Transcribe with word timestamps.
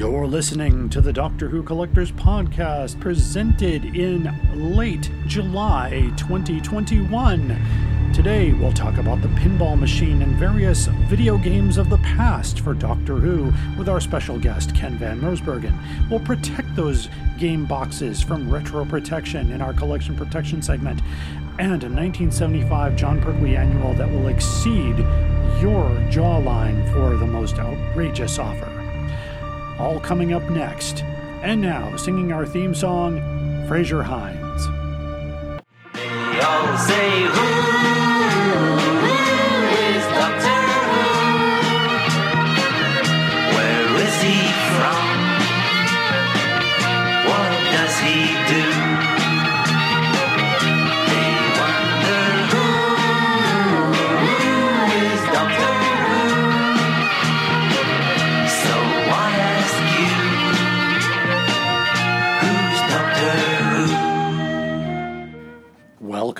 You're 0.00 0.26
listening 0.26 0.88
to 0.90 1.02
the 1.02 1.12
Doctor 1.12 1.46
Who 1.46 1.62
Collectors 1.62 2.10
Podcast, 2.10 2.98
presented 3.00 3.84
in 3.94 4.34
late 4.74 5.10
July 5.26 6.10
2021. 6.16 8.10
Today, 8.14 8.54
we'll 8.54 8.72
talk 8.72 8.96
about 8.96 9.20
the 9.20 9.28
pinball 9.28 9.78
machine 9.78 10.22
and 10.22 10.36
various 10.36 10.86
video 10.86 11.36
games 11.36 11.76
of 11.76 11.90
the 11.90 11.98
past 11.98 12.60
for 12.60 12.72
Doctor 12.72 13.16
Who 13.16 13.52
with 13.76 13.90
our 13.90 14.00
special 14.00 14.38
guest, 14.38 14.74
Ken 14.74 14.96
Van 14.96 15.20
Mersbergen. 15.20 15.78
We'll 16.08 16.20
protect 16.20 16.74
those 16.74 17.10
game 17.38 17.66
boxes 17.66 18.22
from 18.22 18.48
retro 18.48 18.86
protection 18.86 19.52
in 19.52 19.60
our 19.60 19.74
collection 19.74 20.16
protection 20.16 20.62
segment, 20.62 21.02
and 21.58 21.84
a 21.84 21.90
1975 21.92 22.96
Jon 22.96 23.20
Pertwee 23.20 23.54
annual 23.54 23.92
that 23.92 24.10
will 24.10 24.28
exceed 24.28 24.96
your 25.60 25.90
jawline 26.08 26.90
for 26.94 27.18
the 27.18 27.26
most 27.26 27.58
outrageous 27.58 28.38
offer 28.38 28.69
all 29.80 29.98
coming 29.98 30.32
up 30.34 30.48
next. 30.50 31.02
And 31.42 31.60
now, 31.60 31.96
singing 31.96 32.32
our 32.32 32.44
theme 32.44 32.74
song, 32.74 33.20
Fraser 33.66 34.02
Hines. 34.02 34.40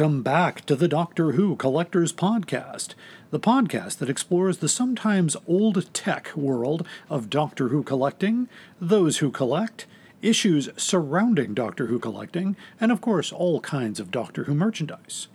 Welcome 0.00 0.22
back 0.22 0.64
to 0.64 0.76
the 0.76 0.88
Doctor 0.88 1.32
Who 1.32 1.56
Collectors 1.56 2.10
Podcast, 2.10 2.94
the 3.30 3.38
podcast 3.38 3.98
that 3.98 4.08
explores 4.08 4.56
the 4.56 4.68
sometimes 4.68 5.36
old 5.46 5.92
tech 5.92 6.34
world 6.34 6.86
of 7.10 7.28
Doctor 7.28 7.68
Who 7.68 7.82
collecting, 7.82 8.48
those 8.80 9.18
who 9.18 9.30
collect, 9.30 9.84
issues 10.22 10.70
surrounding 10.78 11.52
Doctor 11.52 11.88
Who 11.88 11.98
collecting, 11.98 12.56
and 12.80 12.90
of 12.90 13.02
course, 13.02 13.30
all 13.30 13.60
kinds 13.60 14.00
of 14.00 14.10
Doctor 14.10 14.44
Who 14.44 14.54
merchandise. 14.54 15.28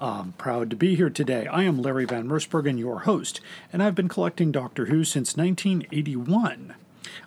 I'm 0.00 0.32
proud 0.32 0.70
to 0.70 0.76
be 0.76 0.96
here 0.96 1.10
today. 1.10 1.46
I 1.46 1.62
am 1.62 1.80
Larry 1.80 2.04
Van 2.04 2.26
Mersbergen, 2.26 2.80
your 2.80 3.02
host, 3.02 3.40
and 3.72 3.80
I've 3.80 3.94
been 3.94 4.08
collecting 4.08 4.50
Doctor 4.50 4.86
Who 4.86 5.04
since 5.04 5.36
1981. 5.36 6.74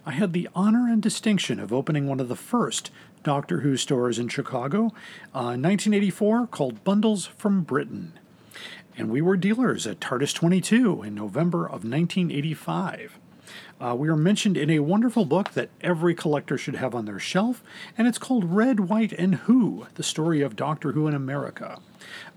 I 0.05 0.11
had 0.11 0.33
the 0.33 0.49
honor 0.53 0.91
and 0.91 1.01
distinction 1.01 1.61
of 1.61 1.71
opening 1.71 2.07
one 2.07 2.19
of 2.19 2.27
the 2.27 2.35
first 2.35 2.91
Doctor 3.23 3.61
Who 3.61 3.77
stores 3.77 4.19
in 4.19 4.27
Chicago, 4.27 4.87
uh, 5.33 5.55
1984, 5.55 6.47
called 6.47 6.83
Bundles 6.83 7.25
from 7.25 7.63
Britain. 7.63 8.19
And 8.97 9.09
we 9.09 9.21
were 9.21 9.37
dealers 9.37 9.87
at 9.87 9.99
TARDIS 9.99 10.33
22 10.33 11.03
in 11.03 11.15
November 11.15 11.65
of 11.65 11.83
1985. 11.83 13.17
Uh, 13.79 13.95
we 13.95 14.07
are 14.07 14.15
mentioned 14.15 14.55
in 14.55 14.69
a 14.69 14.79
wonderful 14.79 15.25
book 15.25 15.51
that 15.51 15.69
every 15.81 16.13
collector 16.13 16.57
should 16.57 16.75
have 16.75 16.93
on 16.95 17.05
their 17.05 17.19
shelf, 17.19 17.63
and 17.97 18.07
it's 18.07 18.17
called 18.17 18.45
Red, 18.45 18.81
White, 18.81 19.13
and 19.13 19.35
Who 19.35 19.87
The 19.95 20.03
Story 20.03 20.41
of 20.41 20.55
Doctor 20.55 20.91
Who 20.91 21.07
in 21.07 21.13
America. 21.13 21.79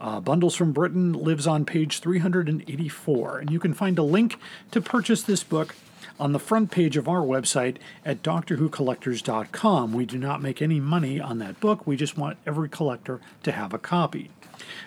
Uh, 0.01 0.21
Bundles 0.21 0.57
from 0.57 0.73
Britain 0.73 1.13
lives 1.13 1.47
on 1.47 1.65
page 1.65 2.01
384, 2.01 3.39
and 3.39 3.51
you 3.51 3.61
can 3.61 3.75
find 3.75 3.99
a 3.99 4.03
link 4.03 4.39
to 4.71 4.81
purchase 4.81 5.23
this 5.23 5.45
book 5.45 5.77
on 6.19 6.33
the 6.33 6.39
front 6.39 6.71
page 6.71 6.97
of 6.97 7.09
our 7.09 7.21
website 7.21 7.77
at 8.05 8.23
DoctorWhoCollectors.com. 8.23 9.93
We 9.93 10.07
do 10.07 10.19
not 10.19 10.43
make 10.43 10.63
any 10.63 10.81
money 10.81 11.21
on 11.21 11.39
that 11.39 11.61
book, 11.61 11.87
we 11.87 11.97
just 11.97 12.17
want 12.17 12.39
every 12.47 12.69
collector 12.69 13.21
to 13.43 13.53
have 13.53 13.73
a 13.73 13.79
copy. 13.79 14.31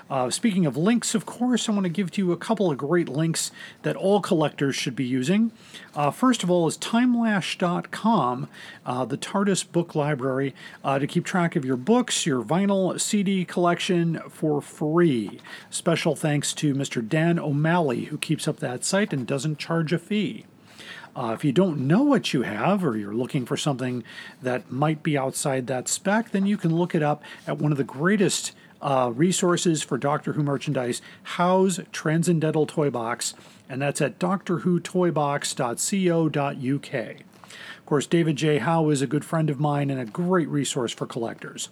Uh, 0.09 0.29
speaking 0.29 0.65
of 0.65 0.75
links, 0.75 1.13
of 1.13 1.25
course, 1.25 1.69
I 1.69 1.71
want 1.71 1.83
to 1.83 1.89
give 1.89 2.11
to 2.11 2.21
you 2.21 2.31
a 2.31 2.37
couple 2.37 2.71
of 2.71 2.77
great 2.77 3.07
links 3.07 3.51
that 3.83 3.95
all 3.95 4.21
collectors 4.21 4.75
should 4.75 4.95
be 4.95 5.05
using. 5.05 5.51
Uh, 5.95 6.11
first 6.11 6.43
of 6.43 6.49
all, 6.49 6.67
is 6.67 6.77
timelash.com, 6.77 8.47
uh, 8.85 9.05
the 9.05 9.17
TARDIS 9.17 9.71
book 9.71 9.95
library, 9.95 10.55
uh, 10.83 10.99
to 10.99 11.07
keep 11.07 11.25
track 11.25 11.55
of 11.55 11.65
your 11.65 11.77
books, 11.77 12.25
your 12.25 12.43
vinyl 12.43 12.99
CD 12.99 13.45
collection 13.45 14.19
for 14.29 14.61
free. 14.61 15.39
Special 15.69 16.15
thanks 16.15 16.53
to 16.55 16.73
Mr. 16.73 17.07
Dan 17.07 17.37
O'Malley, 17.37 18.05
who 18.05 18.17
keeps 18.17 18.47
up 18.47 18.57
that 18.57 18.83
site 18.83 19.13
and 19.13 19.27
doesn't 19.27 19.59
charge 19.59 19.93
a 19.93 19.99
fee. 19.99 20.45
Uh, 21.15 21.31
if 21.33 21.43
you 21.43 21.51
don't 21.51 21.79
know 21.79 22.03
what 22.03 22.33
you 22.33 22.43
have, 22.43 22.85
or 22.85 22.97
you're 22.97 23.13
looking 23.13 23.45
for 23.45 23.57
something 23.57 24.03
that 24.41 24.71
might 24.71 25.03
be 25.03 25.17
outside 25.17 25.67
that 25.67 25.87
spec, 25.87 26.31
then 26.31 26.45
you 26.45 26.57
can 26.57 26.75
look 26.75 26.95
it 26.95 27.03
up 27.03 27.23
at 27.47 27.57
one 27.57 27.71
of 27.71 27.77
the 27.77 27.83
greatest 27.83 28.53
uh, 28.81 29.11
resources 29.13 29.83
for 29.83 29.97
Doctor 29.97 30.33
Who 30.33 30.43
merchandise, 30.43 31.01
Howe's 31.23 31.79
Transcendental 31.91 32.65
Toy 32.65 32.89
Box, 32.89 33.33
and 33.67 33.81
that's 33.81 33.99
at 34.01 34.19
doctorwhotoybox.co.uk. 34.19 37.15
Of 37.77 37.85
course, 37.85 38.07
David 38.07 38.35
J. 38.35 38.57
Howe 38.59 38.89
is 38.89 39.01
a 39.01 39.07
good 39.07 39.25
friend 39.25 39.49
of 39.49 39.59
mine 39.59 39.89
and 39.89 39.99
a 39.99 40.05
great 40.05 40.47
resource 40.47 40.93
for 40.93 41.07
collectors. 41.07 41.69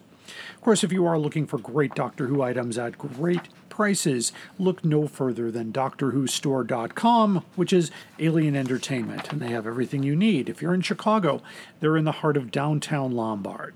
Of 0.55 0.61
course, 0.61 0.83
if 0.83 0.91
you 0.91 1.05
are 1.05 1.19
looking 1.19 1.47
for 1.47 1.57
great 1.57 1.95
Doctor 1.95 2.27
Who 2.27 2.41
items 2.41 2.77
at 2.77 2.97
great 2.97 3.43
prices, 3.77 4.31
look 4.57 4.83
no 4.83 5.07
further 5.07 5.51
than 5.51 5.71
DoctorWhoStore.com, 5.71 7.45
which 7.55 7.71
is 7.71 7.91
Alien 8.17 8.55
Entertainment, 8.55 9.31
and 9.31 9.39
they 9.39 9.49
have 9.49 9.67
everything 9.67 10.01
you 10.01 10.15
need. 10.15 10.49
If 10.49 10.63
you're 10.63 10.73
in 10.73 10.81
Chicago, 10.81 11.43
they're 11.79 11.95
in 11.95 12.03
the 12.03 12.11
heart 12.11 12.37
of 12.37 12.49
downtown 12.49 13.11
Lombard. 13.11 13.75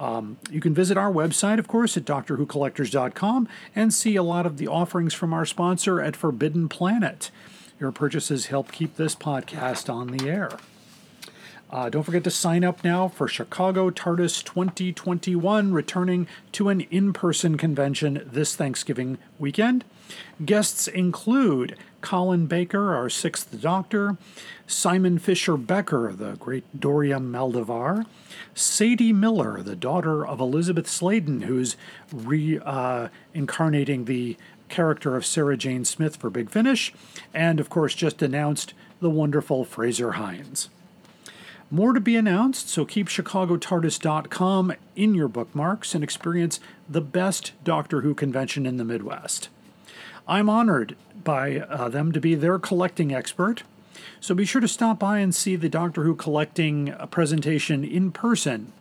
Um, 0.00 0.38
you 0.50 0.58
can 0.58 0.72
visit 0.72 0.96
our 0.96 1.12
website, 1.12 1.58
of 1.58 1.68
course, 1.68 1.98
at 1.98 2.06
DoctorWhoCollectors.com 2.06 3.46
and 3.76 3.92
see 3.92 4.16
a 4.16 4.22
lot 4.22 4.46
of 4.46 4.56
the 4.56 4.68
offerings 4.68 5.12
from 5.12 5.34
our 5.34 5.44
sponsor 5.44 6.00
at 6.00 6.16
Forbidden 6.16 6.70
Planet. 6.70 7.30
Your 7.78 7.92
purchases 7.92 8.46
help 8.46 8.72
keep 8.72 8.96
this 8.96 9.14
podcast 9.14 9.92
on 9.92 10.06
the 10.06 10.30
air. 10.30 10.52
Uh, 11.72 11.88
don't 11.88 12.02
forget 12.02 12.24
to 12.24 12.30
sign 12.30 12.64
up 12.64 12.82
now 12.82 13.06
for 13.06 13.28
Chicago 13.28 13.90
TARDIS 13.90 14.42
2021, 14.42 15.72
returning 15.72 16.26
to 16.50 16.68
an 16.68 16.80
in 16.90 17.12
person 17.12 17.56
convention 17.56 18.22
this 18.26 18.56
Thanksgiving 18.56 19.18
weekend. 19.38 19.84
Guests 20.44 20.88
include 20.88 21.76
Colin 22.00 22.46
Baker, 22.46 22.92
our 22.92 23.08
sixth 23.08 23.60
Doctor, 23.60 24.16
Simon 24.66 25.20
Fisher 25.20 25.56
Becker, 25.56 26.12
the 26.12 26.32
great 26.32 26.64
Doria 26.78 27.18
Maldivar, 27.20 28.04
Sadie 28.52 29.12
Miller, 29.12 29.62
the 29.62 29.76
daughter 29.76 30.26
of 30.26 30.40
Elizabeth 30.40 30.88
Sladen, 30.88 31.42
who's 31.42 31.76
reincarnating 32.12 34.02
uh, 34.02 34.06
the 34.06 34.36
character 34.68 35.14
of 35.14 35.24
Sarah 35.24 35.56
Jane 35.56 35.84
Smith 35.84 36.16
for 36.16 36.30
Big 36.30 36.50
Finish, 36.50 36.92
and 37.32 37.60
of 37.60 37.70
course, 37.70 37.94
just 37.94 38.22
announced 38.22 38.74
the 38.98 39.10
wonderful 39.10 39.64
Fraser 39.64 40.12
Hines. 40.12 40.68
More 41.72 41.92
to 41.92 42.00
be 42.00 42.16
announced, 42.16 42.68
so 42.68 42.84
keep 42.84 43.06
ChicagoTardis.com 43.08 44.72
in 44.96 45.14
your 45.14 45.28
bookmarks 45.28 45.94
and 45.94 46.02
experience 46.02 46.58
the 46.88 47.00
best 47.00 47.52
Doctor 47.62 48.00
Who 48.00 48.12
convention 48.12 48.66
in 48.66 48.76
the 48.76 48.84
Midwest. 48.84 49.50
I'm 50.26 50.48
honored 50.48 50.96
by 51.22 51.60
uh, 51.60 51.88
them 51.88 52.10
to 52.10 52.20
be 52.20 52.34
their 52.34 52.58
collecting 52.58 53.14
expert, 53.14 53.62
so 54.18 54.34
be 54.34 54.44
sure 54.44 54.60
to 54.60 54.66
stop 54.66 54.98
by 54.98 55.20
and 55.20 55.32
see 55.32 55.54
the 55.54 55.68
Doctor 55.68 56.02
Who 56.02 56.16
collecting 56.16 56.92
presentation 57.12 57.84
in 57.84 58.10
person. 58.10 58.72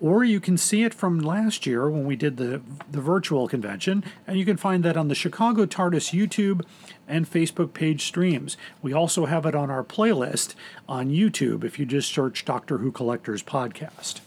Or 0.00 0.22
you 0.22 0.38
can 0.38 0.56
see 0.56 0.84
it 0.84 0.94
from 0.94 1.18
last 1.18 1.66
year 1.66 1.90
when 1.90 2.04
we 2.04 2.14
did 2.14 2.36
the, 2.36 2.62
the 2.88 3.00
virtual 3.00 3.48
convention, 3.48 4.04
and 4.24 4.38
you 4.38 4.44
can 4.44 4.56
find 4.56 4.84
that 4.84 4.96
on 4.96 5.08
the 5.08 5.16
Chicago 5.16 5.66
TARDIS 5.66 6.16
YouTube 6.16 6.64
and 7.08 7.30
Facebook 7.30 7.72
page 7.72 8.04
streams. 8.04 8.56
We 8.82 8.92
also 8.92 9.26
have 9.26 9.46
it 9.46 9.54
on 9.54 9.70
our 9.70 9.82
playlist 9.82 10.54
on 10.88 11.10
YouTube 11.10 11.64
if 11.64 11.78
you 11.78 11.86
just 11.86 12.12
search 12.12 12.44
Doctor 12.44 12.78
Who 12.78 12.92
Collectors 12.92 13.42
Podcast. 13.42 14.20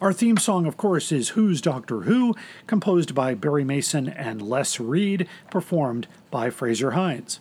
Our 0.00 0.12
theme 0.12 0.36
song, 0.36 0.66
of 0.66 0.76
course, 0.76 1.12
is 1.12 1.30
Who's 1.30 1.60
Doctor 1.60 2.02
Who, 2.02 2.34
composed 2.66 3.14
by 3.14 3.34
Barry 3.34 3.64
Mason 3.64 4.08
and 4.08 4.42
Les 4.42 4.80
Reed, 4.80 5.28
performed 5.50 6.06
by 6.30 6.50
Fraser 6.50 6.92
Hines 6.92 7.40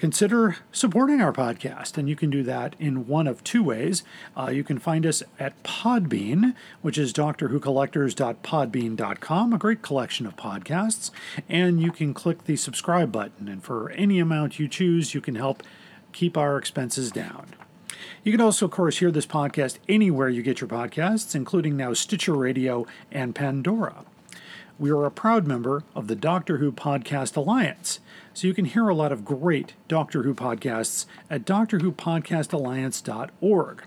consider 0.00 0.56
supporting 0.72 1.20
our 1.20 1.32
podcast. 1.32 1.96
And 1.98 2.08
you 2.08 2.16
can 2.16 2.30
do 2.30 2.42
that 2.44 2.74
in 2.78 3.06
one 3.06 3.26
of 3.26 3.44
two 3.44 3.62
ways. 3.62 4.02
Uh, 4.34 4.48
you 4.48 4.64
can 4.64 4.78
find 4.78 5.04
us 5.04 5.22
at 5.38 5.62
Podbean, 5.62 6.54
which 6.80 6.96
is 6.96 7.12
doctorwhocollectors.podbean.com, 7.12 9.52
a 9.52 9.58
great 9.58 9.82
collection 9.82 10.24
of 10.24 10.36
podcasts. 10.36 11.10
And 11.50 11.82
you 11.82 11.92
can 11.92 12.14
click 12.14 12.44
the 12.44 12.56
subscribe 12.56 13.12
button. 13.12 13.46
And 13.46 13.62
for 13.62 13.90
any 13.90 14.18
amount 14.18 14.58
you 14.58 14.68
choose, 14.68 15.12
you 15.12 15.20
can 15.20 15.34
help 15.34 15.62
keep 16.14 16.34
our 16.34 16.56
expenses 16.56 17.12
down. 17.12 17.48
You 18.24 18.32
can 18.32 18.40
also, 18.40 18.64
of 18.64 18.72
course, 18.72 19.00
hear 19.00 19.10
this 19.10 19.26
podcast 19.26 19.76
anywhere 19.86 20.30
you 20.30 20.42
get 20.42 20.62
your 20.62 20.68
podcasts, 20.68 21.34
including 21.34 21.76
now 21.76 21.92
Stitcher 21.92 22.34
Radio 22.34 22.86
and 23.12 23.34
Pandora. 23.34 24.06
We 24.80 24.90
are 24.90 25.04
a 25.04 25.10
proud 25.10 25.46
member 25.46 25.84
of 25.94 26.08
the 26.08 26.16
Doctor 26.16 26.56
Who 26.56 26.72
Podcast 26.72 27.36
Alliance. 27.36 28.00
So 28.32 28.46
you 28.46 28.54
can 28.54 28.64
hear 28.64 28.88
a 28.88 28.94
lot 28.94 29.12
of 29.12 29.26
great 29.26 29.74
Doctor 29.88 30.22
Who 30.22 30.32
podcasts 30.34 31.04
at 31.28 31.44
drwhopodcastalliance.org. 31.44 33.82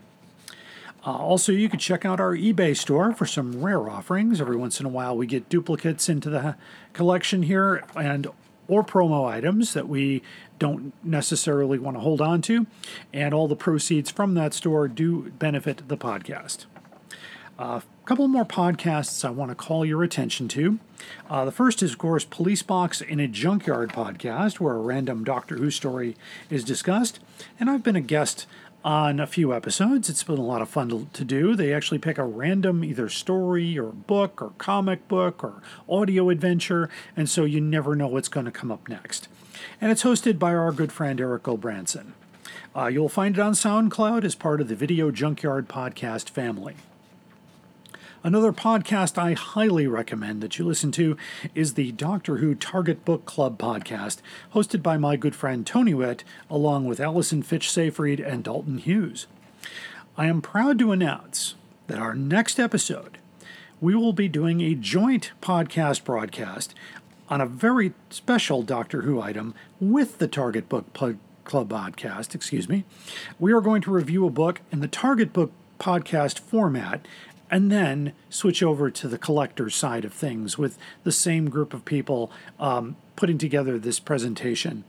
Uh, 1.06 1.12
also, 1.12 1.52
you 1.52 1.68
can 1.68 1.80
check 1.80 2.06
out 2.06 2.18
our 2.20 2.36
eBay 2.36 2.78
store 2.78 3.12
for 3.12 3.26
some 3.26 3.64
rare 3.64 3.90
offerings. 3.90 4.40
Every 4.40 4.56
once 4.56 4.80
in 4.80 4.86
a 4.86 4.90
while, 4.90 5.18
we 5.18 5.26
get 5.26 5.50
duplicates 5.50 6.08
into 6.08 6.30
the 6.30 6.56
collection 6.94 7.42
here 7.44 7.84
and 7.96 8.28
or 8.68 8.84
promo 8.84 9.28
items 9.28 9.74
that 9.74 9.90
we 9.90 10.22
don't 10.60 10.94
necessarily 11.04 11.80
want 11.80 11.98
to 11.98 12.02
hold 12.02 12.22
on 12.22 12.44
to, 12.44 12.68
and 13.12 13.34
all 13.34 13.48
the 13.48 13.56
proceeds 13.56 14.12
from 14.12 14.36
that 14.36 14.54
store 14.54 14.88
do 14.88 15.32
benefit 15.32 15.90
the 15.90 15.98
podcast. 15.98 16.66
Uh, 17.60 17.82
couple 18.06 18.28
more 18.28 18.46
podcasts 18.46 19.24
I 19.24 19.30
want 19.30 19.50
to 19.50 19.56
call 19.56 19.86
your 19.86 20.04
attention 20.04 20.48
to. 20.50 20.80
Uh, 21.30 21.46
the 21.46 21.52
first 21.52 21.82
is, 21.82 21.94
of 21.94 21.98
course, 21.98 22.26
Police 22.26 22.62
Box 22.62 23.00
in 23.00 23.20
a 23.20 23.28
Junkyard 23.28 23.92
podcast, 23.92 24.60
where 24.60 24.76
a 24.76 24.80
random 24.80 25.24
Doctor 25.24 25.56
Who 25.56 25.72
story 25.72 26.16
is 26.50 26.64
discussed. 26.64 27.20
And 27.60 27.70
I've 27.70 27.84
been 27.84 27.96
a 27.96 28.02
guest 28.02 28.46
on 28.84 29.20
a 29.20 29.28
few 29.28 29.54
episodes. 29.54 30.10
It's 30.10 30.24
been 30.24 30.38
a 30.38 30.42
lot 30.42 30.62
of 30.62 30.70
fun 30.70 30.90
to, 30.90 31.08
to, 31.14 31.24
do. 31.24 31.56
They 31.56 31.74
actually 31.74 32.00
pick 32.00 32.18
a 32.18 32.26
random 32.26 32.84
either 32.84 33.08
story 33.08 33.80
or 33.80 33.94
book 33.94 34.42
or 34.42 34.52
comic 34.58 35.08
book 35.08 35.42
or 35.44 35.62
audio 35.88 36.30
adventure, 36.30 36.90
and 37.16 37.30
so 37.30 37.46
you 37.46 37.62
never 37.62 37.96
know 37.96 38.08
what's 38.08 38.28
going 38.28 38.46
to 38.46 38.52
come 38.52 38.72
up 38.72 38.90
next. 38.90 39.30
And 39.80 39.92
it's 39.92 40.04
hosted 40.04 40.40
by 40.40 40.54
our 40.54 40.74
good 40.74 40.92
friend 40.92 41.22
Eric 41.22 41.48
O'Branson. 41.48 42.14
Uh, 42.76 42.88
you'll 42.88 43.08
find 43.08 43.38
it 43.38 43.42
on 43.42 43.54
SoundCloud 43.54 44.26
as 44.26 44.36
part 44.36 44.60
of 44.60 44.68
the 44.68 44.76
Video 44.76 45.12
Junkyard 45.12 45.70
podcast 45.70 46.30
family. 46.30 46.76
Another 48.26 48.54
podcast 48.54 49.18
I 49.18 49.34
highly 49.34 49.86
recommend 49.86 50.40
that 50.40 50.58
you 50.58 50.64
listen 50.64 50.94
to 50.94 51.18
is 51.54 51.74
the 51.74 51.92
Doctor 51.92 52.38
Who 52.38 52.56
Target 52.56 53.04
Book 53.04 53.26
Club 53.26 53.58
podcast, 53.58 54.22
hosted 54.54 54.82
by 54.82 54.96
my 54.96 55.18
good 55.18 55.36
friend 55.36 55.68
Tony 55.68 55.94
Witt, 55.94 56.24
along 56.50 56.86
with 56.86 57.02
Allison 57.02 57.44
Fitch 57.44 57.70
Seyfried 57.70 58.22
and 58.22 58.42
Dalton 58.42 58.78
Hughes. 58.78 59.28
I 60.18 60.28
am 60.28 60.42
proud 60.42 60.80
to 60.80 60.94
announce 60.94 61.56
that 61.88 62.00
our 62.00 62.16
next 62.16 62.62
episode, 62.62 63.18
we 63.82 63.94
will 63.94 64.14
be 64.14 64.30
doing 64.30 64.62
a 64.62 64.74
joint 64.74 65.34
podcast 65.42 66.06
broadcast 66.06 66.74
on 67.28 67.42
a 67.42 67.46
very 67.46 67.92
special 68.10 68.64
Doctor 68.64 69.02
Who 69.02 69.20
item 69.20 69.54
with 69.82 70.20
the 70.20 70.30
Target 70.30 70.70
Book 70.70 70.94
Club 70.94 71.70
podcast, 71.70 72.34
excuse 72.34 72.70
me. 72.70 72.86
We 73.38 73.52
are 73.52 73.60
going 73.60 73.82
to 73.82 73.92
review 73.92 74.26
a 74.26 74.30
book 74.30 74.62
in 74.72 74.80
the 74.80 74.88
Target 74.88 75.34
Book 75.34 75.52
podcast 75.78 76.40
format 76.40 77.06
and 77.54 77.72
then 77.72 78.14
switch 78.32 78.64
over 78.64 78.90
to 78.90 79.08
the 79.08 79.18
collector 79.20 79.70
side 79.70 80.04
of 80.06 80.12
things 80.12 80.58
with 80.58 80.76
the 81.04 81.12
same 81.12 81.52
group 81.52 81.72
of 81.72 81.86
people 81.86 82.32
um, 82.60 82.96
putting 83.16 83.38
together 83.38 83.78
this 83.78 84.00
presentation. 84.00 84.84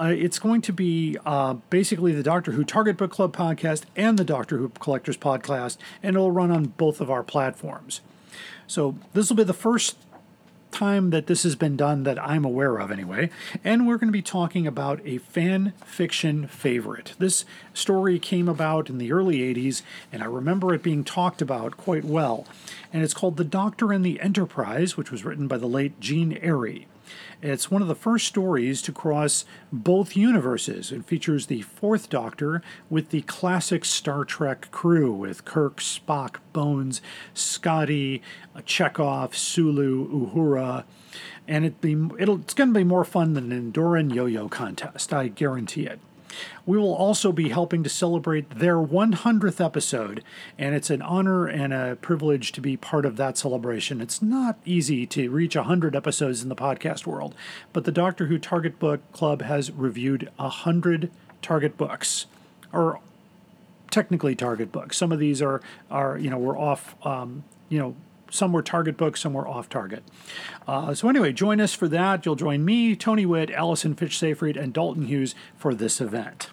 Uh, 0.00 0.14
it's 0.16 0.38
going 0.38 0.62
to 0.62 0.72
be 0.72 1.18
uh, 1.26 1.52
basically 1.68 2.12
the 2.12 2.22
Doctor 2.22 2.52
Who 2.52 2.64
Target 2.64 2.96
Book 2.96 3.10
Club 3.10 3.36
podcast 3.36 3.82
and 3.94 4.18
the 4.18 4.24
Doctor 4.24 4.56
Who 4.56 4.70
Collectors 4.70 5.18
podcast, 5.18 5.76
and 6.02 6.16
it'll 6.16 6.30
run 6.30 6.50
on 6.50 6.68
both 6.78 7.02
of 7.02 7.10
our 7.10 7.22
platforms. 7.22 8.00
So 8.66 8.96
this 9.12 9.28
will 9.28 9.36
be 9.36 9.44
the 9.44 9.52
first 9.52 9.98
time 10.70 11.10
that 11.10 11.26
this 11.26 11.42
has 11.42 11.56
been 11.56 11.76
done 11.76 12.02
that 12.04 12.22
I'm 12.22 12.44
aware 12.44 12.78
of, 12.78 12.90
anyway. 12.90 13.30
And 13.64 13.86
we're 13.86 13.98
going 13.98 14.08
to 14.08 14.12
be 14.12 14.22
talking 14.22 14.66
about 14.66 15.00
a 15.04 15.18
fan 15.18 15.72
fiction 15.84 16.46
favorite. 16.46 17.14
This 17.18 17.44
story 17.74 18.18
came 18.18 18.48
about 18.48 18.88
in 18.88 18.98
the 18.98 19.12
early 19.12 19.38
80s, 19.38 19.82
and 20.12 20.22
I 20.22 20.26
remember 20.26 20.74
it 20.74 20.82
being 20.82 21.04
talked 21.04 21.42
about 21.42 21.76
quite 21.76 22.04
well. 22.04 22.46
And 22.92 23.02
it's 23.02 23.14
called 23.14 23.36
The 23.36 23.44
Doctor 23.44 23.92
and 23.92 24.04
the 24.04 24.20
Enterprise, 24.20 24.96
which 24.96 25.10
was 25.10 25.24
written 25.24 25.48
by 25.48 25.58
the 25.58 25.66
late 25.66 26.00
Jean 26.00 26.32
Airey. 26.40 26.86
It's 27.40 27.70
one 27.70 27.82
of 27.82 27.88
the 27.88 27.94
first 27.94 28.26
stories 28.26 28.82
to 28.82 28.90
cross 28.90 29.44
both 29.72 30.16
universes. 30.16 30.90
It 30.90 31.04
features 31.04 31.46
the 31.46 31.62
fourth 31.62 32.10
Doctor 32.10 32.62
with 32.90 33.10
the 33.10 33.22
classic 33.22 33.84
Star 33.84 34.24
Trek 34.24 34.72
crew 34.72 35.12
with 35.12 35.44
Kirk, 35.44 35.76
Spock, 35.78 36.38
Bones, 36.52 37.00
Scotty, 37.34 38.22
Chekov, 38.58 39.36
Sulu, 39.36 40.08
Uhura, 40.08 40.82
and 41.46 41.64
it 41.64 41.80
be, 41.80 41.96
it's 42.18 42.54
going 42.54 42.70
to 42.70 42.78
be 42.78 42.84
more 42.84 43.04
fun 43.04 43.34
than 43.34 43.52
an 43.52 43.72
Andoran 43.72 44.12
yo-yo 44.12 44.48
contest. 44.48 45.12
I 45.12 45.28
guarantee 45.28 45.86
it. 45.86 46.00
We 46.66 46.78
will 46.78 46.94
also 46.94 47.32
be 47.32 47.48
helping 47.48 47.82
to 47.82 47.88
celebrate 47.88 48.50
their 48.50 48.76
100th 48.76 49.64
episode, 49.64 50.22
and 50.58 50.74
it's 50.74 50.90
an 50.90 51.02
honor 51.02 51.46
and 51.46 51.72
a 51.72 51.96
privilege 51.96 52.52
to 52.52 52.60
be 52.60 52.76
part 52.76 53.04
of 53.04 53.16
that 53.16 53.38
celebration. 53.38 54.00
It's 54.00 54.22
not 54.22 54.58
easy 54.64 55.06
to 55.06 55.30
reach 55.30 55.56
100 55.56 55.96
episodes 55.96 56.42
in 56.42 56.48
the 56.48 56.56
podcast 56.56 57.06
world, 57.06 57.34
but 57.72 57.84
the 57.84 57.92
Doctor 57.92 58.26
Who 58.26 58.38
Target 58.38 58.78
Book 58.78 59.00
Club 59.12 59.42
has 59.42 59.70
reviewed 59.70 60.30
100 60.36 61.10
Target 61.42 61.76
books, 61.76 62.26
or 62.72 63.00
technically 63.90 64.34
Target 64.34 64.72
books. 64.72 64.96
Some 64.96 65.12
of 65.12 65.18
these 65.18 65.40
are, 65.40 65.60
are 65.90 66.18
you 66.18 66.30
know, 66.30 66.38
we're 66.38 66.58
off, 66.58 66.94
um, 67.06 67.44
you 67.68 67.78
know, 67.78 67.94
some 68.30 68.52
were 68.52 68.62
target 68.62 68.96
books, 68.96 69.20
some 69.20 69.34
were 69.34 69.46
off 69.46 69.68
target. 69.68 70.02
Uh, 70.66 70.94
so, 70.94 71.08
anyway, 71.08 71.32
join 71.32 71.60
us 71.60 71.74
for 71.74 71.88
that. 71.88 72.24
You'll 72.24 72.36
join 72.36 72.64
me, 72.64 72.96
Tony 72.96 73.26
Witt, 73.26 73.50
Allison 73.50 73.94
Fitch 73.94 74.18
Seyfried, 74.18 74.56
and 74.56 74.72
Dalton 74.72 75.06
Hughes 75.06 75.34
for 75.56 75.74
this 75.74 76.00
event. 76.00 76.50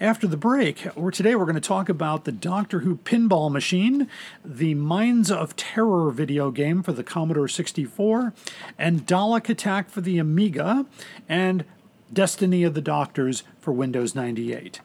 After 0.00 0.26
the 0.26 0.36
break, 0.36 0.88
or 0.96 1.12
today 1.12 1.36
we're 1.36 1.44
going 1.44 1.54
to 1.54 1.60
talk 1.60 1.88
about 1.88 2.24
the 2.24 2.32
Doctor 2.32 2.80
Who 2.80 2.96
pinball 2.96 3.50
machine, 3.50 4.08
the 4.44 4.74
Mines 4.74 5.30
of 5.30 5.54
Terror 5.54 6.10
video 6.10 6.50
game 6.50 6.82
for 6.82 6.92
the 6.92 7.04
Commodore 7.04 7.46
64, 7.46 8.32
and 8.76 9.06
Dalek 9.06 9.48
Attack 9.48 9.90
for 9.90 10.00
the 10.00 10.18
Amiga, 10.18 10.84
and 11.28 11.64
Destiny 12.12 12.64
of 12.64 12.74
the 12.74 12.80
Doctors 12.80 13.44
for 13.60 13.72
Windows 13.72 14.16
98. 14.16 14.80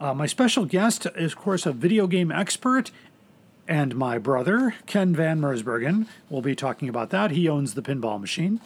Uh, 0.00 0.14
my 0.14 0.26
special 0.26 0.64
guest 0.64 1.06
is, 1.14 1.32
of 1.32 1.38
course, 1.38 1.66
a 1.66 1.72
video 1.72 2.06
game 2.06 2.32
expert 2.32 2.90
and 3.66 3.96
my 3.96 4.18
brother, 4.18 4.74
Ken 4.86 5.14
Van 5.14 5.40
Mersbergen, 5.40 6.06
will 6.28 6.42
be 6.42 6.54
talking 6.54 6.88
about 6.88 7.10
that. 7.10 7.30
He 7.30 7.48
owns 7.48 7.74
the 7.74 7.82
pinball 7.82 8.20
machine. 8.20 8.60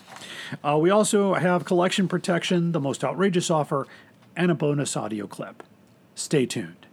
Uh, 0.64 0.78
we 0.78 0.90
also 0.90 1.34
have 1.34 1.64
collection 1.64 2.08
protection, 2.08 2.72
the 2.72 2.80
most 2.80 3.04
outrageous 3.04 3.50
offer, 3.50 3.86
and 4.36 4.50
a 4.50 4.54
bonus 4.54 4.96
audio 4.96 5.26
clip. 5.26 5.62
Stay 6.14 6.46
tuned. 6.46 6.86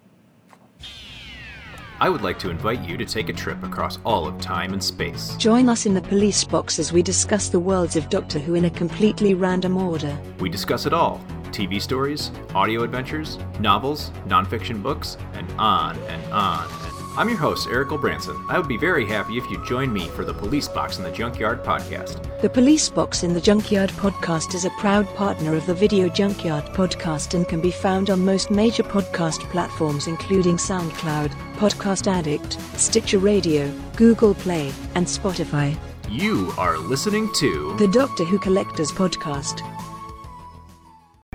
I 2.00 2.10
would 2.10 2.22
like 2.22 2.38
to 2.40 2.50
invite 2.50 2.82
you 2.82 2.98
to 2.98 3.06
take 3.06 3.30
a 3.30 3.34
trip 3.34 3.64
across 3.64 4.00
all 4.06 4.28
of 4.28 4.40
time 4.42 4.74
and 4.74 4.84
space. 4.84 5.34
Join 5.38 5.70
us 5.70 5.86
in 5.86 5.94
the 5.94 6.02
police 6.02 6.44
box 6.44 6.78
as 6.78 6.92
we 6.92 7.02
discuss 7.02 7.48
the 7.48 7.60
worlds 7.60 7.96
of 7.96 8.10
Doctor 8.10 8.38
Who 8.38 8.54
in 8.56 8.66
a 8.66 8.70
completely 8.70 9.34
random 9.34 9.78
order. 9.78 10.16
We 10.40 10.50
discuss 10.50 10.86
it 10.86 10.94
all 10.94 11.22
TV 11.52 11.82
stories, 11.82 12.32
audio 12.54 12.84
adventures, 12.84 13.40
novels, 13.62 14.12
nonfiction 14.28 14.84
books, 14.84 15.18
and 15.34 15.50
on 15.54 15.98
and 15.98 16.34
on 16.34 16.70
and 16.84 16.85
I'm 17.18 17.30
your 17.30 17.38
host, 17.38 17.70
Eric 17.72 17.90
Branson. 18.02 18.44
I 18.50 18.58
would 18.58 18.68
be 18.68 18.76
very 18.76 19.06
happy 19.06 19.38
if 19.38 19.50
you 19.50 19.64
join 19.64 19.94
me 19.94 20.10
for 20.10 20.26
the 20.26 20.34
Police 20.34 20.68
Box 20.68 20.98
in 20.98 21.04
the 21.06 21.12
Junkyard 21.12 21.64
podcast. 21.64 22.22
The 22.42 22.50
Police 22.50 22.90
Box 22.90 23.24
in 23.24 23.34
the 23.34 23.40
Junkyard 23.40 23.90
podcast 23.92 24.54
is 24.54 24.66
a 24.66 24.70
proud 24.72 25.08
partner 25.16 25.56
of 25.56 25.66
the 25.66 25.74
Video 25.74 26.10
Junkyard 26.10 26.66
podcast 26.74 27.34
and 27.34 27.48
can 27.48 27.62
be 27.62 27.72
found 27.72 28.10
on 28.10 28.26
most 28.26 28.52
major 28.52 28.84
podcast 28.84 29.50
platforms, 29.50 30.08
including 30.08 30.58
SoundCloud, 30.58 31.32
Podcast 31.56 32.08
Addict, 32.08 32.60
Stitcher 32.78 33.20
Radio, 33.20 33.72
Google 33.96 34.34
Play, 34.36 34.74
and 34.96 35.08
Spotify. 35.08 35.78
You 36.10 36.52
are 36.58 36.78
listening 36.78 37.32
to 37.36 37.78
the 37.78 37.88
Doctor 37.88 38.26
Who 38.26 38.38
Collectors 38.38 38.92
podcast. 38.92 39.62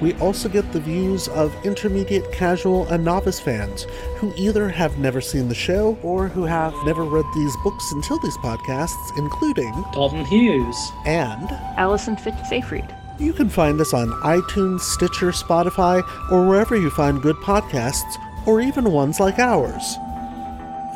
we 0.00 0.14
also 0.14 0.48
get 0.48 0.70
the 0.72 0.80
views 0.80 1.28
of 1.28 1.54
intermediate, 1.64 2.30
casual, 2.32 2.86
and 2.88 3.04
novice 3.04 3.40
fans 3.40 3.86
who 4.16 4.32
either 4.36 4.68
have 4.68 4.98
never 4.98 5.20
seen 5.20 5.48
the 5.48 5.54
show 5.54 5.98
or 6.02 6.28
who 6.28 6.44
have 6.44 6.74
never 6.84 7.04
read 7.04 7.24
these 7.34 7.56
books 7.62 7.92
until 7.92 8.18
these 8.20 8.36
podcasts, 8.38 9.16
including 9.16 9.72
Dalton 9.92 10.24
Hughes 10.24 10.92
and 11.06 11.48
Allison 11.76 12.16
Fitz-Seyfried. 12.16 12.94
You 13.18 13.32
can 13.32 13.48
find 13.48 13.80
us 13.80 13.94
on 13.94 14.10
iTunes, 14.22 14.80
Stitcher, 14.80 15.30
Spotify, 15.32 16.02
or 16.30 16.46
wherever 16.46 16.76
you 16.76 16.90
find 16.90 17.22
good 17.22 17.36
podcasts, 17.36 18.16
or 18.46 18.60
even 18.60 18.92
ones 18.92 19.18
like 19.18 19.38
ours. 19.38 19.96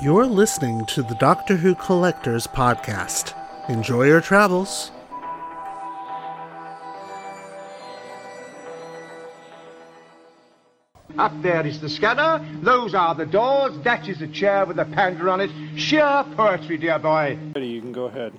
You're 0.02 0.26
listening 0.26 0.84
to 0.86 1.02
the 1.02 1.14
Doctor 1.14 1.56
Who 1.56 1.74
Collectors 1.74 2.46
Podcast. 2.46 3.34
Enjoy 3.68 4.04
your 4.04 4.20
travels. 4.20 4.92
Up 11.20 11.42
there 11.42 11.66
is 11.66 11.78
the 11.82 11.90
scanner. 11.90 12.42
Those 12.62 12.94
are 12.94 13.14
the 13.14 13.26
doors. 13.26 13.78
That 13.84 14.08
is 14.08 14.20
the 14.20 14.26
chair 14.26 14.64
with 14.64 14.78
the 14.78 14.86
panda 14.86 15.28
on 15.28 15.42
it. 15.42 15.50
Sheer 15.76 16.24
poetry, 16.34 16.78
dear 16.78 16.98
boy. 16.98 17.38
You 17.56 17.82
can 17.82 17.92
go 17.92 18.06
ahead. 18.06 18.32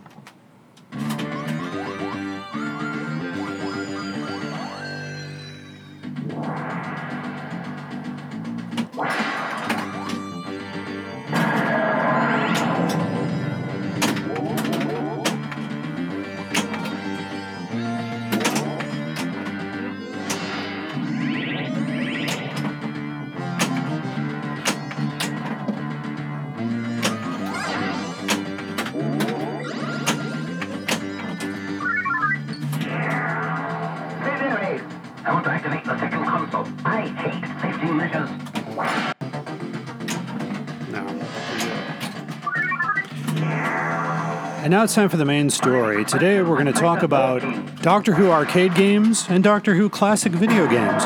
And 44.62 44.70
now 44.70 44.84
it's 44.84 44.94
time 44.94 45.10
for 45.10 45.18
the 45.18 45.26
main 45.26 45.50
story. 45.50 46.04
Today 46.06 46.42
we're 46.42 46.56
going 46.56 46.66
to 46.66 46.74
talk 46.74 47.04
about 47.04 47.42
Doctor 47.82 48.14
Who 48.14 48.30
arcade 48.30 48.76
games 48.76 49.26
and 49.30 49.44
Doctor 49.44 49.76
Who 49.76 49.90
classic 49.90 50.34
video 50.34 50.68
games. 50.68 51.04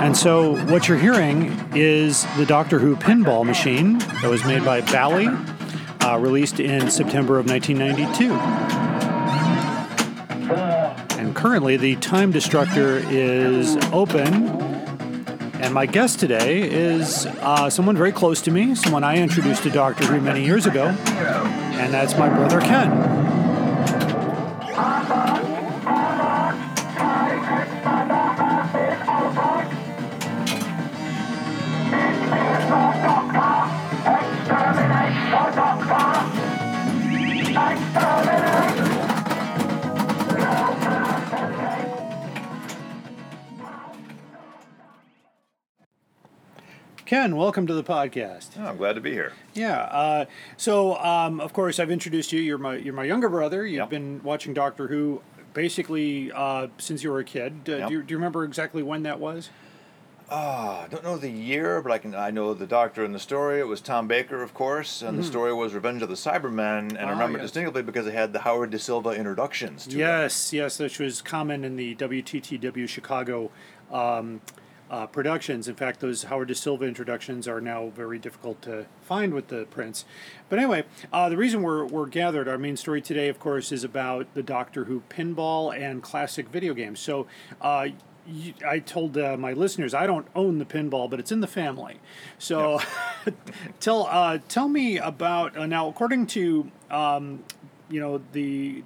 And 0.00 0.16
so 0.16 0.56
what 0.72 0.88
you're 0.88 0.98
hearing 0.98 1.52
is 1.74 2.26
the 2.36 2.46
Doctor 2.46 2.78
Who 2.78 2.96
pinball 2.96 3.44
machine 3.44 3.98
that 3.98 4.30
was 4.30 4.44
made 4.44 4.64
by 4.64 4.80
Bally, 4.80 5.28
uh, 6.00 6.18
released 6.18 6.58
in 6.58 6.90
September 6.90 7.38
of 7.38 7.46
1992. 7.46 8.32
And 11.18 11.36
currently 11.36 11.76
the 11.76 11.96
Time 11.96 12.32
Destructor 12.32 13.04
is 13.10 13.76
open. 13.92 14.63
And 15.64 15.72
my 15.72 15.86
guest 15.86 16.20
today 16.20 16.60
is 16.60 17.24
uh, 17.24 17.70
someone 17.70 17.96
very 17.96 18.12
close 18.12 18.42
to 18.42 18.50
me, 18.50 18.74
someone 18.74 19.02
I 19.02 19.16
introduced 19.16 19.62
to 19.62 19.70
Doctor 19.70 20.04
Who 20.04 20.20
many 20.20 20.44
years 20.44 20.66
ago, 20.66 20.88
and 20.88 21.92
that's 21.92 22.18
my 22.18 22.28
brother 22.28 22.60
Ken. 22.60 23.43
Ken, 47.14 47.36
welcome 47.36 47.64
to 47.68 47.74
the 47.74 47.84
podcast. 47.84 48.48
Oh, 48.58 48.64
I'm 48.66 48.76
glad 48.76 48.94
to 48.94 49.00
be 49.00 49.12
here. 49.12 49.34
Yeah. 49.54 49.82
Uh, 49.82 50.24
so, 50.56 50.96
um, 50.96 51.38
of 51.40 51.52
course, 51.52 51.78
I've 51.78 51.92
introduced 51.92 52.32
you. 52.32 52.40
You're 52.40 52.58
my 52.58 52.74
you're 52.74 52.92
my 52.92 53.04
younger 53.04 53.28
brother. 53.28 53.64
You've 53.64 53.76
Yep. 53.82 53.90
been 53.90 54.20
watching 54.24 54.52
Doctor 54.52 54.88
Who 54.88 55.22
basically 55.52 56.32
uh, 56.32 56.66
since 56.78 57.04
you 57.04 57.12
were 57.12 57.20
a 57.20 57.24
kid. 57.24 57.52
Uh, 57.68 57.76
Yep. 57.76 57.88
do, 57.88 57.94
you, 57.94 58.02
do 58.02 58.12
you 58.14 58.18
remember 58.18 58.42
exactly 58.42 58.82
when 58.82 59.04
that 59.04 59.20
was? 59.20 59.50
Ah, 60.28 60.82
I 60.82 60.88
don't 60.88 61.04
know 61.04 61.16
the 61.16 61.30
year, 61.30 61.80
but 61.80 61.92
I 61.92 61.98
can. 61.98 62.16
I 62.16 62.32
know 62.32 62.52
the 62.52 62.66
Doctor 62.66 63.04
and 63.04 63.14
the 63.14 63.20
story. 63.20 63.60
It 63.60 63.68
was 63.68 63.80
Tom 63.80 64.08
Baker, 64.08 64.42
of 64.42 64.52
course, 64.52 65.00
and 65.00 65.16
the 65.16 65.22
story 65.22 65.54
was 65.54 65.72
Revenge 65.72 66.02
of 66.02 66.08
the 66.08 66.16
Cybermen, 66.16 66.88
and 66.88 66.98
I 66.98 67.04
Ah, 67.04 67.10
remember 67.10 67.38
yes. 67.38 67.44
distinctly 67.52 67.82
because 67.84 68.08
it 68.08 68.14
had 68.14 68.32
the 68.32 68.40
Howard 68.40 68.70
da 68.70 68.78
Silva 68.78 69.10
introductions 69.10 69.84
to 69.84 69.90
them. 69.90 70.00
Yes, 70.00 70.52
yes, 70.52 70.80
which 70.80 70.98
was 70.98 71.22
common 71.22 71.62
in 71.62 71.76
the 71.76 71.94
WTTW 71.94 72.88
Chicago 72.88 73.52
um, 73.92 74.40
uh, 74.90 75.06
productions. 75.06 75.68
In 75.68 75.74
fact, 75.74 76.00
those 76.00 76.24
Howard 76.24 76.48
da 76.48 76.54
Silva 76.54 76.84
introductions 76.84 77.48
are 77.48 77.60
now 77.60 77.88
very 77.94 78.18
difficult 78.18 78.60
to 78.62 78.86
find 79.02 79.34
with 79.34 79.48
the 79.48 79.64
prints. 79.66 80.04
But 80.48 80.58
anyway, 80.58 80.84
uh, 81.12 81.28
the 81.28 81.36
reason 81.36 81.62
we're, 81.62 81.84
we're 81.84 82.06
gathered, 82.06 82.48
our 82.48 82.58
main 82.58 82.76
story 82.76 83.00
today, 83.00 83.28
of 83.28 83.38
course, 83.38 83.72
is 83.72 83.84
about 83.84 84.32
the 84.34 84.42
Doctor 84.42 84.84
Who 84.84 85.02
pinball 85.08 85.76
and 85.76 86.02
classic 86.02 86.48
video 86.48 86.74
games. 86.74 87.00
So, 87.00 87.26
uh, 87.60 87.88
you, 88.26 88.54
I 88.66 88.78
told 88.78 89.18
uh, 89.18 89.36
my 89.36 89.52
listeners 89.52 89.92
I 89.92 90.06
don't 90.06 90.26
own 90.34 90.58
the 90.58 90.64
pinball, 90.64 91.10
but 91.10 91.20
it's 91.20 91.32
in 91.32 91.40
the 91.40 91.46
family. 91.46 92.00
So, 92.38 92.80
tell 93.80 94.06
uh, 94.10 94.38
tell 94.48 94.68
me 94.68 94.98
about 94.98 95.56
uh, 95.56 95.66
now. 95.66 95.88
According 95.88 96.28
to 96.28 96.70
um, 96.90 97.44
you 97.90 98.00
know 98.00 98.22
the 98.32 98.82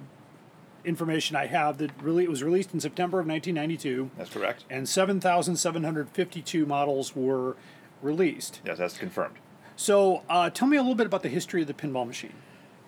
information 0.85 1.35
I 1.35 1.45
have 1.47 1.77
that 1.79 1.91
really 2.01 2.23
it 2.23 2.29
was 2.29 2.43
released 2.43 2.73
in 2.73 2.79
September 2.79 3.19
of 3.19 3.27
1992, 3.27 4.11
That's 4.17 4.29
correct. 4.29 4.65
and 4.69 4.87
7,752 4.87 6.65
models 6.65 7.15
were 7.15 7.55
released. 8.01 8.61
Yes, 8.65 8.77
that's 8.77 8.97
confirmed. 8.97 9.35
So, 9.75 10.23
uh, 10.29 10.49
tell 10.49 10.67
me 10.67 10.77
a 10.77 10.81
little 10.81 10.95
bit 10.95 11.05
about 11.05 11.23
the 11.23 11.29
history 11.29 11.61
of 11.61 11.67
the 11.67 11.73
pinball 11.73 12.05
machine. 12.05 12.33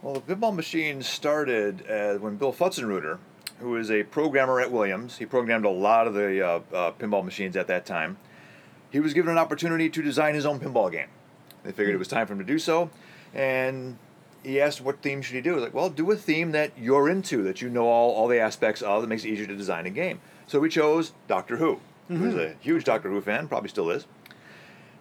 Well, 0.02 0.16
the 0.16 0.22
pinball 0.36 0.56
machine 0.56 1.02
started 1.04 1.90
uh, 1.90 2.16
when 2.16 2.36
Bill 2.38 2.52
Pfutzenreuter, 2.52 3.20
who 3.60 3.76
is 3.78 3.92
a 3.92 4.04
programmer 4.04 4.60
at 4.60 4.72
Williams, 4.72 5.18
he 5.18 5.26
programmed 5.26 5.66
a 5.66 5.70
lot 5.70 6.08
of 6.08 6.14
the 6.14 6.42
uh, 6.46 6.60
uh, 6.74 6.92
pinball 6.94 7.24
machines 7.24 7.56
at 7.56 7.68
that 7.68 7.86
time. 7.86 8.18
He 8.90 9.00
was 9.00 9.14
given 9.14 9.32
an 9.32 9.38
opportunity 9.38 9.90
to 9.90 10.02
design 10.02 10.36
his 10.36 10.46
own 10.46 10.60
pinball 10.60 10.92
game. 10.92 11.08
They 11.64 11.72
figured 11.72 11.94
it 11.96 12.00
was 12.00 12.08
time 12.08 12.26
for 12.28 12.34
him 12.34 12.40
to 12.40 12.46
do 12.46 12.58
so, 12.60 12.90
and 13.34 13.98
he 14.44 14.60
asked 14.60 14.82
what 14.82 15.02
theme 15.02 15.22
should 15.22 15.36
he 15.36 15.42
do. 15.42 15.52
He 15.52 15.56
was 15.56 15.64
like, 15.64 15.74
well, 15.74 15.90
do 15.90 16.10
a 16.12 16.16
theme 16.16 16.52
that 16.52 16.72
you're 16.78 17.10
into, 17.10 17.44
that 17.44 17.62
you 17.62 17.70
know 17.70 17.88
all, 17.88 18.12
all 18.12 18.28
the 18.28 18.40
aspects 18.40 18.82
of, 18.82 19.02
that 19.02 19.08
makes 19.08 19.24
it 19.24 19.30
easier 19.30 19.48
to 19.48 19.56
design 19.56 19.86
a 19.86 19.90
game. 19.90 20.20
So 20.48 20.60
we 20.60 20.70
chose 20.70 21.14
Doctor 21.28 21.58
Who. 21.58 21.80
He 22.10 22.18
was 22.18 22.36
a 22.36 22.56
huge 22.60 22.84
Doctor 22.84 23.10
Who 23.10 23.22
fan, 23.22 23.48
probably 23.48 23.70
still 23.70 23.90
is. 23.90 24.06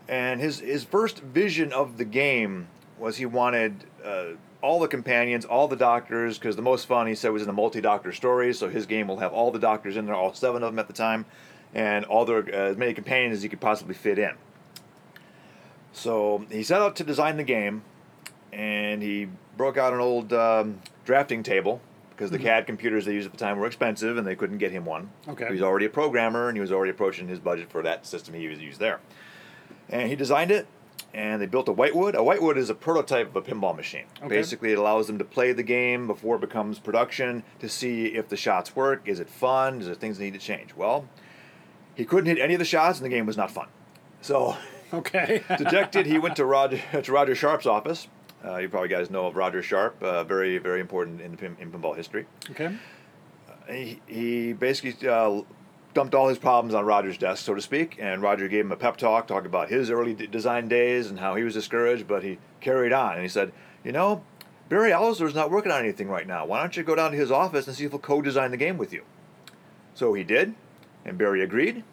And 0.09 0.41
his 0.41 0.61
his 0.61 0.85
first 0.85 1.19
vision 1.19 1.73
of 1.73 1.97
the 1.97 2.05
game 2.05 2.69
was 2.99 3.17
he 3.17 3.27
wanted 3.27 3.85
uh, 4.05 4.25
all 4.63 4.79
the 4.79 4.87
companions, 4.87 5.45
all 5.45 5.67
the 5.67 5.77
doctors, 5.77 6.39
because 6.39 6.55
the 6.55 6.63
most 6.63 6.87
fun 6.87 7.09
he 7.09 7.15
said 7.17 7.33
was 7.33 7.43
in 7.43 7.49
the 7.49 7.53
multi-doctor 7.53 8.13
stories. 8.13 8.59
So 8.59 8.69
his 8.69 8.87
game 8.87 9.09
will 9.09 9.19
have 9.19 9.33
all 9.33 9.51
the 9.51 9.59
doctors 9.59 9.97
in 9.97 10.07
there, 10.07 10.15
all 10.15 10.35
seven 10.35 10.63
of 10.63 10.73
them 10.73 10.79
at 10.79 10.87
the 10.87 10.93
time, 10.93 11.27
and 11.75 12.05
all 12.05 12.25
their 12.25 12.39
uh, 12.39 12.71
as 12.71 12.77
many 12.77 12.95
companions 12.95 13.39
as 13.39 13.43
he 13.43 13.49
could 13.49 13.61
possibly 13.61 13.95
fit 13.95 14.19
in. 14.19 14.35
So 15.93 16.45
he 16.51 16.63
set 16.63 16.81
out 16.81 16.95
to 16.97 17.05
design 17.05 17.37
the 17.37 17.45
game, 17.45 17.83
and 18.53 19.03
he 19.03 19.29
broke 19.57 19.77
out 19.77 19.93
an 19.93 20.01
old 20.01 20.33
um, 20.33 20.81
drafting 21.05 21.43
table 21.43 21.81
because 22.11 22.31
the 22.31 22.39
CAD 22.39 22.67
computers 22.67 23.07
they 23.07 23.15
used 23.15 23.27
at 23.27 23.33
the 23.33 23.39
time 23.39 23.59
were 23.59 23.67
expensive, 23.67 24.19
and 24.19 24.27
they 24.27 24.37
couldn't 24.37 24.59
get 24.59 24.71
him 24.71 24.85
one. 24.85 25.11
Okay. 25.27 25.47
He 25.47 25.53
was 25.53 25.63
already 25.63 25.87
a 25.87 25.91
programmer, 25.91 26.49
and 26.49 26.57
he 26.57 26.61
was 26.61 26.71
already 26.71 26.91
approaching 26.91 27.29
his 27.29 27.39
budget 27.39 27.71
for 27.71 27.83
that 27.83 28.07
system 28.07 28.35
he 28.35 28.47
was 28.49 28.59
used 28.61 28.79
there. 28.79 29.01
And 29.89 30.09
he 30.09 30.17
designed 30.17 30.51
it, 30.51 30.67
and 31.15 31.41
they 31.41 31.47
built 31.47 31.69
a 31.69 31.73
Whitewood. 31.73 32.15
A 32.15 32.23
Whitewood 32.23 32.59
is 32.59 32.69
a 32.69 32.75
prototype 32.75 33.35
of 33.35 33.37
a 33.37 33.43
pinball 33.43 33.75
machine. 33.75 34.05
Okay. 34.19 34.29
Basically, 34.29 34.71
it 34.71 34.79
allows 34.79 35.07
them 35.07 35.17
to 35.17 35.25
play 35.25 35.53
the 35.53 35.63
game 35.63 36.07
before 36.07 36.37
it 36.37 36.41
becomes 36.43 36.79
production 36.79 37.43
to 37.59 37.69
see 37.71 38.07
if 38.09 38.29
the 38.29 38.37
shots 38.37 38.77
work. 38.77 39.03
Is 39.07 39.19
it 39.19 39.29
fun? 39.31 39.81
Is 39.81 39.87
there 39.87 39.95
things 39.95 40.19
that 40.19 40.25
need 40.25 40.35
to 40.35 40.39
change? 40.39 40.75
Well, 40.77 41.09
he 41.95 42.05
couldn't 42.05 42.27
hit 42.27 42.39
any 42.39 42.53
of 42.55 42.59
the 42.59 42.67
shots, 42.67 42.99
and 42.99 43.07
the 43.07 43.11
game 43.11 43.25
was 43.25 43.39
not 43.39 43.51
fun. 43.51 43.69
So, 44.21 44.57
Okay. 44.93 45.43
dejected, 45.59 46.07
he 46.07 46.19
went 46.19 46.37
to 46.37 46.45
Roger 46.45 46.81
to 47.03 47.13
Roger 47.13 47.35
Sharpe's 47.35 47.67
office. 47.67 48.09
Uh, 48.45 48.57
you 48.57 48.69
probably 48.69 48.89
guys 48.89 49.11
know 49.11 49.27
of 49.27 49.37
Roger 49.37 49.63
Sharpe, 49.63 50.03
uh, 50.03 50.25
very 50.25 50.59
very 50.59 50.81
important 50.81 51.21
in, 51.21 51.37
pin, 51.37 51.57
in 51.61 51.71
pinball 51.71 51.97
history. 51.97 52.27
okay. 52.51 52.75
He, 53.69 54.01
he 54.09 54.53
basically 54.53 55.09
uh, 55.09 55.43
dumped 55.95 56.15
all 56.15 56.29
his 56.29 56.39
problems 56.39 56.75
on 56.75 56.85
Roger's 56.85 57.19
desk, 57.19 57.45
so 57.45 57.55
to 57.55 57.61
speak, 57.61 57.99
and 58.01 58.21
Roger 58.21 58.49
gave 58.49 58.65
him 58.65 58.73
a 58.73 58.77
pep 58.77 58.97
talk, 58.97 59.29
talking 59.29 59.47
about 59.47 59.69
his 59.69 59.91
early 59.91 60.15
d- 60.15 60.27
design 60.27 60.67
days 60.67 61.09
and 61.09 61.21
how 61.21 61.37
he 61.37 61.45
was 61.45 61.55
discouraged, 61.55 62.09
but 62.09 62.25
he 62.25 62.39
carried 62.61 62.93
on. 62.93 63.13
And 63.15 63.23
he 63.23 63.29
said, 63.29 63.53
You 63.85 63.93
know, 63.93 64.23
Barry 64.69 64.91
Oursler's 64.91 65.35
not 65.37 65.51
working 65.53 65.71
on 65.71 65.81
anything 65.81 66.09
right 66.09 66.27
now. 66.27 66.47
Why 66.47 66.61
don't 66.61 66.77
you 66.77 66.83
go 66.83 66.97
down 66.97 67.13
to 67.13 67.17
his 67.17 67.31
office 67.31 67.67
and 67.69 67.77
see 67.77 67.85
if 67.85 67.91
he'll 67.93 68.01
co 68.01 68.21
design 68.23 68.51
the 68.51 68.57
game 68.57 68.77
with 68.79 68.93
you? 68.93 69.05
So 69.95 70.15
he 70.15 70.25
did, 70.25 70.55
and 71.05 71.17
Barry 71.19 71.43
agreed. 71.43 71.85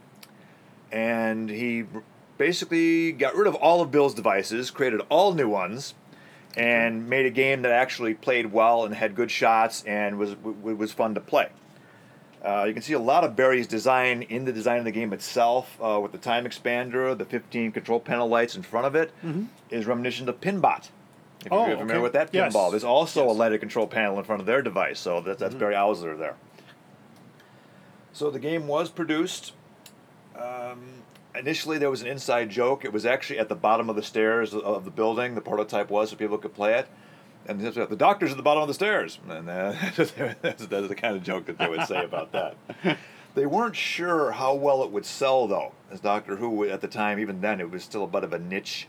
And 0.91 1.49
he 1.49 1.85
basically 2.37 3.11
got 3.11 3.35
rid 3.35 3.45
of 3.47 3.55
all 3.55 3.81
of 3.81 3.91
Bill's 3.91 4.13
devices, 4.13 4.71
created 4.71 5.01
all 5.09 5.33
new 5.33 5.49
ones, 5.49 5.93
and 6.57 7.07
made 7.07 7.25
a 7.25 7.29
game 7.29 7.61
that 7.61 7.71
actually 7.71 8.13
played 8.15 8.51
well 8.51 8.83
and 8.85 8.93
had 8.95 9.15
good 9.15 9.29
shots 9.31 9.83
and 9.85 10.17
was 10.17 10.31
w- 10.35 10.75
was 10.75 10.91
fun 10.91 11.13
to 11.15 11.21
play. 11.21 11.49
Uh, 12.43 12.65
you 12.67 12.73
can 12.73 12.81
see 12.81 12.93
a 12.93 12.99
lot 12.99 13.23
of 13.23 13.35
Barry's 13.35 13.67
design 13.67 14.21
in 14.23 14.45
the 14.45 14.51
design 14.53 14.79
of 14.79 14.85
the 14.85 14.91
game 14.91 15.11
itself, 15.13 15.77
uh, 15.81 15.99
with 16.01 16.11
the 16.11 16.17
time 16.17 16.45
expander, 16.45 17.17
the 17.17 17.25
15 17.25 17.71
control 17.71 17.99
panel 17.99 18.27
lights 18.27 18.55
in 18.55 18.61
front 18.63 18.85
of 18.87 18.95
it, 18.95 19.11
is 19.69 19.85
reminiscent 19.85 20.29
of 20.29 20.39
Pinbot. 20.41 20.89
If 21.45 21.51
Oh, 21.51 21.67
you're 21.67 21.77
familiar 21.77 21.95
okay. 21.97 22.03
with 22.03 22.13
that 22.13 22.29
Yes. 22.33 22.53
pinball, 22.53 22.71
there's 22.71 22.83
also 22.83 23.25
Yes. 23.27 23.31
a 23.35 23.37
lighted 23.37 23.59
control 23.59 23.87
panel 23.87 24.17
in 24.17 24.23
front 24.23 24.39
of 24.39 24.45
their 24.45 24.61
device, 24.61 24.99
so 24.99 25.21
that, 25.21 25.39
that's 25.39 25.55
Barry 25.55 25.75
Oursler 25.75 26.17
there. 26.17 26.35
So 28.13 28.29
the 28.31 28.39
game 28.39 28.67
was 28.67 28.89
produced 28.89 29.53
um, 30.35 31.03
initially 31.37 31.77
there 31.77 31.89
was 31.89 32.01
an 32.01 32.07
inside 32.07 32.49
joke. 32.49 32.85
It 32.85 32.93
was 32.93 33.05
actually 33.05 33.39
at 33.39 33.49
the 33.49 33.55
bottom 33.55 33.89
of 33.89 33.95
the 33.95 34.03
stairs 34.03 34.53
of 34.53 34.85
the 34.85 34.91
building. 34.91 35.35
The 35.35 35.41
prototype 35.41 35.89
was, 35.89 36.09
so 36.09 36.15
people 36.15 36.37
could 36.37 36.53
play 36.53 36.73
it. 36.75 36.87
And 37.47 37.61
the 37.61 37.95
doctor's 37.95 38.31
at 38.31 38.37
the 38.37 38.43
bottom 38.43 38.61
of 38.61 38.67
the 38.67 38.73
stairs, 38.73 39.19
and 39.29 39.49
uh, 39.49 39.73
that's, 39.95 40.11
that's 40.11 40.65
the 40.65 40.95
kind 40.95 41.15
of 41.15 41.23
joke 41.23 41.45
that 41.45 41.57
they 41.57 41.69
would 41.69 41.87
say 41.87 42.03
about 42.03 42.31
that. 42.33 42.57
They 43.37 43.45
weren't 43.45 43.75
sure 43.75 44.31
how 44.31 44.55
well 44.55 44.81
it 44.81 44.91
would 44.91 45.05
sell, 45.05 45.45
though, 45.45 45.73
as 45.91 45.99
Doctor 45.99 46.37
Who 46.37 46.63
at 46.63 46.81
the 46.81 46.87
time. 46.87 47.19
Even 47.19 47.39
then, 47.39 47.59
it 47.59 47.69
was 47.69 47.83
still 47.83 48.03
a 48.03 48.07
bit 48.07 48.23
of 48.23 48.33
a 48.33 48.39
niche 48.39 48.87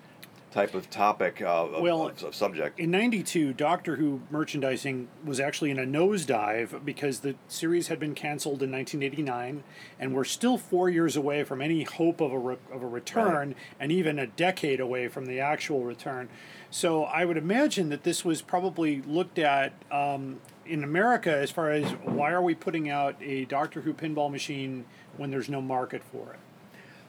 type 0.50 0.74
of 0.74 0.88
topic 0.90 1.42
uh, 1.42 1.66
of, 1.66 1.82
Well, 1.82 2.08
of, 2.08 2.22
of 2.22 2.34
subject. 2.34 2.78
In 2.78 2.90
92, 2.90 3.52
Doctor 3.52 3.96
Who 3.96 4.22
merchandising 4.30 5.08
was 5.24 5.40
actually 5.40 5.70
in 5.70 5.78
a 5.78 5.84
nosedive 5.84 6.84
because 6.84 7.20
the 7.20 7.34
series 7.48 7.88
had 7.88 8.00
been 8.00 8.14
canceled 8.14 8.62
in 8.62 8.72
1989, 8.72 9.62
and 9.98 10.14
we're 10.14 10.24
still 10.24 10.56
four 10.56 10.88
years 10.88 11.16
away 11.16 11.44
from 11.44 11.60
any 11.60 11.84
hope 11.84 12.20
of 12.20 12.32
a, 12.32 12.38
re- 12.38 12.56
of 12.72 12.82
a 12.82 12.86
return, 12.86 13.54
and 13.78 13.92
even 13.92 14.18
a 14.18 14.26
decade 14.26 14.80
away 14.80 15.08
from 15.08 15.26
the 15.26 15.40
actual 15.40 15.84
return. 15.84 16.28
So 16.70 17.04
I 17.04 17.24
would 17.24 17.36
imagine 17.36 17.88
that 17.90 18.02
this 18.02 18.24
was 18.24 18.42
probably 18.42 19.02
looked 19.02 19.38
at 19.38 19.72
um, 19.90 20.40
in 20.66 20.84
America 20.84 21.34
as 21.34 21.50
far 21.50 21.70
as 21.70 21.90
why 22.04 22.30
are 22.30 22.42
we 22.42 22.54
putting 22.54 22.88
out 22.88 23.16
a 23.22 23.44
Doctor 23.46 23.82
Who 23.82 23.94
pinball 23.94 24.30
machine 24.30 24.84
when 25.16 25.30
there's 25.30 25.48
no 25.48 25.60
market 25.60 26.02
for 26.02 26.34
it? 26.34 26.38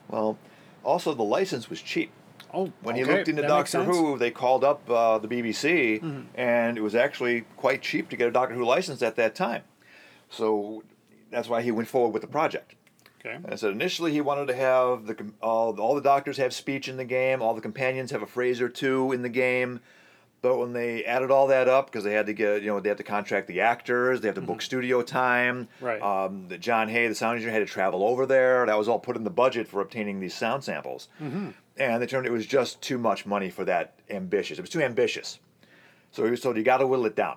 Well, 0.08 0.38
also 0.82 1.14
the 1.14 1.22
license 1.22 1.68
was 1.70 1.80
cheap. 1.82 2.10
Oh, 2.52 2.72
When 2.82 2.94
okay, 2.96 3.04
he 3.04 3.10
looked 3.10 3.28
into 3.28 3.42
that 3.42 3.48
Doctor. 3.48 3.84
Who, 3.84 4.18
they 4.18 4.30
called 4.30 4.64
up 4.64 4.88
uh, 4.90 5.18
the 5.18 5.28
BBC, 5.28 6.00
Mhm. 6.00 6.24
and 6.34 6.76
it 6.76 6.80
was 6.80 6.94
actually 6.94 7.42
quite 7.56 7.82
cheap 7.82 8.08
to 8.10 8.16
get 8.16 8.28
a 8.28 8.30
Doctor 8.32 8.54
Who 8.54 8.64
license 8.64 9.02
at 9.02 9.16
that 9.16 9.34
time. 9.34 9.62
So 10.28 10.82
that's 11.30 11.48
why 11.48 11.62
he 11.62 11.70
went 11.70 11.88
forward 11.88 12.12
with 12.12 12.22
the 12.22 12.28
project. 12.28 12.74
Okay. 13.24 13.38
And 13.44 13.58
so 13.60 13.68
initially 13.68 14.12
he 14.12 14.20
wanted 14.20 14.46
to 14.48 14.54
have 14.54 15.06
the 15.06 15.16
all, 15.42 15.78
all 15.78 15.94
the 15.94 16.00
doctors 16.00 16.38
have 16.38 16.54
speech 16.54 16.88
in 16.88 16.96
the 16.96 17.04
game, 17.04 17.42
all 17.42 17.54
the 17.54 17.60
companions 17.60 18.10
have 18.12 18.22
a 18.22 18.26
phrase 18.26 18.60
or 18.60 18.68
two 18.68 19.12
in 19.12 19.22
the 19.22 19.28
game. 19.28 19.80
But 20.42 20.56
when 20.56 20.72
they 20.72 21.04
added 21.04 21.30
all 21.30 21.48
that 21.48 21.68
up, 21.68 21.86
because 21.86 22.02
they 22.02 22.14
had 22.14 22.24
to 22.26 22.32
get, 22.32 22.62
you 22.62 22.68
know, 22.68 22.80
they 22.80 22.88
had 22.88 22.96
to 22.98 23.04
contract 23.04 23.46
the 23.46 23.60
actors, 23.60 24.22
they 24.22 24.28
have 24.28 24.36
to 24.36 24.40
book 24.40 24.62
studio 24.62 25.02
time. 25.02 25.68
Right. 25.82 26.00
Um, 26.00 26.48
the 26.48 26.56
Jon 26.56 26.88
Hey, 26.88 27.08
the 27.08 27.14
sound 27.14 27.34
engineer, 27.36 27.52
had 27.52 27.66
to 27.66 27.70
travel 27.70 28.02
over 28.02 28.24
there. 28.24 28.64
That 28.64 28.78
was 28.78 28.88
all 28.88 28.98
put 28.98 29.16
in 29.16 29.24
the 29.24 29.30
budget 29.30 29.68
for 29.68 29.82
obtaining 29.82 30.18
these 30.20 30.34
sound 30.34 30.64
samples. 30.64 31.08
Mm-hmm. 31.22 31.50
And 31.76 32.02
they 32.02 32.06
turned 32.06 32.26
it 32.26 32.32
was 32.32 32.46
just 32.46 32.80
too 32.80 32.96
much 32.96 33.26
money 33.26 33.50
for 33.50 33.64
that 33.66 33.94
ambitious. 34.08 34.58
It 34.58 34.62
was 34.62 34.70
too 34.70 34.82
ambitious. 34.82 35.38
So 36.10 36.24
he 36.24 36.30
was 36.30 36.40
told 36.40 36.56
you 36.56 36.62
got 36.62 36.78
to 36.78 36.86
whittle 36.86 37.06
it 37.06 37.16
down. 37.16 37.36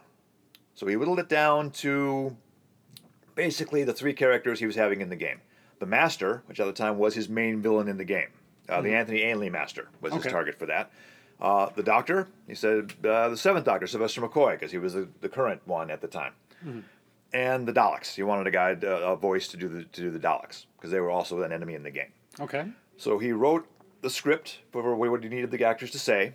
So 0.73 0.87
he 0.87 0.95
whittled 0.95 1.19
it 1.19 1.27
down 1.29 1.71
to 1.71 2.35
basically 3.35 3.83
the 3.83 3.93
three 3.93 4.13
characters 4.13 4.59
he 4.59 4.65
was 4.65 4.75
having 4.75 5.01
in 5.01 5.09
the 5.09 5.15
game. 5.15 5.41
The 5.79 5.85
Master, 5.85 6.43
which 6.45 6.59
at 6.59 6.65
the 6.65 6.73
time 6.73 6.97
was 6.97 7.15
his 7.15 7.27
main 7.27 7.61
villain 7.61 7.87
in 7.89 7.97
the 7.97 8.05
game. 8.05 8.29
Uh, 8.69 8.81
The 8.81 8.89
Mhm. 8.89 8.93
Anthony 8.93 9.21
Ainley 9.23 9.49
Master 9.49 9.89
was 9.99 10.13
his 10.13 10.23
target 10.25 10.55
for 10.57 10.65
that. 10.67 10.89
Uh, 11.41 11.69
the 11.75 11.83
Doctor, 11.83 12.27
he 12.47 12.55
said 12.55 12.93
uh, 13.03 13.29
the 13.29 13.37
seventh 13.37 13.65
Doctor, 13.65 13.85
Sylvester 13.87 14.21
McCoy, 14.21 14.53
because 14.53 14.71
he 14.71 14.77
was 14.77 14.93
the, 14.93 15.07
the 15.21 15.29
current 15.29 15.61
one 15.65 15.91
at 15.91 16.01
the 16.01 16.07
time. 16.07 16.33
And 17.33 17.67
the 17.67 17.73
Daleks. 17.73 18.13
He 18.15 18.23
wanted 18.23 18.47
a 18.47 18.51
guy, 18.51 18.77
uh, 18.81 18.87
a 18.87 19.15
voice 19.15 19.47
to 19.49 19.57
do 19.57 19.67
the 19.67 19.83
to 19.83 20.01
do 20.01 20.11
the 20.11 20.19
Daleks 20.19 20.65
because 20.77 20.91
they 20.91 20.99
were 20.99 21.09
also 21.09 21.41
an 21.41 21.51
enemy 21.51 21.73
in 21.73 21.83
the 21.83 21.91
game. 21.91 22.11
Okay. 22.39 22.67
So 22.95 23.17
he 23.17 23.31
wrote 23.31 23.67
the 24.01 24.09
script 24.09 24.59
for 24.71 24.95
what 24.95 25.23
he 25.23 25.29
needed 25.29 25.51
the 25.51 25.63
actors 25.65 25.91
to 25.91 25.99
say, 25.99 26.33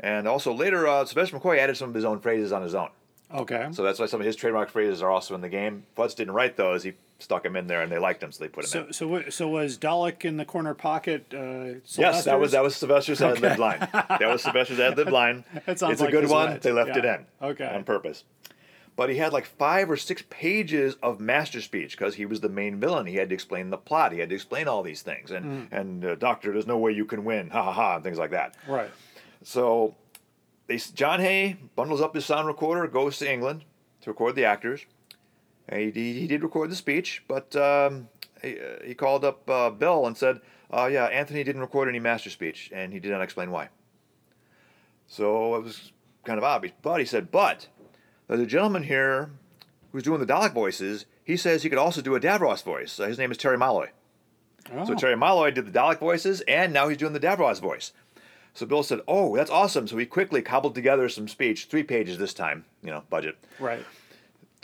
and 0.00 0.26
also 0.26 0.52
later 0.52 0.88
uh, 0.88 1.04
Sylvester 1.04 1.38
McCoy 1.38 1.58
added 1.58 1.76
some 1.76 1.90
of 1.90 1.94
his 1.94 2.04
own 2.04 2.20
phrases 2.20 2.52
on 2.52 2.62
his 2.62 2.74
own. 2.74 2.88
Okay. 3.32 3.68
So 3.72 3.82
that's 3.82 3.98
why 3.98 4.06
some 4.06 4.20
of 4.20 4.26
his 4.26 4.36
trademark 4.36 4.70
phrases 4.70 5.02
are 5.02 5.10
also 5.10 5.34
in 5.34 5.40
the 5.40 5.48
game. 5.48 5.84
Pfutz 5.96 6.16
didn't 6.16 6.34
write 6.34 6.56
those; 6.56 6.82
he 6.82 6.94
stuck 7.18 7.44
him 7.44 7.56
in 7.56 7.66
there, 7.66 7.80
and 7.82 7.90
they 7.90 7.98
liked 7.98 8.22
him, 8.22 8.32
so 8.32 8.42
they 8.44 8.48
put 8.48 8.64
him 8.64 8.68
So 8.70 8.80
in. 8.86 8.92
so 8.92 9.30
so 9.30 9.48
was 9.48 9.78
Dalek 9.78 10.24
in 10.24 10.36
the 10.36 10.44
corner 10.44 10.74
pocket? 10.74 11.26
Uh, 11.32 11.80
Yes, 11.96 12.24
that 12.24 12.38
was 12.40 12.52
that 12.52 12.62
was 12.62 12.76
Sylvester's 12.76 13.22
ad 13.22 13.40
lib 13.40 13.52
Okay. 13.52 13.60
line. 13.60 13.78
That 13.92 14.20
was 14.28 14.42
Sylvester's 14.42 14.80
ad 14.80 14.96
lib 14.96 15.08
line. 15.12 15.44
That 15.66 15.78
sounds 15.78 15.94
it's 16.00 16.02
a 16.02 16.10
good 16.10 16.28
one. 16.28 16.50
wet. 16.50 16.62
They 16.62 16.72
left 16.72 16.96
it 16.96 17.04
in. 17.04 17.26
Okay. 17.40 17.66
On 17.72 17.84
purpose. 17.84 18.24
But 18.96 19.10
he 19.10 19.16
had 19.16 19.32
like 19.32 19.46
five 19.46 19.90
or 19.90 19.96
six 19.96 20.22
pages 20.30 20.94
of 21.02 21.18
master 21.18 21.60
speech 21.60 21.96
because 21.98 22.14
he 22.14 22.26
was 22.26 22.40
the 22.40 22.48
main 22.48 22.78
villain. 22.78 23.06
He 23.06 23.16
had 23.16 23.28
to 23.30 23.34
explain 23.34 23.70
the 23.70 23.76
plot. 23.76 24.12
He 24.12 24.20
had 24.20 24.28
to 24.28 24.36
explain 24.36 24.68
all 24.68 24.82
these 24.84 25.02
things. 25.02 25.30
And 25.32 25.44
Mm. 25.44 25.72
and 25.72 26.04
uh, 26.04 26.14
Doctor, 26.14 26.52
there's 26.52 26.66
no 26.66 26.78
way 26.78 26.92
you 26.92 27.04
can 27.04 27.24
win. 27.24 27.50
Ha 27.50 27.60
ha 27.62 27.72
ha, 27.72 27.94
and 27.96 28.04
things 28.04 28.18
like 28.18 28.30
that. 28.30 28.54
Right. 28.68 28.90
So, 29.42 29.94
they 30.68 30.76
Jon 30.78 31.20
Hey 31.20 31.56
bundles 31.74 32.00
up 32.00 32.14
his 32.14 32.24
sound 32.24 32.46
recorder, 32.46 32.86
goes 32.86 33.18
to 33.18 33.30
England 33.32 33.64
to 34.02 34.10
record 34.10 34.36
the 34.36 34.44
actors. 34.44 34.86
He, 35.72 35.90
he, 35.90 36.20
he 36.20 36.26
did 36.26 36.42
record 36.42 36.70
the 36.70 36.76
speech, 36.76 37.22
but 37.26 37.54
um, 37.56 38.08
he, 38.42 38.58
he 38.84 38.94
called 38.94 39.24
up 39.24 39.48
uh, 39.48 39.70
Bill 39.70 40.06
and 40.06 40.16
said, 40.16 40.40
uh, 40.70 40.88
"Yeah, 40.92 41.04
Anthony 41.06 41.42
didn't 41.44 41.62
record 41.62 41.88
any 41.88 42.00
master 42.00 42.30
speech, 42.30 42.70
and 42.74 42.92
he 42.92 43.00
did 43.00 43.10
not 43.10 43.22
explain 43.22 43.50
why." 43.50 43.68
So 45.06 45.54
it 45.56 45.62
was 45.62 45.92
kind 46.24 46.38
of 46.38 46.44
obvious. 46.44 46.74
But 46.82 47.00
he 47.00 47.06
said, 47.06 47.30
"But 47.30 47.68
there's 48.28 48.40
a 48.40 48.46
gentleman 48.46 48.84
here 48.84 49.30
who's 49.92 50.02
doing 50.02 50.20
the 50.20 50.26
Dalek 50.26 50.52
voices. 50.52 51.06
He 51.22 51.36
says 51.36 51.62
he 51.62 51.68
could 51.70 51.78
also 51.78 52.02
do 52.02 52.14
a 52.14 52.20
Davros 52.20 52.62
voice. 52.62 53.00
Uh, 53.00 53.06
his 53.06 53.18
name 53.18 53.30
is 53.30 53.38
Terry 53.38 53.58
Molloy." 53.58 53.88
So 54.68 54.92
Oh. 54.92 54.94
Terry 54.94 55.16
Molloy 55.16 55.50
did 55.50 55.66
the 55.66 55.78
Dalek 55.78 55.98
voices, 55.98 56.40
and 56.42 56.72
now 56.72 56.88
he's 56.88 56.96
doing 56.98 57.12
the 57.12 57.20
Davros 57.20 57.60
voice. 57.60 57.92
So 58.54 58.64
Bill 58.66 58.82
said, 58.82 59.00
"Oh, 59.08 59.36
that's 59.36 59.50
awesome!" 59.50 59.86
So 59.88 59.96
he 59.98 60.06
quickly 60.06 60.40
cobbled 60.42 60.74
together 60.74 61.08
some 61.08 61.28
speech, 61.28 61.66
three 61.66 61.82
pages 61.82 62.18
this 62.18 62.32
time, 62.34 62.64
you 62.82 62.90
know, 62.90 63.02
budget, 63.10 63.36
Right. 63.58 63.84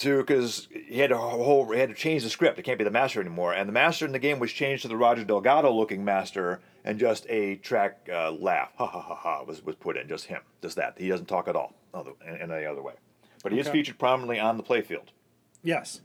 To 0.00 0.18
because 0.18 0.68
he 0.70 0.98
had 0.98 1.10
to 1.10 1.16
whole 1.16 1.70
he 1.72 1.78
had 1.78 1.88
to 1.88 1.94
change 1.94 2.22
the 2.22 2.30
script. 2.30 2.58
It 2.58 2.62
can't 2.62 2.78
be 2.78 2.84
the 2.84 2.90
master 2.90 3.20
anymore, 3.20 3.54
and 3.54 3.68
the 3.68 3.72
master 3.72 4.04
in 4.04 4.12
the 4.12 4.18
game 4.18 4.38
was 4.38 4.52
changed 4.52 4.82
to 4.82 4.88
the 4.88 4.96
Roger 4.96 5.24
Delgado 5.24 5.72
looking 5.72 6.04
master, 6.04 6.60
and 6.84 6.98
just 6.98 7.26
a 7.28 7.56
track 7.56 8.08
uh, 8.12 8.32
laugh, 8.32 8.72
ha 8.76 8.86
ha 8.86 9.00
ha 9.00 9.14
ha, 9.14 9.42
was 9.44 9.64
was 9.64 9.76
put 9.76 9.96
in, 9.96 10.08
just 10.08 10.26
him, 10.26 10.42
just 10.62 10.76
that. 10.76 10.94
He 10.98 11.08
doesn't 11.08 11.26
talk 11.26 11.48
at 11.48 11.56
all, 11.56 11.74
other 11.94 12.12
in, 12.26 12.36
in 12.36 12.50
any 12.50 12.66
other 12.66 12.82
way, 12.82 12.94
but 13.42 13.52
he 13.52 13.58
is 13.58 13.68
featured 13.68 13.98
prominently 13.98 14.38
on 14.40 14.56
the 14.56 14.62
playfield. 14.62 15.08
Yes. 15.62 16.00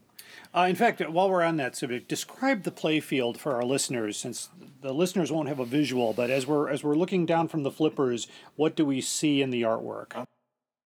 Uh, 0.53 0.67
in 0.69 0.75
fact, 0.75 1.01
while 1.09 1.29
we're 1.29 1.43
on 1.43 1.57
that 1.57 1.75
subject, 1.75 2.07
describe 2.07 2.63
the 2.63 2.71
playfield 2.71 3.37
for 3.37 3.53
our 3.55 3.63
listeners, 3.63 4.17
since 4.17 4.49
the 4.81 4.93
listeners 4.93 5.31
won't 5.31 5.49
have 5.49 5.59
a 5.59 5.65
visual. 5.65 6.13
But 6.13 6.29
as 6.29 6.47
we're 6.47 6.69
as 6.69 6.83
we're 6.83 6.95
looking 6.95 7.25
down 7.25 7.47
from 7.47 7.63
the 7.63 7.71
flippers, 7.71 8.27
what 8.55 8.75
do 8.75 8.85
we 8.85 9.01
see 9.01 9.41
in 9.41 9.49
the 9.49 9.63
artwork? 9.63 10.15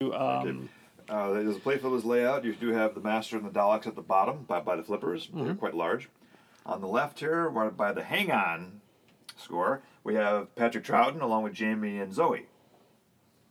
Um, 0.01 0.69
Uh, 1.09 1.31
there's 1.31 1.55
a 1.55 1.59
playfield's 1.59 2.05
layout. 2.05 2.43
You 2.43 2.53
do 2.53 2.69
have 2.73 2.93
the 2.93 3.01
master 3.01 3.35
and 3.37 3.45
the 3.45 3.49
Daleks 3.49 3.87
at 3.87 3.95
the 3.95 4.01
bottom 4.01 4.43
by, 4.43 4.59
by 4.59 4.75
the 4.75 4.83
flippers. 4.83 5.29
They're 5.33 5.53
Mhm. 5.55 5.59
quite 5.59 5.73
large. 5.73 6.09
On 6.65 6.81
the 6.81 6.87
left 6.87 7.19
here, 7.19 7.49
by 7.49 7.91
the 7.91 8.03
hang 8.03 8.31
on 8.31 8.81
score, 9.35 9.81
we 10.03 10.15
have 10.15 10.53
Patrick 10.55 10.83
Troughton 10.83 11.21
along 11.21 11.43
with 11.43 11.53
Jamie 11.53 11.97
and 11.99 12.13
Zoe. 12.13 12.47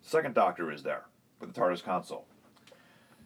Second 0.02 0.34
Doctor 0.34 0.70
is 0.70 0.84
there 0.84 1.06
with 1.40 1.52
the 1.52 1.60
TARDIS 1.60 1.82
console. 1.82 2.26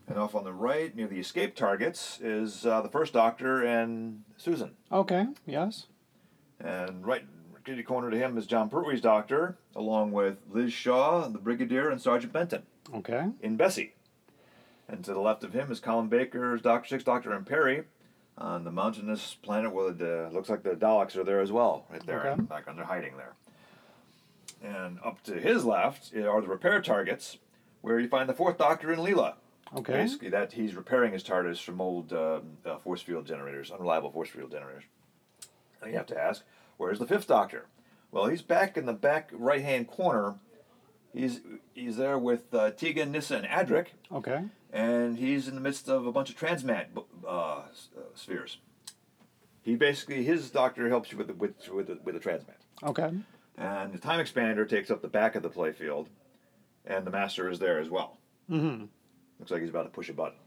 And 0.09 0.19
off 0.19 0.35
on 0.35 0.45
the 0.45 0.53
right, 0.53 0.95
near 0.97 1.07
the 1.07 1.21
escape 1.21 1.55
targets, 1.55 2.21
is 2.21 2.65
uh, 2.67 2.81
the 2.81 2.89
first 2.89 3.13
Doctor 3.13 3.63
and 3.63 4.25
Susan. 4.37 4.77
okay. 4.91 5.27
Yes. 5.47 5.87
And 6.59 7.05
right 7.07 7.25
kitty 7.65 7.83
corner 7.85 8.11
to 8.11 8.17
him 8.19 8.37
is 8.37 8.47
Jon 8.47 8.69
Pertwee's 8.69 9.01
Doctor, 9.01 9.57
along 9.77 10.11
with 10.11 10.39
Liz 10.51 10.73
Shaw, 10.73 11.29
the 11.29 11.39
Brigadier, 11.39 11.91
and 11.91 12.01
Sergeant 12.01 12.33
Benton 12.33 12.65
Okay. 12.93 13.29
in 13.41 13.57
Bessie. 13.57 13.95
And 14.89 15.05
to 15.05 15.15
the 15.15 15.21
left 15.21 15.45
of 15.45 15.53
him 15.53 15.71
is 15.71 15.81
Colin 15.81 16.09
Baker's 16.09 16.61
Doctor 16.63 16.89
Six, 16.89 17.05
Doctor 17.05 17.33
and 17.33 17.47
Peri 17.47 17.85
on 18.39 18.65
the 18.65 18.71
mountainous 18.73 19.35
planet 19.43 19.73
where 19.73 19.93
the 19.93 20.29
looks 20.33 20.49
like 20.49 20.63
the 20.63 20.71
Daleks 20.71 21.17
are 21.17 21.25
there 21.25 21.41
as 21.41 21.53
well, 21.53 21.87
right 21.91 22.05
there, 22.07 22.27
Okay. 22.31 22.41
back 22.43 22.65
under 22.69 22.85
hiding 22.85 23.17
there. 23.17 23.35
And 24.63 24.99
up 25.05 25.23
to 25.25 25.35
his 25.35 25.65
left 25.65 26.15
are 26.15 26.41
the 26.41 26.49
repair 26.49 26.81
targets, 26.81 27.39
where 27.81 27.99
you 27.99 28.09
find 28.09 28.29
the 28.29 28.35
Fourth 28.35 28.59
Doctor 28.59 28.93
and 28.93 29.03
Leela. 29.03 29.35
Okay. 29.77 29.95
Basically, 29.95 30.29
that 30.29 30.53
he's 30.53 30.75
repairing 30.75 31.13
his 31.15 31.25
TARDIS 31.25 31.63
from 31.63 31.81
old 31.81 32.13
uh, 32.13 32.41
uh, 32.65 32.77
force 32.79 33.01
field 33.01 33.27
generators, 33.27 33.71
unreliable 33.71 34.11
force 34.11 34.29
field 34.29 34.51
generators. 34.51 34.85
And 35.81 35.91
you 35.91 35.97
have 35.97 36.07
to 36.07 36.21
ask, 36.21 36.43
where's 36.77 36.99
the 36.99 37.07
Fifth 37.07 37.27
Doctor? 37.27 37.67
Well, 38.11 38.27
he's 38.27 38.43
back 38.43 38.77
in 38.77 38.85
the 38.85 38.93
back 38.93 39.31
right-hand 39.33 39.89
corner. 39.89 40.35
He's 41.15 41.41
he's 41.75 41.97
there 41.97 42.19
with 42.19 42.53
uh, 42.55 42.71
Tegan, 42.71 43.13
Nyssa, 43.13 43.37
and 43.37 43.47
Adric, 43.47 43.89
Okay. 44.11 44.45
and 44.73 45.19
he's 45.19 45.47
in 45.49 45.55
the 45.55 45.61
midst 45.61 45.89
of 45.89 46.07
a 46.07 46.13
bunch 46.13 46.31
of 46.31 46.37
transmat 46.39 46.87
uh, 47.27 47.29
uh, 47.29 47.63
spheres. 48.15 48.59
He 49.63 49.77
basically 49.77 50.25
his 50.25 50.51
doctor 50.51 50.89
helps 50.89 51.13
you 51.13 51.19
with 51.19 51.27
the, 51.29 51.35
with 51.35 51.69
with 51.69 51.87
the, 51.89 51.99
with 52.03 52.15
the 52.15 52.21
transmat, 52.31 52.57
Okay. 52.83 53.11
and 53.59 53.93
the 53.93 53.99
time 53.99 54.25
expander 54.25 54.67
takes 54.69 54.91
up 54.91 55.03
the 55.03 55.09
back 55.09 55.35
of 55.35 55.43
the 55.43 55.51
playfield, 55.51 56.07
and 56.87 57.07
the 57.07 57.11
master 57.11 57.51
is 57.51 57.59
there 57.59 57.79
as 57.79 57.91
well. 57.91 58.17
Mm-hmm. 58.51 58.87
Looks 59.39 59.51
like 59.51 59.61
he's 59.61 59.71
about 59.71 59.85
to 59.85 59.91
push 59.91 60.09
a 60.09 60.15
button. 60.15 60.39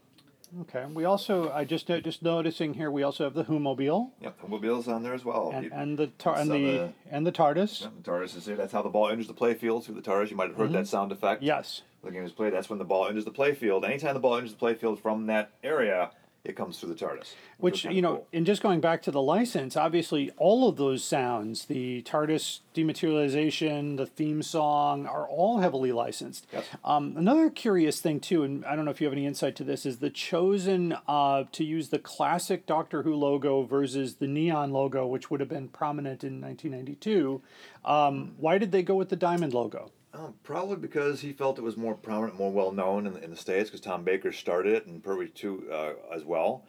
Okay. 0.62 0.84
We 0.92 1.04
also, 1.04 1.50
I 1.52 1.64
just 1.64 1.88
no- 1.88 2.00
just 2.00 2.22
noticing 2.22 2.74
here, 2.74 2.90
we 2.90 3.02
also 3.02 3.24
have 3.24 3.34
the 3.34 3.44
Whomobile 3.44 4.12
Yep, 4.20 4.40
the 4.42 4.48
mobile's 4.48 4.88
on 4.88 5.02
there 5.02 5.14
as 5.14 5.24
well. 5.24 5.50
and, 5.54 5.72
and 5.72 5.98
the 5.98 6.06
tar- 6.08 6.38
and 6.38 6.50
the 6.50 6.84
uh, 6.84 6.88
and 7.10 7.26
the 7.26 7.32
TARDIS. 7.32 7.82
Yeah, 7.82 7.88
the 8.02 8.10
TARDIS 8.10 8.36
is 8.36 8.44
there. 8.44 8.56
That's 8.56 8.72
how 8.72 8.82
the 8.82 8.88
ball 8.88 9.08
enters 9.08 9.26
the 9.26 9.34
playfield 9.34 9.84
through 9.84 9.96
the 9.96 10.02
TARDIS. 10.02 10.30
You 10.30 10.36
might 10.36 10.48
have 10.48 10.56
heard 10.56 10.70
Mhm. 10.70 10.74
that 10.74 10.86
sound 10.86 11.12
effect. 11.12 11.42
Yes. 11.42 11.82
The 12.04 12.10
game 12.12 12.24
is 12.24 12.32
played. 12.32 12.52
That's 12.52 12.70
when 12.70 12.78
the 12.78 12.84
ball 12.84 13.08
enters 13.08 13.24
the 13.24 13.32
playfield. 13.32 13.84
Anytime 13.84 14.14
the 14.14 14.20
ball 14.20 14.36
enters 14.36 14.54
the 14.54 14.58
playfield 14.64 15.00
from 15.00 15.26
that 15.26 15.50
area, 15.64 16.10
it 16.46 16.56
comes 16.56 16.78
through 16.78 16.94
the 16.94 16.94
TARDIS. 16.94 17.34
Which, 17.58 17.84
you 17.84 18.02
know, 18.02 18.16
cool. 18.16 18.28
and 18.32 18.46
just 18.46 18.62
going 18.62 18.80
back 18.80 19.02
to 19.02 19.10
the 19.10 19.20
license, 19.20 19.76
obviously 19.76 20.30
all 20.36 20.68
of 20.68 20.76
those 20.76 21.02
sounds, 21.02 21.66
the 21.66 22.02
TARDIS 22.02 22.60
dematerialization, 22.74 23.96
the 23.96 24.06
theme 24.06 24.42
song, 24.42 25.06
are 25.06 25.26
all 25.26 25.58
heavily 25.58 25.92
licensed. 25.92 26.46
Yes. 26.52 26.64
Um, 26.84 27.14
another 27.16 27.50
curious 27.50 28.00
thing, 28.00 28.20
too, 28.20 28.42
and 28.42 28.64
I 28.64 28.76
don't 28.76 28.84
know 28.84 28.90
if 28.90 29.00
you 29.00 29.06
have 29.06 29.14
any 29.14 29.26
insight 29.26 29.56
to 29.56 29.64
this, 29.64 29.84
is 29.84 29.98
the 29.98 30.10
chosen 30.10 30.96
uh, 31.08 31.44
to 31.52 31.64
use 31.64 31.88
the 31.88 31.98
classic 31.98 32.66
Doctor 32.66 33.02
Who 33.02 33.14
logo 33.14 33.62
versus 33.62 34.16
the 34.16 34.28
neon 34.28 34.72
logo, 34.72 35.06
which 35.06 35.30
would 35.30 35.40
have 35.40 35.48
been 35.48 35.68
prominent 35.68 36.22
in 36.22 36.40
1992. 36.40 37.42
Um, 37.84 38.34
why 38.38 38.58
did 38.58 38.72
they 38.72 38.82
go 38.82 38.94
with 38.94 39.08
the 39.08 39.16
diamond 39.16 39.54
logo? 39.54 39.90
Um, 40.18 40.34
probably 40.44 40.76
because 40.76 41.20
he 41.20 41.32
felt 41.32 41.58
it 41.58 41.62
was 41.62 41.76
more 41.76 41.94
prominent, 41.94 42.38
more 42.38 42.50
well 42.50 42.72
known 42.72 43.06
in 43.06 43.12
the, 43.14 43.22
in 43.24 43.30
the 43.30 43.36
states. 43.36 43.68
Because 43.70 43.80
Tom 43.82 44.02
Baker 44.04 44.32
started 44.32 44.72
it, 44.74 44.86
and 44.86 45.02
Pertwee 45.02 45.28
too 45.28 45.68
uh, 45.72 45.92
as 46.14 46.24
well. 46.24 46.62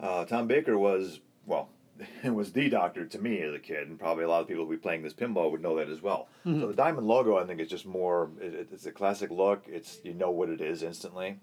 Uh, 0.00 0.24
Tom 0.24 0.46
Baker 0.46 0.76
was 0.78 1.20
well, 1.46 1.68
it 2.24 2.30
was 2.34 2.52
the 2.52 2.68
Doctor 2.68 3.04
to 3.06 3.18
me 3.18 3.40
as 3.42 3.54
a 3.54 3.58
kid, 3.58 3.86
and 3.88 3.98
probably 3.98 4.24
a 4.24 4.28
lot 4.28 4.40
of 4.40 4.48
people 4.48 4.64
who 4.64 4.70
be 4.70 4.76
playing 4.76 5.02
this 5.02 5.12
pinball 5.12 5.50
would 5.50 5.62
know 5.62 5.76
that 5.76 5.88
as 5.88 6.02
well. 6.02 6.28
So 6.44 6.66
the 6.68 6.72
diamond 6.74 7.06
logo, 7.06 7.36
I 7.38 7.44
think, 7.44 7.60
is 7.60 7.68
just 7.68 7.86
more. 7.86 8.30
It, 8.40 8.54
it- 8.54 8.68
it's 8.72 8.86
a 8.86 8.92
classic 8.92 9.30
look. 9.30 9.64
It's 9.68 9.98
you 10.02 10.14
know 10.14 10.30
what 10.30 10.48
it 10.48 10.60
is 10.60 10.82
instantly. 10.82 11.38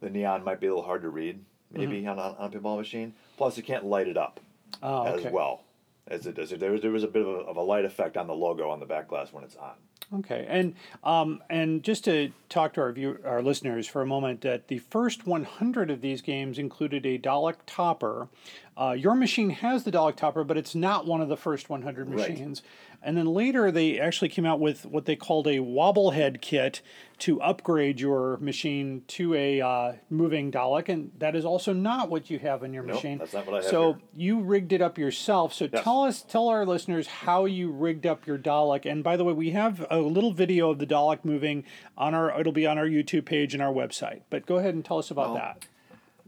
The 0.00 0.10
neon 0.10 0.44
might 0.44 0.60
be 0.60 0.66
a 0.66 0.70
little 0.70 0.84
hard 0.84 1.02
to 1.02 1.08
read, 1.08 1.38
maybe 1.72 2.06
on, 2.06 2.18
on, 2.18 2.34
on 2.36 2.52
a 2.52 2.58
pinball 2.58 2.76
machine. 2.76 3.14
Plus, 3.38 3.56
you 3.56 3.62
can't 3.62 3.84
light 3.86 4.08
it 4.08 4.18
up 4.18 4.38
Oh, 4.82 5.04
as 5.04 5.20
okay. 5.20 5.30
well 5.30 5.62
as 6.08 6.26
it 6.26 6.34
does. 6.34 6.50
There 6.50 6.72
was, 6.72 6.82
there 6.82 6.90
was 6.90 7.04
a 7.04 7.08
bit 7.08 7.22
of 7.22 7.28
a, 7.28 7.38
of 7.38 7.56
a 7.56 7.62
light 7.62 7.86
effect 7.86 8.18
on 8.18 8.26
the 8.26 8.34
logo 8.34 8.68
on 8.68 8.80
the 8.80 8.86
back 8.86 9.08
glass 9.08 9.32
when 9.32 9.44
it's 9.44 9.56
on. 9.56 9.72
Okay, 10.12 10.44
and 10.48 10.74
um, 11.02 11.42
and 11.48 11.82
just 11.82 12.04
to 12.04 12.30
talk 12.48 12.74
to 12.74 12.82
our 12.82 12.92
view, 12.92 13.18
our 13.24 13.42
listeners 13.42 13.86
for 13.86 14.02
a 14.02 14.06
moment, 14.06 14.42
that 14.42 14.68
the 14.68 14.78
first 14.78 15.26
100 15.26 15.90
of 15.90 16.00
these 16.02 16.20
games 16.20 16.58
included 16.58 17.06
a 17.06 17.18
Dalek 17.18 17.56
topper. 17.66 18.28
Uh, 18.76 18.90
your 18.90 19.14
machine 19.14 19.50
has 19.50 19.84
the 19.84 19.92
Dalek 19.92 20.16
topper, 20.16 20.42
but 20.42 20.56
it's 20.56 20.74
not 20.74 21.06
one 21.06 21.20
of 21.20 21.28
the 21.28 21.36
first 21.36 21.70
100 21.70 22.08
machines. 22.08 22.60
Right. 22.62 22.70
And 23.06 23.16
then 23.18 23.26
later, 23.26 23.70
they 23.70 24.00
actually 24.00 24.30
came 24.30 24.46
out 24.46 24.58
with 24.60 24.86
what 24.86 25.04
they 25.04 25.14
called 25.14 25.46
a 25.46 25.58
wobblehead 25.58 26.40
kit 26.40 26.80
to 27.18 27.40
upgrade 27.42 28.00
your 28.00 28.38
machine 28.38 29.02
to 29.08 29.34
a 29.34 29.60
uh, 29.60 29.92
moving 30.10 30.50
Dalek, 30.50 30.88
and 30.88 31.12
that 31.18 31.36
is 31.36 31.44
also 31.44 31.72
not 31.74 32.08
what 32.10 32.30
you 32.30 32.38
have 32.38 32.62
in 32.64 32.72
your 32.72 32.82
Nope, 32.82 32.96
machine. 32.96 33.18
that's 33.18 33.34
not 33.34 33.46
what 33.46 33.56
I 33.56 33.58
have 33.58 33.66
So 33.66 33.92
here. 33.92 34.02
you 34.16 34.40
rigged 34.40 34.72
it 34.72 34.80
up 34.82 34.96
yourself. 34.98 35.52
So 35.52 35.68
Yes. 35.70 35.84
tell 35.84 36.02
us, 36.04 36.22
tell 36.22 36.48
our 36.48 36.64
listeners 36.66 37.06
how 37.06 37.44
you 37.44 37.70
rigged 37.70 38.06
up 38.06 38.26
your 38.26 38.38
Dalek. 38.38 38.90
And 38.90 39.04
by 39.04 39.16
the 39.16 39.22
way, 39.24 39.34
we 39.34 39.50
have 39.50 39.86
a 39.90 39.98
little 39.98 40.32
video 40.32 40.70
of 40.70 40.78
the 40.78 40.86
Dalek 40.86 41.24
moving 41.24 41.64
on 41.98 42.14
our. 42.14 42.40
It'll 42.40 42.52
be 42.52 42.66
on 42.66 42.78
our 42.78 42.86
YouTube 42.86 43.26
page 43.26 43.52
and 43.54 43.62
our 43.62 43.72
website. 43.72 44.22
But 44.30 44.46
go 44.46 44.56
ahead 44.56 44.74
and 44.74 44.84
tell 44.84 44.98
us 44.98 45.10
about 45.10 45.26
Well, 45.28 45.34
that. 45.36 45.66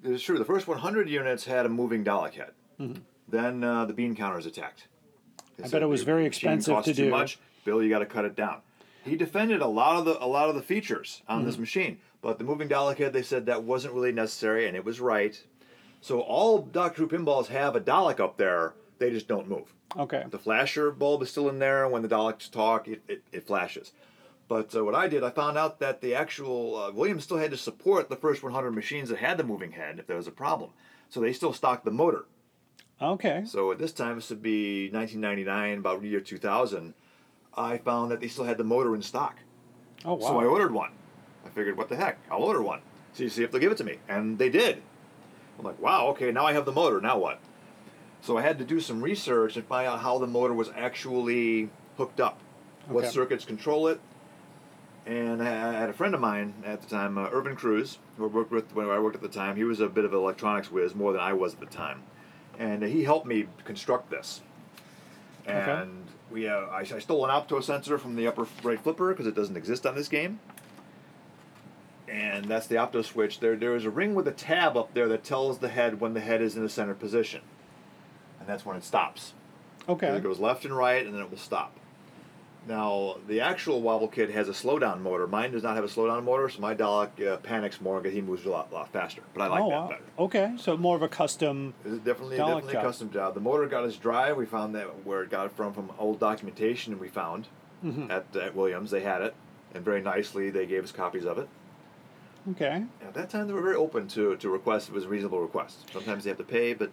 It's 0.04 0.22
true. 0.22 0.38
The 0.38 0.44
first 0.44 0.66
100 0.68 1.08
units 1.08 1.44
had 1.44 1.66
a 1.66 1.68
moving 1.68 2.04
Dalek 2.04 2.34
head. 2.34 2.52
Mm-hmm. 2.80 3.00
Then 3.28 3.64
uh, 3.64 3.84
the 3.86 3.92
bean 3.94 4.14
counters 4.14 4.46
attacked. 4.46 4.86
They 5.56 5.64
I 5.64 5.68
bet 5.68 5.82
it 5.82 5.86
was 5.86 6.02
very 6.02 6.26
expensive 6.26 6.76
to 6.84 6.94
too 6.94 7.04
do. 7.04 7.10
Much. 7.10 7.38
Bill, 7.64 7.82
you 7.82 7.88
got 7.88 8.00
to 8.00 8.06
cut 8.06 8.24
it 8.24 8.36
down. 8.36 8.60
He 9.04 9.16
defended 9.16 9.60
a 9.62 9.66
lot 9.66 9.96
of 9.96 10.04
the 10.04 10.22
a 10.22 10.26
lot 10.26 10.48
of 10.48 10.54
the 10.54 10.62
features 10.62 11.22
on 11.28 11.38
Mm-hmm. 11.38 11.46
this 11.46 11.58
machine, 11.58 11.98
but 12.22 12.38
the 12.38 12.44
moving 12.44 12.68
Dalek 12.68 12.98
head, 12.98 13.12
they 13.12 13.22
said 13.22 13.46
that 13.46 13.62
wasn't 13.62 13.94
really 13.94 14.12
necessary, 14.12 14.66
and 14.66 14.76
it 14.76 14.84
was 14.84 15.00
right. 15.00 15.40
So 16.00 16.20
all 16.20 16.58
Doctor 16.62 17.02
Who 17.02 17.08
pinballs 17.08 17.46
have 17.48 17.74
a 17.76 17.80
Dalek 17.80 18.20
up 18.20 18.36
there. 18.36 18.74
They 18.98 19.10
just 19.10 19.28
don't 19.28 19.48
move. 19.48 19.72
Okay. 19.96 20.24
The 20.30 20.38
flasher 20.38 20.90
bulb 20.90 21.22
is 21.22 21.30
still 21.30 21.48
in 21.48 21.58
there. 21.58 21.88
When 21.88 22.02
the 22.02 22.08
Daleks 22.08 22.50
talk, 22.50 22.86
it, 22.88 23.02
it, 23.08 23.22
it 23.32 23.46
flashes. 23.46 23.92
But 24.48 24.74
uh, 24.74 24.84
what 24.84 24.94
I 24.94 25.08
did, 25.08 25.24
I 25.24 25.30
found 25.30 25.58
out 25.58 25.80
that 25.80 26.00
the 26.00 26.14
actual 26.14 26.76
uh, 26.76 26.92
Williams 26.92 27.24
still 27.24 27.38
had 27.38 27.50
to 27.50 27.56
support 27.56 28.08
the 28.08 28.16
first 28.16 28.42
100 28.42 28.70
machines 28.70 29.08
that 29.08 29.18
had 29.18 29.38
the 29.38 29.44
moving 29.44 29.72
head 29.72 29.98
if 29.98 30.06
there 30.06 30.16
was 30.16 30.28
a 30.28 30.32
problem. 30.32 30.70
So 31.08 31.20
they 31.20 31.32
still 31.32 31.52
stocked 31.52 31.84
the 31.84 31.90
motor. 31.90 32.26
Okay. 33.00 33.42
So 33.44 33.72
at 33.72 33.78
this 33.78 33.92
time, 33.92 34.16
this 34.16 34.30
would 34.30 34.42
be 34.42 34.90
1999, 34.90 35.78
about 35.78 36.02
year 36.02 36.20
2000. 36.20 36.94
I 37.56 37.78
found 37.78 38.10
that 38.10 38.20
they 38.20 38.28
still 38.28 38.44
had 38.44 38.58
the 38.58 38.64
motor 38.64 38.94
in 38.94 39.02
stock. 39.02 39.40
Oh 40.04 40.14
wow. 40.14 40.28
So 40.28 40.40
I 40.40 40.44
ordered 40.44 40.72
one. 40.72 40.92
I 41.44 41.48
figured, 41.48 41.76
what 41.76 41.88
the 41.88 41.96
heck? 41.96 42.18
I'll 42.30 42.42
order 42.42 42.62
one. 42.62 42.80
See, 43.12 43.28
see 43.28 43.42
if 43.42 43.50
they'll 43.50 43.60
give 43.60 43.72
it 43.72 43.78
to 43.78 43.84
me. 43.84 43.98
And 44.08 44.38
they 44.38 44.48
did. 44.48 44.82
I'm 45.58 45.64
like, 45.64 45.80
wow, 45.80 46.08
okay, 46.08 46.30
now 46.30 46.44
I 46.44 46.52
have 46.52 46.66
the 46.66 46.72
motor. 46.72 47.00
Now 47.00 47.18
what? 47.18 47.40
So 48.20 48.36
I 48.36 48.42
had 48.42 48.58
to 48.58 48.64
do 48.64 48.80
some 48.80 49.00
research 49.02 49.56
and 49.56 49.64
find 49.66 49.86
out 49.86 50.00
how 50.00 50.18
the 50.18 50.26
motor 50.26 50.52
was 50.52 50.70
actually 50.76 51.70
hooked 51.96 52.20
up, 52.20 52.40
what 52.88 53.06
circuits 53.06 53.44
control 53.44 53.88
it. 53.88 54.00
And 55.06 55.40
I 55.40 55.72
had 55.72 55.88
a 55.88 55.92
friend 55.92 56.14
of 56.16 56.20
mine 56.20 56.52
at 56.64 56.82
the 56.82 56.88
time, 56.88 57.16
uh, 57.16 57.28
Irvin 57.30 57.54
Cruz, 57.54 57.98
who 58.16 58.24
I 58.24 58.26
worked 58.26 58.50
with 58.50 58.74
when 58.74 58.90
I 58.90 58.98
worked 58.98 59.14
at 59.14 59.22
the 59.22 59.28
time. 59.28 59.54
He 59.54 59.62
was 59.62 59.78
a 59.78 59.88
bit 59.88 60.04
of 60.04 60.12
an 60.12 60.18
electronics 60.18 60.70
whiz, 60.70 60.96
more 60.96 61.12
than 61.12 61.20
I 61.20 61.32
was 61.32 61.54
at 61.54 61.60
the 61.60 61.66
time. 61.66 62.02
And 62.58 62.82
he 62.82 63.04
helped 63.04 63.26
me 63.26 63.46
construct 63.64 64.10
this. 64.10 64.40
And 65.46 66.06
we, 66.30 66.48
uh, 66.48 66.62
I, 66.72 66.80
I 66.80 66.98
stole 66.98 67.24
an 67.24 67.30
opto 67.30 67.62
sensor 67.62 67.98
from 67.98 68.16
the 68.16 68.26
upper 68.26 68.48
right 68.64 68.80
flipper 68.80 69.10
because 69.12 69.28
it 69.28 69.36
doesn't 69.36 69.56
exist 69.56 69.86
on 69.86 69.94
this 69.94 70.08
game. 70.08 70.40
And 72.08 72.46
that's 72.46 72.66
the 72.66 72.74
opto 72.76 73.04
switch. 73.04 73.38
There, 73.38 73.54
there 73.54 73.76
is 73.76 73.84
a 73.84 73.90
ring 73.90 74.16
with 74.16 74.26
a 74.26 74.32
tab 74.32 74.76
up 74.76 74.92
there 74.92 75.06
that 75.08 75.22
tells 75.22 75.58
the 75.58 75.68
head 75.68 76.00
when 76.00 76.14
the 76.14 76.20
head 76.20 76.42
is 76.42 76.56
in 76.56 76.62
the 76.62 76.68
center 76.68 76.94
position, 76.94 77.42
and 78.40 78.48
that's 78.48 78.64
when 78.64 78.76
it 78.76 78.84
stops. 78.84 79.34
okay. 79.88 80.08
It 80.08 80.22
goes 80.22 80.38
left 80.40 80.64
and 80.64 80.76
right, 80.76 81.04
and 81.04 81.14
then 81.14 81.22
it 81.22 81.30
will 81.30 81.38
stop. 81.38 81.76
Now, 82.68 83.16
the 83.28 83.40
actual 83.40 83.80
Wobble 83.80 84.08
Kit 84.08 84.30
has 84.30 84.48
a 84.48 84.52
slowdown 84.52 85.00
motor. 85.00 85.26
Mine 85.28 85.52
does 85.52 85.62
not 85.62 85.76
have 85.76 85.84
a 85.84 85.88
slowdown 85.88 86.24
motor, 86.24 86.48
so 86.48 86.60
my 86.60 86.74
Dalek 86.74 87.24
uh, 87.24 87.36
panics 87.36 87.80
more 87.80 88.00
because 88.00 88.12
he 88.14 88.20
moves 88.20 88.44
a 88.44 88.50
lot, 88.50 88.72
lot 88.72 88.92
faster. 88.92 89.22
But 89.34 89.42
I 89.42 89.46
like 89.46 89.62
oh 89.62 89.68
that 89.70 89.76
wow. 89.76 89.88
better. 89.88 90.02
Okay. 90.18 90.54
So 90.58 90.76
more 90.76 90.96
of 90.96 91.02
a 91.02 91.08
custom. 91.08 91.74
It's 91.84 91.98
definitely, 91.98 92.36
Dalek 92.38 92.46
definitely 92.46 92.72
job. 92.72 92.82
a 92.82 92.86
custom 92.86 93.10
job. 93.10 93.34
The 93.34 93.40
motor 93.40 93.66
got 93.66 93.84
its 93.84 93.96
drive. 93.96 94.36
We 94.36 94.46
found 94.46 94.74
that 94.74 94.86
where 95.06 95.22
it 95.22 95.30
got 95.30 95.46
it 95.46 95.52
from 95.52 95.72
from 95.72 95.92
old 95.98 96.18
documentation 96.20 96.98
we 96.98 97.08
found 97.08 97.46
Mm-hmm. 97.84 98.10
at, 98.10 98.34
at 98.34 98.56
Williams. 98.56 98.90
They 98.90 99.02
had 99.02 99.20
it, 99.20 99.34
and 99.74 99.84
very 99.84 100.00
nicely 100.00 100.48
they 100.48 100.64
gave 100.64 100.82
us 100.82 100.92
copies 100.92 101.26
of 101.26 101.36
it. 101.38 101.46
Okay. 102.52 102.84
At 103.02 103.12
that 103.14 103.28
time, 103.28 103.46
they 103.46 103.52
were 103.52 103.60
very 103.60 103.76
open 103.76 104.08
to 104.08 104.34
to 104.36 104.48
requests. 104.48 104.88
It 104.88 104.94
was 104.94 105.04
a 105.04 105.08
reasonable 105.08 105.40
request. 105.40 105.90
Sometimes 105.92 106.24
they 106.24 106.30
have 106.30 106.38
to 106.38 106.44
pay, 106.44 106.72
but 106.72 106.90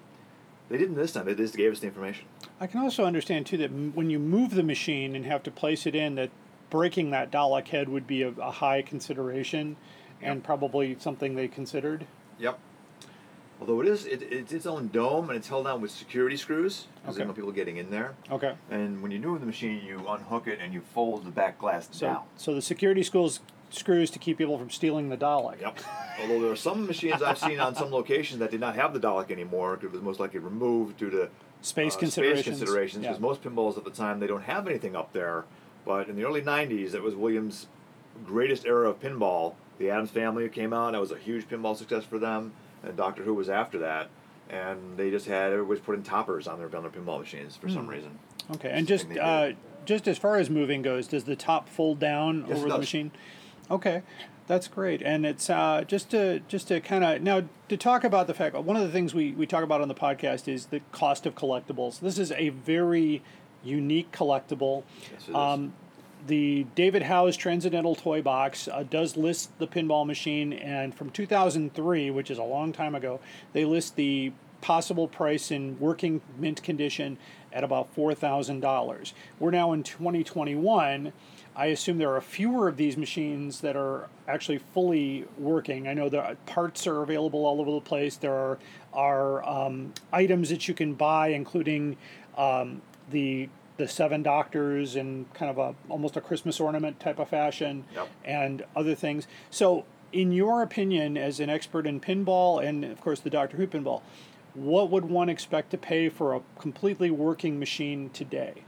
they 0.69 0.77
didn't 0.77 0.95
this 0.95 1.13
time. 1.13 1.25
They 1.25 1.35
just 1.35 1.55
gave 1.57 1.71
us 1.71 1.79
the 1.79 1.87
information. 1.87 2.25
I 2.59 2.67
can 2.67 2.79
also 2.81 3.05
understand 3.05 3.45
too 3.45 3.57
that 3.57 3.71
m- 3.71 3.91
when 3.95 4.09
you 4.09 4.19
move 4.19 4.55
the 4.55 4.63
machine 4.63 5.15
and 5.15 5.25
have 5.25 5.43
to 5.43 5.51
place 5.51 5.85
it 5.85 5.95
in, 5.95 6.15
that 6.15 6.29
breaking 6.69 7.11
that 7.11 7.31
Dalek 7.31 7.67
head 7.67 7.89
would 7.89 8.07
be 8.07 8.21
a, 8.23 8.29
a 8.29 8.51
high 8.51 8.81
consideration, 8.81 9.75
and 10.21 10.43
probably 10.43 10.95
something 10.99 11.35
they 11.35 11.47
considered. 11.47 12.05
Yep. 12.39 12.57
Although 13.59 13.81
it 13.81 13.87
is, 13.87 14.05
it, 14.05 14.21
it's 14.23 14.51
its 14.51 14.65
own 14.65 14.87
dome 14.89 15.29
and 15.29 15.37
it's 15.37 15.47
held 15.47 15.65
down 15.65 15.79
with 15.81 15.91
security 15.91 16.35
screws 16.35 16.87
because 17.01 17.17
Okay. 17.17 17.25
they 17.27 17.33
people 17.33 17.51
getting 17.51 17.77
in 17.77 17.91
there. 17.91 18.13
Okay. 18.31 18.55
And 18.71 19.01
when 19.01 19.11
you 19.11 19.19
move 19.19 19.39
the 19.39 19.45
machine, 19.45 19.81
you 19.85 20.03
unhook 20.07 20.47
it 20.47 20.59
and 20.61 20.73
you 20.73 20.81
fold 20.81 21.25
the 21.25 21.31
back 21.31 21.59
glass 21.59 21.87
So, 21.91 22.07
down. 22.07 22.21
so 22.35 22.53
the 22.55 22.61
security 22.61 23.03
schools 23.03 23.39
screws 23.73 24.09
to 24.11 24.19
keep 24.19 24.37
people 24.37 24.57
from 24.57 24.69
stealing 24.69 25.09
the 25.09 25.17
Dalek. 25.17 25.61
Yep. 25.61 25.79
Although 26.21 26.41
there 26.41 26.51
are 26.51 26.55
some 26.55 26.85
machines 26.85 27.21
I've 27.21 27.37
seen 27.37 27.59
on 27.59 27.75
some 27.75 27.91
locations 27.91 28.39
that 28.39 28.51
did 28.51 28.59
not 28.59 28.75
have 28.75 28.93
the 28.93 28.99
Dalek 28.99 29.31
anymore 29.31 29.79
it 29.81 29.91
was 29.91 30.01
most 30.01 30.19
likely 30.19 30.39
removed 30.39 30.97
due 30.97 31.09
to 31.09 31.29
Space 31.61 31.95
uh, 31.95 31.99
considerations. 31.99 32.45
Space 32.45 32.57
considerations, 32.59 33.03
Yeah. 33.03 33.09
because 33.11 33.21
most 33.21 33.41
pinballs 33.43 33.77
at 33.77 33.83
the 33.85 33.89
time 33.91 34.19
they 34.19 34.27
don't 34.27 34.43
have 34.43 34.67
anything 34.67 34.95
up 34.95 35.13
there. 35.13 35.45
But 35.85 36.07
in 36.09 36.15
the 36.15 36.23
early 36.25 36.41
'90s, 36.41 36.91
that 36.91 37.01
was 37.01 37.15
Williams' 37.15 37.67
greatest 38.25 38.65
era 38.65 38.89
of 38.89 38.99
pinball. 39.01 39.55
The 39.79 39.89
Addams 39.89 40.11
Family 40.11 40.47
came 40.49 40.71
out; 40.73 40.91
that 40.91 41.01
was 41.01 41.11
a 41.11 41.17
huge 41.17 41.47
pinball 41.47 41.75
success 41.75 42.03
for 42.05 42.19
them. 42.19 42.53
And 42.83 42.95
Doctor 42.97 43.23
Who 43.23 43.33
was 43.33 43.49
after 43.49 43.79
that, 43.79 44.09
and 44.49 44.97
they 44.97 45.09
just 45.09 45.25
had 45.25 45.51
everybody's 45.53 45.81
putting 45.83 46.03
toppers 46.03 46.47
on 46.47 46.59
their 46.59 46.73
on 46.75 46.83
their 46.83 46.91
pinball 46.91 47.19
machines 47.19 47.55
for 47.55 47.67
Hmm. 47.67 47.73
some 47.73 47.87
reason. 47.87 48.19
Okay, 48.55 48.69
and 48.69 48.85
just 48.87 49.07
uh, 49.17 49.51
just 49.85 50.07
as 50.07 50.17
far 50.17 50.35
as 50.37 50.49
moving 50.49 50.81
goes, 50.81 51.07
does 51.07 51.23
the 51.23 51.35
top 51.37 51.69
fold 51.69 51.97
down 51.99 52.45
Yes, 52.47 52.57
over 52.59 52.69
the 52.69 52.77
machine? 52.77 53.11
Okay, 53.69 54.03
that's 54.47 54.67
great. 54.67 55.01
And 55.01 55.25
it's 55.25 55.49
uh, 55.49 55.83
just 55.87 56.11
to 56.11 56.39
just 56.47 56.67
to 56.67 56.79
kind 56.81 57.03
of 57.03 57.21
now 57.21 57.43
to 57.69 57.77
talk 57.77 58.03
about 58.03 58.27
the 58.27 58.33
fact 58.33 58.55
one 58.55 58.75
of 58.75 58.83
the 58.83 58.91
things 58.91 59.13
we 59.13 59.31
we 59.31 59.45
talk 59.45 59.63
about 59.63 59.81
on 59.81 59.87
the 59.87 59.95
podcast 59.95 60.47
is 60.47 60.67
the 60.67 60.81
cost 60.91 61.25
of 61.25 61.35
collectibles. 61.35 61.99
This 61.99 62.17
is 62.17 62.31
a 62.33 62.49
very 62.49 63.21
unique 63.63 64.11
collectible. 64.11 64.83
Yes. 65.11 65.35
Um, 65.35 65.73
the 66.25 66.65
David 66.75 67.03
Howe's 67.03 67.35
Transcendental 67.35 67.95
Toy 67.95 68.21
Box 68.21 68.69
uh, 68.69 68.83
does 68.89 69.17
list 69.17 69.57
the 69.59 69.67
pinball 69.67 70.05
machine, 70.05 70.53
and 70.53 70.95
from 70.95 71.09
2003, 71.09 72.11
which 72.11 72.31
is 72.31 72.37
a 72.37 72.43
long 72.43 72.71
time 72.71 72.95
ago, 72.95 73.19
they 73.51 73.65
list 73.65 73.97
the 73.97 74.31
possible 74.61 75.09
price 75.09 75.51
in 75.51 75.77
working 75.79 76.21
mint 76.37 76.63
condition 76.63 77.17
at 77.51 77.63
about 77.63 77.93
$4,000. 77.95 79.13
We're 79.37 79.51
now 79.51 79.73
in 79.73 79.83
2021. 79.83 81.11
I 81.55 81.67
assume 81.67 81.99
there 81.99 82.13
are 82.15 82.21
fewer 82.21 82.67
of 82.67 82.77
these 82.77 82.97
machines 82.97 83.61
that 83.61 83.75
are 83.75 84.09
actually 84.27 84.57
fully 84.57 85.25
working. 85.37 85.87
I 85.87 85.93
know 85.93 86.09
the 86.09 86.35
parts 86.47 86.87
are 86.87 87.03
available 87.03 87.45
all 87.45 87.61
over 87.61 87.71
the 87.71 87.81
place. 87.81 88.15
There 88.15 88.33
are, 88.33 88.57
are 88.93 89.47
um, 89.47 89.93
items 90.11 90.49
that 90.49 90.67
you 90.67 90.73
can 90.73 90.95
buy, 90.95 91.27
including 91.29 91.97
um, 92.37 92.81
the 93.09 93.49
the 93.77 93.87
seven 93.87 94.21
doctors 94.21 94.95
in 94.95 95.25
kind 95.33 95.49
of 95.49 95.57
a 95.57 95.73
almost 95.89 96.15
a 96.15 96.21
Christmas 96.21 96.59
ornament 96.59 96.99
type 96.99 97.17
of 97.17 97.27
fashion, 97.29 97.83
Yep. 97.95 98.07
and 98.23 98.63
other 98.75 98.93
things. 98.93 99.27
So 99.49 99.85
in 100.11 100.31
your 100.31 100.61
opinion, 100.61 101.17
as 101.17 101.39
an 101.39 101.49
expert 101.49 101.87
in 101.87 101.99
pinball 101.99 102.63
and 102.63 102.85
of 102.85 103.01
course 103.01 103.19
the 103.19 103.31
Doctor 103.31 103.57
Who 103.57 103.65
pinball, 103.65 104.01
what 104.53 104.91
would 104.91 105.05
one 105.05 105.27
expect 105.27 105.71
to 105.71 105.77
pay 105.79 106.07
for 106.09 106.35
a 106.35 106.41
completely 106.59 107.09
working 107.09 107.57
machine 107.59 108.11
today? 108.11 108.63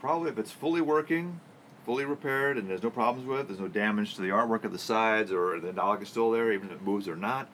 Probably 0.00 0.30
if 0.30 0.38
it's 0.38 0.50
fully 0.50 0.80
working, 0.80 1.38
fully 1.84 2.04
repaired, 2.04 2.58
and 2.58 2.68
there's 2.68 2.82
no 2.82 2.90
problems 2.90 3.26
with 3.26 3.40
it, 3.40 3.48
there's 3.48 3.60
no 3.60 3.68
damage 3.68 4.14
to 4.16 4.22
the 4.22 4.28
artwork 4.28 4.64
of 4.64 4.72
the 4.72 4.78
sides, 4.78 5.32
or 5.32 5.58
the 5.60 5.72
Dalek 5.72 6.02
is 6.02 6.08
still 6.08 6.30
there, 6.30 6.52
even 6.52 6.68
if 6.68 6.74
it 6.74 6.82
moves 6.82 7.08
or 7.08 7.16
not. 7.16 7.48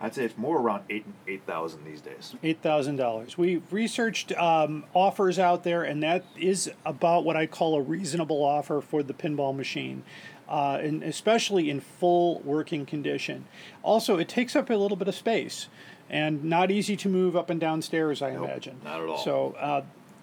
I'd 0.00 0.14
say 0.14 0.24
it's 0.24 0.38
more 0.38 0.58
around 0.60 0.84
eight 0.90 1.04
eight 1.26 1.42
thousand 1.44 1.84
these 1.84 2.00
days. 2.00 2.34
Eight 2.44 2.62
thousand 2.62 2.96
dollars. 2.96 3.36
We've 3.36 3.62
researched 3.72 4.30
um, 4.32 4.84
offers 4.94 5.40
out 5.40 5.64
there, 5.64 5.82
and 5.82 6.02
that 6.04 6.24
is 6.38 6.70
about 6.86 7.24
what 7.24 7.36
I 7.36 7.46
call 7.46 7.74
a 7.74 7.82
reasonable 7.82 8.44
offer 8.44 8.80
for 8.80 9.02
the 9.02 9.12
pinball 9.12 9.56
machine, 9.56 10.04
uh, 10.48 10.78
and 10.80 11.02
especially 11.02 11.68
in 11.68 11.80
full 11.80 12.38
working 12.40 12.86
condition. 12.86 13.46
Also, 13.82 14.18
it 14.18 14.28
takes 14.28 14.54
up 14.54 14.70
a 14.70 14.74
little 14.74 14.96
bit 14.96 15.08
of 15.08 15.16
space, 15.16 15.66
and 16.08 16.44
not 16.44 16.70
easy 16.70 16.94
to 16.96 17.08
move 17.08 17.34
up 17.36 17.50
and 17.50 17.58
down 17.58 17.82
stairs. 17.82 18.22
I 18.22 18.30
imagine. 18.30 18.80
not 18.84 19.00
at 19.02 19.08
all. 19.08 19.18
So. 19.18 19.56
Uh, 19.58 19.82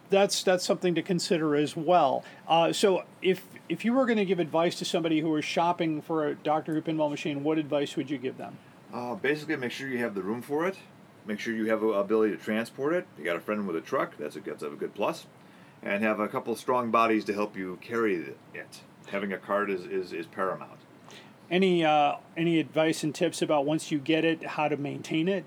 that's 0.09 0.43
that's 0.43 0.65
something 0.65 0.95
to 0.95 1.01
consider 1.01 1.55
as 1.55 1.75
well. 1.75 2.23
Uh, 2.47 2.71
so 2.73 3.03
if 3.21 3.43
if 3.69 3.83
you 3.83 3.93
were 3.93 4.05
going 4.05 4.17
to 4.17 4.25
give 4.25 4.39
advice 4.39 4.75
to 4.79 4.85
somebody 4.85 5.19
who 5.19 5.35
is 5.37 5.45
shopping 5.45 6.01
for 6.01 6.27
a 6.27 6.35
Doctor 6.35 6.73
Who 6.73 6.81
pinball 6.81 7.09
machine, 7.09 7.43
what 7.43 7.57
advice 7.57 7.95
would 7.95 8.09
you 8.09 8.17
give 8.17 8.37
them? 8.37 8.57
Uh, 8.93 9.15
basically, 9.15 9.55
make 9.55 9.71
sure 9.71 9.87
you 9.87 9.97
have 9.99 10.15
the 10.15 10.21
room 10.21 10.41
for 10.41 10.67
it. 10.67 10.77
Make 11.25 11.39
sure 11.39 11.55
you 11.55 11.65
have 11.69 11.81
the 11.81 11.87
ability 11.87 12.35
to 12.35 12.41
transport 12.41 12.93
it. 12.93 13.07
You 13.17 13.25
got 13.25 13.35
a 13.35 13.39
friend 13.39 13.65
with 13.65 13.75
a 13.75 13.81
truck. 13.81 14.15
That's 14.17 14.35
a 14.35 14.41
that's 14.41 14.63
a 14.63 14.69
good 14.69 14.93
plus, 14.93 15.25
and 15.81 16.03
have 16.03 16.19
a 16.19 16.27
couple 16.27 16.55
strong 16.55 16.91
bodies 16.91 17.25
to 17.25 17.33
help 17.33 17.57
you 17.57 17.79
carry 17.81 18.35
it. 18.53 18.81
Having 19.07 19.33
a 19.33 19.37
cart 19.37 19.69
is, 19.69 19.85
is, 19.85 20.13
is 20.13 20.25
paramount. 20.25 20.79
Any 21.49 21.83
uh, 21.83 22.15
any 22.37 22.59
advice 22.59 23.03
and 23.03 23.13
tips 23.13 23.41
about 23.41 23.65
once 23.65 23.91
you 23.91 23.99
get 23.99 24.23
it, 24.25 24.43
how 24.43 24.67
to 24.67 24.77
maintain 24.77 25.27
it? 25.27 25.45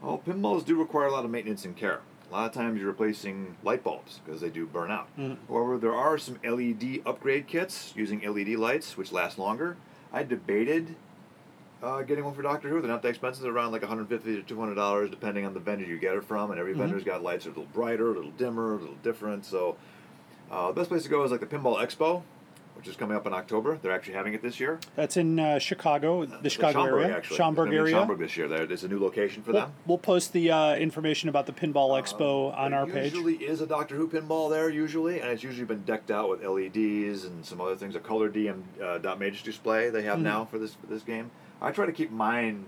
Well, 0.00 0.20
pinballs 0.24 0.64
do 0.64 0.76
require 0.76 1.06
a 1.06 1.12
lot 1.12 1.24
of 1.24 1.30
maintenance 1.30 1.64
and 1.64 1.76
care. 1.76 2.00
A 2.32 2.34
lot 2.34 2.46
of 2.46 2.52
times 2.54 2.78
you're 2.80 2.88
replacing 2.88 3.56
light 3.62 3.84
bulbs 3.84 4.20
because 4.24 4.40
they 4.40 4.48
do 4.48 4.64
burn 4.64 4.90
out. 4.90 5.06
However, 5.48 5.76
there 5.76 5.94
are 5.94 6.16
some 6.16 6.38
LED 6.42 7.02
upgrade 7.04 7.46
kits 7.46 7.92
using 7.94 8.20
LED 8.22 8.58
lights 8.58 8.96
which 8.96 9.12
last 9.12 9.38
longer. 9.38 9.76
I 10.14 10.22
debated 10.22 10.96
uh, 11.82 12.00
getting 12.02 12.24
one 12.24 12.32
for 12.32 12.40
Doctor 12.40 12.70
Who. 12.70 12.80
They're 12.80 12.90
not 12.90 13.02
that 13.02 13.08
expensive. 13.10 13.42
They're 13.42 13.52
around 13.52 13.72
like 13.72 13.82
150 13.82 14.36
to 14.36 14.42
200 14.42 14.74
dollars, 14.74 15.10
depending 15.10 15.44
on 15.44 15.52
the 15.52 15.60
vendor 15.60 15.84
you 15.84 15.98
get 15.98 16.14
it 16.14 16.24
from. 16.24 16.50
And 16.50 16.58
every 16.58 16.72
vendor's 16.72 17.04
got 17.04 17.22
lights 17.22 17.44
that 17.44 17.50
are 17.50 17.52
a 17.52 17.56
little 17.58 17.72
brighter, 17.74 18.10
a 18.12 18.14
little 18.14 18.30
dimmer, 18.30 18.76
a 18.76 18.78
little 18.78 18.94
different. 19.02 19.44
So 19.44 19.76
uh, 20.50 20.68
the 20.68 20.74
best 20.74 20.88
place 20.88 21.02
to 21.02 21.10
go 21.10 21.22
is 21.24 21.30
like 21.32 21.40
the 21.40 21.46
Pinball 21.46 21.84
Expo, 21.84 22.22
which 22.82 22.88
is 22.90 22.96
coming 22.96 23.16
up 23.16 23.28
in 23.28 23.32
October. 23.32 23.78
They're 23.80 23.92
actually 23.92 24.14
having 24.14 24.34
it 24.34 24.42
this 24.42 24.58
year. 24.58 24.80
That's 24.96 25.16
in 25.16 25.38
uh, 25.38 25.60
Chicago, 25.60 26.26
the 26.26 26.50
Chicago 26.50 26.80
Schaumburg, 26.80 27.02
area, 27.04 27.16
actually. 27.16 27.36
Schaumburg 27.36 27.68
It's 27.68 27.70
gonna 27.70 27.70
be 27.70 27.76
in 27.76 27.80
area. 27.82 27.94
Schaumburg 27.94 28.18
this 28.18 28.36
year. 28.36 28.48
There- 28.48 28.66
There's 28.66 28.82
a 28.82 28.88
new 28.88 28.98
location 28.98 29.40
for 29.44 29.52
We'll, 29.52 29.62
them. 29.62 29.72
we'll 29.86 29.98
post 29.98 30.32
the 30.32 30.50
uh, 30.50 30.74
information 30.74 31.28
about 31.28 31.46
the 31.46 31.52
Pinball 31.52 31.90
Expo 32.02 32.52
on 32.58 32.72
our 32.72 32.84
page. 32.86 33.12
Usually 33.12 33.36
is 33.36 33.60
a 33.60 33.68
Doctor 33.68 33.94
Who 33.94 34.08
pinball 34.08 34.50
there 34.50 34.68
usually, 34.68 35.20
and 35.20 35.30
it's 35.30 35.44
usually 35.44 35.64
been 35.64 35.82
decked 35.84 36.10
out 36.10 36.28
with 36.28 36.42
LEDs 36.42 37.24
and 37.24 37.46
some 37.46 37.60
other 37.60 37.76
things. 37.76 37.94
A 37.94 38.00
color 38.00 38.28
DM 38.28 38.62
uh, 38.82 38.98
dot 38.98 39.20
matrix 39.20 39.44
display 39.44 39.88
they 39.88 40.02
have 40.02 40.18
now 40.18 40.44
for 40.44 40.58
this 40.58 40.74
for 40.74 40.88
this 40.88 41.04
game. 41.04 41.30
I 41.60 41.70
try 41.70 41.86
to 41.86 41.92
keep 41.92 42.10
mine 42.10 42.64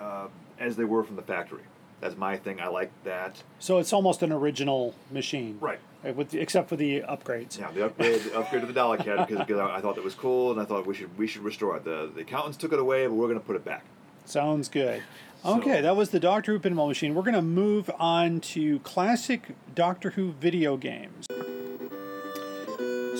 uh, 0.00 0.26
as 0.58 0.74
they 0.74 0.84
were 0.84 1.04
from 1.04 1.14
the 1.14 1.22
factory. 1.22 1.62
That's 2.00 2.16
my 2.16 2.36
thing. 2.36 2.60
I 2.60 2.66
like 2.66 2.90
that. 3.04 3.40
So 3.60 3.78
it's 3.78 3.92
almost 3.92 4.24
an 4.24 4.32
original 4.32 4.96
machine, 5.12 5.58
Right. 5.60 5.78
With 6.02 6.30
the, 6.30 6.40
except 6.40 6.68
for 6.68 6.74
the 6.74 7.02
upgrades. 7.02 7.60
Yeah, 7.60 7.70
the 7.70 7.86
upgrade 7.86 8.20
the 8.22 8.36
upgrade 8.36 8.62
to 8.62 8.66
the 8.66 8.78
Dalek 8.78 9.04
head 9.04 9.24
because, 9.28 9.48
I, 9.58 9.76
I 9.76 9.80
thought 9.80 9.94
that 9.94 10.02
was 10.04 10.14
cool, 10.16 10.50
and 10.50 10.60
I 10.60 10.64
thought 10.64 10.84
we 10.84 10.94
should 10.94 11.16
we 11.16 11.28
should 11.28 11.42
restore 11.42 11.76
it. 11.76 11.84
The 11.84 12.10
the 12.12 12.22
accountants 12.22 12.58
took 12.58 12.72
it 12.72 12.80
away, 12.80 13.06
but 13.06 13.14
we're 13.14 13.28
going 13.28 13.38
to 13.38 13.46
put 13.46 13.54
it 13.54 13.64
back. 13.64 13.84
Sounds 14.24 14.68
good. 14.68 15.02
Okay, 15.44 15.80
that 15.80 15.96
was 15.96 16.10
the 16.10 16.20
Doctor 16.20 16.52
Who 16.52 16.60
pinball 16.60 16.88
machine. 16.88 17.14
We're 17.14 17.22
going 17.22 17.34
to 17.34 17.42
move 17.42 17.90
on 17.98 18.40
to 18.40 18.78
classic 18.80 19.54
Doctor 19.74 20.10
Who 20.10 20.32
video 20.32 20.76
games. 20.76 21.26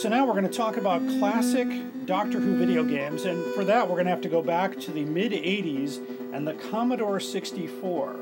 So 0.00 0.08
now 0.08 0.24
we're 0.26 0.32
going 0.32 0.48
to 0.48 0.56
talk 0.56 0.76
about 0.76 1.00
classic 1.18 1.68
Doctor 2.06 2.40
Who 2.40 2.56
video 2.56 2.82
games, 2.82 3.24
and 3.24 3.44
for 3.54 3.64
that 3.64 3.86
we're 3.88 3.94
going 3.94 4.06
to 4.06 4.10
have 4.10 4.20
to 4.22 4.28
go 4.28 4.42
back 4.42 4.78
to 4.80 4.90
the 4.90 5.04
mid 5.04 5.32
80s 5.32 6.00
and 6.32 6.46
the 6.46 6.54
Commodore 6.54 7.20
64. 7.20 8.16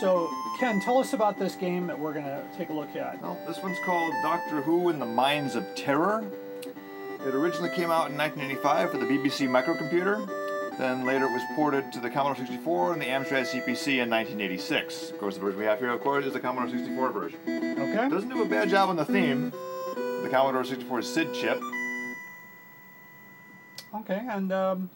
So, 0.00 0.28
Ken, 0.58 0.80
tell 0.80 0.98
us 0.98 1.12
about 1.12 1.38
this 1.38 1.54
game 1.54 1.86
that 1.86 1.98
we're 1.98 2.12
going 2.12 2.24
to 2.24 2.44
take 2.56 2.70
a 2.70 2.72
look 2.72 2.96
at. 2.96 3.22
Well, 3.22 3.38
this 3.46 3.62
one's 3.62 3.78
called 3.84 4.12
Doctor 4.22 4.60
Who 4.60 4.88
in 4.88 4.98
the 4.98 5.06
Mines 5.06 5.54
of 5.54 5.64
Terror. 5.76 6.28
It 7.26 7.34
originally 7.34 7.70
came 7.70 7.90
out 7.90 8.10
in 8.10 8.18
1985 8.18 8.90
for 8.90 8.98
the 8.98 9.06
BBC 9.06 9.48
microcomputer. 9.48 10.26
Then 10.78 11.06
later 11.06 11.26
it 11.26 11.32
was 11.32 11.42
ported 11.54 11.92
to 11.92 12.00
the 12.00 12.10
Commodore 12.10 12.44
64 12.44 12.94
and 12.94 13.00
the 13.00 13.06
Amstrad 13.06 13.46
CPC 13.46 14.02
in 14.02 14.10
1986. 14.10 15.10
Of 15.10 15.18
course, 15.18 15.34
the 15.36 15.40
version 15.40 15.60
we 15.60 15.64
have 15.64 15.78
here, 15.78 15.90
of 15.90 16.00
course, 16.00 16.24
is 16.24 16.32
the 16.32 16.40
Commodore 16.40 16.68
64 16.68 17.12
version. 17.12 17.38
Okay? 17.46 18.08
Doesn't 18.08 18.28
do 18.28 18.42
a 18.42 18.46
bad 18.46 18.68
job 18.68 18.88
on 18.88 18.96
the 18.96 19.04
theme. 19.04 19.52
The 19.94 20.28
Commodore 20.28 20.64
64 20.64 21.02
SID 21.02 21.32
chip. 21.34 21.62
Okay, 23.94 24.26
and 24.28 24.52
um, 24.52 24.90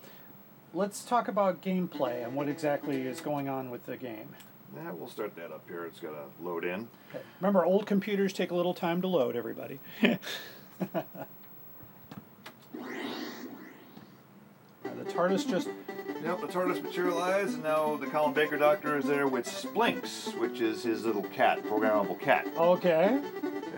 let's 0.75 1.05
talk 1.05 1.29
about 1.29 1.63
gameplay 1.63 2.25
and 2.25 2.35
what 2.35 2.49
exactly 2.49 3.03
is 3.03 3.21
going 3.21 3.49
on 3.49 3.71
with 3.71 3.87
the 3.87 3.97
game. 3.97 4.35
Yeah, 4.77 4.93
we'll 4.93 5.09
start 5.09 5.35
that 5.37 5.51
up 5.51 5.65
here. 5.69 5.85
It's 5.87 5.99
got 6.01 6.11
to 6.11 6.45
load 6.45 6.65
in. 6.65 6.89
Remember, 7.41 7.65
old 7.65 7.87
computers 7.87 8.33
take 8.33 8.51
a 8.51 8.55
little 8.55 8.75
time 8.75 9.01
to 9.03 9.09
load, 9.09 9.37
everybody. 9.37 9.81
The 14.97 15.05
TARDIS 15.05 15.49
just. 15.49 15.69
Yep, 16.25 16.41
the 16.41 16.47
TARDIS 16.49 16.83
materialized, 16.83 17.55
and 17.55 17.63
now 17.63 17.97
the 17.97 18.07
Colin 18.07 18.33
Baker 18.33 18.57
Doctor 18.57 18.99
is 18.99 19.05
there 19.05 19.29
with 19.29 19.47
Splinx, 19.47 20.37
which 20.39 20.61
is 20.61 20.83
his 20.83 21.05
little 21.05 21.23
cat, 21.23 21.63
programmable 21.65 22.19
cat. 22.19 22.47
Okay. 22.57 23.21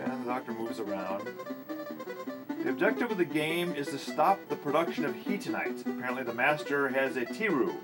And 0.03 0.21
the 0.23 0.25
Doctor 0.25 0.51
moves 0.53 0.79
around. 0.79 1.29
The 2.63 2.69
objective 2.69 3.11
of 3.11 3.17
the 3.17 3.25
game 3.25 3.73
is 3.73 3.87
to 3.87 3.97
stop 3.97 4.39
the 4.49 4.55
production 4.55 5.05
of 5.05 5.15
heatonite. 5.15 5.81
Apparently, 5.81 6.23
the 6.23 6.33
Master 6.33 6.89
has 6.89 7.17
a 7.17 7.25
Tiru, 7.25 7.75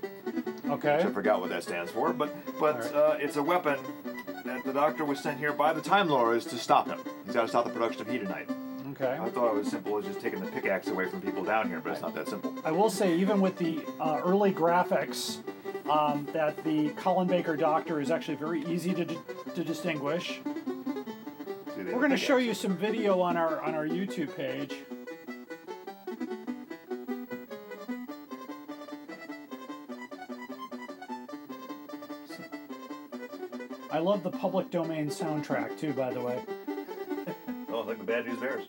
Okay. 0.70 0.96
which 0.96 1.06
I 1.06 1.10
forgot 1.10 1.40
what 1.40 1.50
that 1.50 1.62
stands 1.64 1.90
for, 1.90 2.12
but 2.12 2.34
but 2.60 2.76
Alright. 2.76 2.94
uh, 2.94 3.16
it's 3.18 3.36
a 3.36 3.42
weapon 3.42 3.78
that 4.44 4.64
the 4.64 4.72
Doctor 4.72 5.04
was 5.04 5.18
sent 5.20 5.38
here 5.38 5.52
by 5.52 5.72
the 5.72 5.80
Time 5.80 6.08
Lords 6.08 6.44
to 6.46 6.56
stop 6.56 6.86
him. 6.88 6.98
He's 7.26 7.34
got 7.34 7.42
to 7.42 7.48
stop 7.48 7.64
the 7.64 7.70
production 7.70 8.02
of 8.02 8.08
heatonite. 8.08 8.50
Okay. 8.92 9.18
I 9.20 9.28
thought 9.30 9.48
it 9.48 9.54
was 9.54 9.68
simple 9.68 9.96
as 9.98 10.04
just 10.06 10.20
taking 10.20 10.40
the 10.40 10.50
pickaxe 10.50 10.88
away 10.88 11.08
from 11.08 11.20
people 11.20 11.44
down 11.44 11.68
here, 11.68 11.80
but 11.80 11.92
it's 11.92 12.02
not 12.02 12.14
that 12.14 12.28
simple. 12.28 12.54
I 12.64 12.72
will 12.72 12.90
say, 12.90 13.14
even 13.16 13.40
with 13.40 13.56
the 13.58 13.80
uh, 14.00 14.20
early 14.24 14.52
graphics, 14.52 15.38
um, 15.88 16.26
that 16.32 16.62
the 16.64 16.90
Colin 16.90 17.28
Baker 17.28 17.56
Doctor 17.56 18.00
is 18.00 18.10
actually 18.10 18.36
very 18.36 18.64
easy 18.66 18.92
to, 18.94 19.04
d- 19.04 19.18
to 19.54 19.62
distinguish. 19.64 20.40
We're 21.92 22.00
going 22.00 22.10
to 22.10 22.16
show 22.18 22.36
you 22.36 22.52
some 22.52 22.76
video 22.76 23.20
on 23.22 23.38
our 23.38 23.62
on 23.62 23.74
our 23.74 23.86
YouTube 23.86 24.36
page. 24.36 24.74
I 33.90 33.98
love 34.00 34.22
the 34.22 34.30
public 34.30 34.70
domain 34.70 35.08
soundtrack 35.08 35.78
too, 35.80 35.94
by 35.94 36.12
the 36.12 36.20
way. 36.20 36.44
Oh, 37.70 37.80
like 37.80 37.98
the 37.98 38.04
Bad 38.04 38.26
News 38.26 38.38
Bears. 38.38 38.66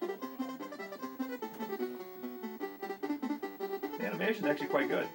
The 3.99 4.05
animation's 4.05 4.45
actually 4.45 4.67
quite 4.67 4.87
good. 4.87 5.07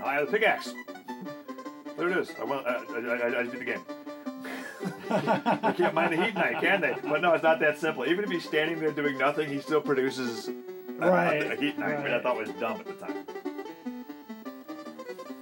Now 0.00 0.06
I 0.06 0.14
have 0.14 0.26
the 0.26 0.32
pickaxe. 0.32 0.72
There 1.96 2.08
it 2.08 2.16
is. 2.16 2.32
I 2.40 2.44
went. 2.44 2.66
I, 2.66 2.70
I, 2.70 2.98
I, 2.98 3.40
I 3.40 3.42
just 3.44 3.52
beat 3.52 3.58
the 3.58 3.64
game. 3.66 3.80
they 5.62 5.72
can't 5.74 5.92
mind 5.94 6.12
the 6.12 6.24
heat 6.24 6.34
night, 6.34 6.60
can 6.60 6.80
they? 6.80 6.94
But 7.02 7.20
no, 7.20 7.34
it's 7.34 7.42
not 7.42 7.60
that 7.60 7.78
simple. 7.78 8.06
Even 8.06 8.24
if 8.24 8.30
he's 8.30 8.44
standing 8.44 8.78
there 8.80 8.92
doing 8.92 9.18
nothing, 9.18 9.48
he 9.50 9.60
still 9.60 9.80
produces 9.80 10.48
a- 10.48 11.10
Right, 11.10 11.52
a, 11.52 11.56
heat 11.56 11.78
night, 11.78 11.98
which 11.98 12.10
I 12.10 12.14
right. 12.14 12.22
thought 12.22 12.36
was 12.38 12.48
dumb 12.60 12.80
at 12.80 12.86
the 12.86 12.92
time. 12.94 13.24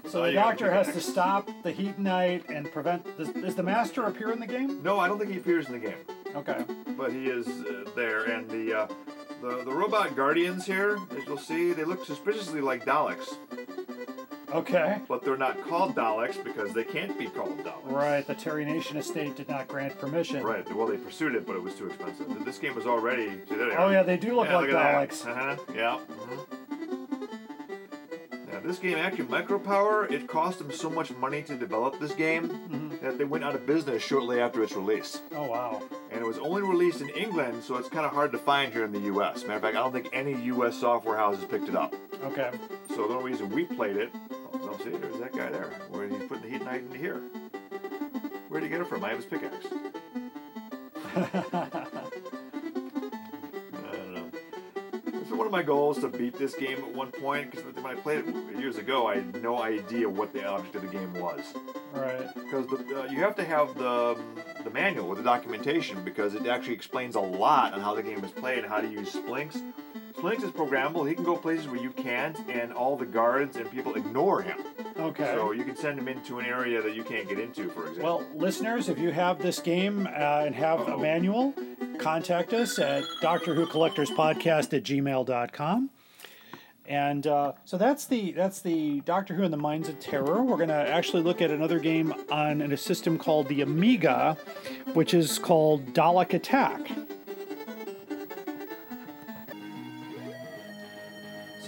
So 0.09 0.23
the 0.25 0.33
Doctor 0.33 0.73
has 0.73 0.87
to 0.95 1.01
stop 1.01 1.51
the 1.63 1.71
heat 1.71 1.99
night 1.99 2.49
and 2.49 2.71
prevent. 2.73 3.05
Does, 3.19 3.29
does 3.29 3.55
the 3.55 3.63
Master 3.63 4.05
appear 4.05 4.33
in 4.33 4.41
the 4.41 4.47
game? 4.47 4.83
No, 4.83 4.99
I 4.99 5.07
don't 5.07 5.19
think 5.19 5.31
he 5.31 5.37
appears 5.37 5.67
in 5.67 5.73
the 5.75 5.79
game, 5.79 5.99
Okay. 6.35 6.65
but 6.97 7.13
he 7.13 7.27
is 7.27 7.47
uh, 7.47 7.85
there. 7.95 8.25
And 8.25 8.49
the, 8.49 8.73
uh, 8.81 8.87
the 9.43 9.65
the 9.65 9.71
robot 9.73 10.17
guardians 10.17 10.65
here, 10.65 10.99
as 11.17 11.27
you'll 11.27 11.37
see, 11.37 11.73
they 11.75 11.85
look 11.85 12.07
suspiciously 12.07 12.63
like 12.63 12.87
Daleks, 12.87 13.37
Okay. 14.53 14.99
but 15.09 15.25
they're 15.25 15.37
not 15.37 15.63
called 15.69 15.95
Daleks 15.95 16.43
because 16.43 16.73
they 16.73 16.85
can't 16.85 17.19
be 17.19 17.27
called 17.27 17.59
Daleks. 17.65 17.85
Right. 17.93 18.27
The 18.27 18.35
Terry 18.35 18.65
Nation 18.65 18.97
estate 18.97 19.37
did 19.37 19.49
not 19.49 19.69
grant 19.69 19.99
permission. 19.99 20.43
Right. 20.43 20.67
Well, 20.75 20.87
they 20.87 20.97
pursued 20.97 21.35
it, 21.35 21.47
but 21.47 21.55
it 21.57 21.63
was 21.63 21.75
too 21.75 21.87
expensive. 21.89 22.27
This 22.45 22.59
game 22.59 22.75
was 22.75 22.87
already. 22.87 23.29
See, 23.49 23.55
Oh 23.77 23.91
yeah, 23.91 24.03
they 24.03 24.17
do 24.17 24.35
look 24.37 24.49
Yeah, 24.49 24.57
like 24.57 24.69
look 24.71 24.77
Daleks. 24.77 25.25
that. 25.25 25.37
Uh-huh. 25.37 25.57
Yeah. 25.75 25.99
mhm. 26.11 26.59
Now, 28.53 28.61
this 28.61 28.79
game 28.79 28.97
actually, 28.97 29.27
Micropower, 29.27 30.11
it 30.11 30.27
cost 30.27 30.59
them 30.59 30.73
so 30.73 30.89
much 30.89 31.13
money 31.13 31.43
to 31.43 31.55
develop 31.55 31.99
this 32.01 32.13
game. 32.15 32.49
Mm-hmm. 32.49 32.89
that 33.05 33.17
they 33.19 33.25
went 33.25 33.45
out 33.45 33.55
of 33.55 33.65
business 33.67 34.03
shortly 34.03 34.41
after 34.41 34.63
its 34.63 34.75
release. 34.75 35.21
Oh 35.37 35.47
wow. 35.47 35.81
And 36.11 36.21
it 36.21 36.27
was 36.27 36.39
only 36.39 36.63
released 36.63 37.01
in 37.01 37.09
England, 37.11 37.63
so 37.63 37.77
it's 37.77 37.89
kind 37.89 38.05
of 38.05 38.11
hard 38.13 38.33
to 38.33 38.39
find 38.39 38.73
here 38.73 38.85
in 38.85 38.91
the 38.93 38.99
U.S. 39.01 39.43
Matter 39.43 39.55
of 39.57 39.63
fact, 39.63 39.77
I 39.77 39.81
don't 39.81 39.93
think 39.93 40.09
any 40.13 40.35
U.S. 40.47 40.77
software 40.81 41.17
houses 41.17 41.45
picked 41.45 41.69
it 41.69 41.77
up. 41.77 41.95
Okay. 42.25 42.51
So 42.97 43.07
the 43.07 43.15
only 43.15 43.31
reason 43.31 43.51
we 43.51 43.65
played 43.65 43.97
it, 43.97 44.11
see, 44.91 44.97
there's 44.99 45.19
that 45.19 45.33
guy 45.33 45.51
there. 45.51 45.71
Where 45.91 46.09
did 46.09 46.21
he 46.21 46.27
put 46.27 46.43
the 46.43 46.49
heat 46.49 46.65
knife 46.65 46.83
into 46.83 46.99
here. 46.99 47.21
Where'd 48.49 48.63
he 48.63 48.69
get 48.69 48.81
it 48.81 48.89
from? 48.89 49.05
I 49.05 49.11
have 49.11 49.19
his 49.19 49.27
pickaxe. 49.27 49.67
I 51.17 51.53
don't 53.93 54.15
know. 54.15 54.31
It's 55.21 55.31
one 55.31 55.47
of 55.47 55.53
my 55.53 55.63
goals 55.63 55.99
to 56.01 56.09
beat 56.09 56.39
this 56.39 56.55
game 56.55 56.79
at 56.79 56.95
one 56.95 57.11
point 57.11 57.51
because 57.51 57.75
when 57.75 57.85
I 57.87 57.95
played 57.95 58.25
it 58.27 58.59
years 58.59 58.79
ago, 58.79 59.07
I 59.07 59.17
had 59.17 59.43
no 59.43 59.59
idea 59.59 60.09
what 60.09 60.33
the 60.33 60.47
object 60.47 60.77
of 60.77 60.83
the 60.83 60.89
game 60.89 61.13
was. 61.15 61.41
Right. 61.93 62.35
Because 62.35 62.67
the, 62.69 63.03
uh, 63.03 63.05
you 63.11 63.19
have 63.19 63.37
to 63.37 63.45
have 63.45 63.77
the, 63.77 64.19
the 64.65 64.71
manual 64.71 65.09
with 65.09 65.19
the 65.19 65.25
documentation 65.25 66.03
because 66.05 66.35
it 66.35 66.47
actually 66.47 66.75
explains 66.75 67.17
a 67.17 67.21
lot 67.21 67.75
on 67.75 67.81
how 67.81 67.95
the 67.95 68.03
game 68.03 68.25
is 68.25 68.31
played 68.31 68.59
and 68.59 68.69
how 68.69 68.81
to 68.81 68.89
use 68.89 69.13
Splinx. 69.13 69.63
Splinx 70.15 70.43
is 70.43 70.51
programmable. 70.51 71.09
He 71.09 71.15
can 71.15 71.25
go 71.25 71.37
places 71.37 71.69
where 71.69 71.81
you 71.81 71.91
can't, 71.91 72.37
and 72.49 72.73
all 72.73 72.97
the 72.97 73.07
guards 73.07 73.57
and 73.57 73.71
people 73.71 73.95
ignore 73.95 74.43
him. 74.43 74.59
Okay. 74.99 75.33
So 75.35 75.53
you 75.53 75.65
can 75.65 75.77
send 75.77 75.97
them 75.99 76.09
into 76.09 76.39
an 76.39 76.47
area 76.47 76.83
that 76.83 76.95
you 76.95 77.05
can't 77.05 77.29
get 77.29 77.39
into, 77.39 77.69
for 77.71 77.87
example. 77.89 78.03
Well, 78.19 78.27
listeners, 78.35 78.89
if 78.89 78.99
you 78.99 79.11
have 79.13 79.41
this 79.41 79.61
game 79.61 80.07
uh, 80.07 80.45
and 80.47 80.55
have 80.55 80.81
a 80.81 80.93
Uh-oh. 80.93 80.99
manual, 80.99 81.55
contact 81.99 82.53
us 82.53 82.79
at 82.79 83.05
Doctor 83.21 83.55
Who 83.55 83.67
Collectors 83.67 84.11
Podcast 84.11 84.77
at 84.77 84.83
gmail.com. 84.83 85.91
And 86.87 87.27
uh, 87.27 87.53
so 87.67 87.77
that's 87.77 88.07
the 88.07 88.33
that's 88.33 88.63
the 88.63 89.01
Doctor 89.03 89.35
Who 89.35 89.43
and 89.43 89.53
the 89.53 89.59
Mines 89.59 89.91
of 89.91 90.01
Terror. 90.01 90.43
We're 90.43 90.57
going 90.57 90.71
to 90.71 90.75
actually 90.75 91.23
look 91.23 91.43
at 91.43 91.51
another 91.51 91.79
game 91.79 92.15
on 92.31 92.63
a 92.63 92.77
system 92.79 93.19
called 93.19 93.47
the 93.49 93.61
Amiga, 93.61 94.39
which 94.95 95.13
is 95.13 95.39
called 95.39 95.93
Dalek 95.93 96.33
Attack. 96.33 96.91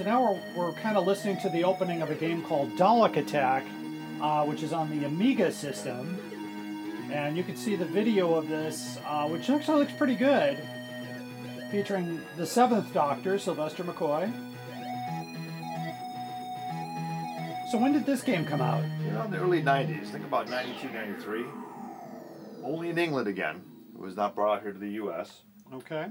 So 0.00 0.06
now 0.06 0.32
we're, 0.32 0.64
we're 0.68 0.72
kind 0.72 0.96
of 0.96 1.06
listening 1.06 1.36
to 1.42 1.50
the 1.50 1.62
opening 1.62 2.00
of 2.00 2.10
a 2.10 2.14
game 2.14 2.40
called 2.40 2.74
Dalek 2.74 3.18
Attack, 3.18 3.66
uh, 4.22 4.46
which 4.46 4.62
is 4.62 4.72
on 4.72 4.88
the 4.88 5.04
Amiga 5.04 5.52
system. 5.52 6.18
And 7.12 7.36
you 7.36 7.44
can 7.44 7.54
see 7.54 7.76
the 7.76 7.84
video 7.84 8.32
of 8.32 8.48
this, 8.48 8.98
uh, 9.04 9.28
which 9.28 9.50
actually 9.50 9.80
looks 9.80 9.92
pretty 9.92 10.14
good, 10.14 10.58
featuring 11.70 12.18
the 12.38 12.46
seventh 12.46 12.94
Doctor, 12.94 13.38
Sylvester 13.38 13.84
McCoy. 13.84 14.32
So 17.70 17.76
when 17.76 17.92
did 17.92 18.06
this 18.06 18.22
game 18.22 18.46
come 18.46 18.62
out? 18.62 18.82
You 19.04 19.10
know, 19.10 19.24
in 19.24 19.30
the 19.30 19.36
early 19.36 19.62
90s, 19.62 20.06
think 20.06 20.24
about 20.24 20.48
92, 20.48 20.94
93. 20.94 21.44
Only 22.64 22.88
in 22.88 22.96
England 22.96 23.28
again. 23.28 23.62
It 23.92 24.00
was 24.00 24.16
not 24.16 24.34
brought 24.34 24.56
out 24.56 24.62
here 24.62 24.72
to 24.72 24.78
the 24.78 24.92
U.S. 24.92 25.42
Okay. 25.74 26.06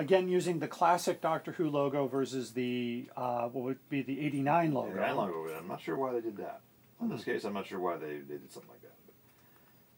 Again, 0.00 0.28
using 0.28 0.60
the 0.60 0.66
classic 0.66 1.20
Doctor 1.20 1.52
Who 1.52 1.68
logo 1.68 2.06
versus 2.06 2.52
the 2.52 3.10
uh, 3.16 3.48
what 3.48 3.64
would 3.64 3.88
be 3.90 4.00
the 4.00 4.18
'89 4.24 4.72
logo. 4.72 4.94
Yeah, 4.96 5.02
I 5.02 5.12
long 5.12 5.30
over 5.30 5.48
there. 5.48 5.58
I'm 5.58 5.68
not 5.68 5.82
sure 5.82 5.96
why 5.96 6.12
they 6.12 6.22
did 6.22 6.38
that. 6.38 6.60
In 7.02 7.10
this 7.10 7.22
case, 7.22 7.44
I'm 7.44 7.52
not 7.52 7.66
sure 7.66 7.78
why 7.78 7.96
they, 7.96 8.18
they 8.18 8.38
did 8.38 8.50
something 8.50 8.70
like 8.70 8.80
that. 8.80 8.94
But, 9.06 9.14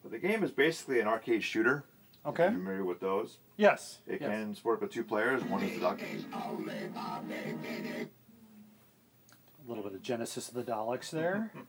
but 0.03 0.13
the 0.13 0.19
game 0.19 0.43
is 0.43 0.51
basically 0.51 0.99
an 0.99 1.07
arcade 1.07 1.45
shooter. 1.45 1.85
Okay. 2.27 2.47
If 2.47 2.51
you're 2.51 2.61
familiar 2.61 2.85
with 2.85 3.01
those. 3.01 3.39
Yes. 3.57 3.99
It 4.09 4.21
yes. 4.21 4.31
can 4.31 4.73
up 4.73 4.81
to 4.81 4.87
two 4.89 5.05
players. 5.05 5.43
One 5.45 5.63
is 5.63 5.75
the 5.75 5.81
doctor. 5.81 6.05
A 9.65 9.69
little 9.69 9.85
bit 9.85 9.95
of 9.95 10.03
Genesis 10.03 10.49
of 10.49 10.55
the 10.55 10.65
Daleks 10.65 11.11
there. 11.11 11.53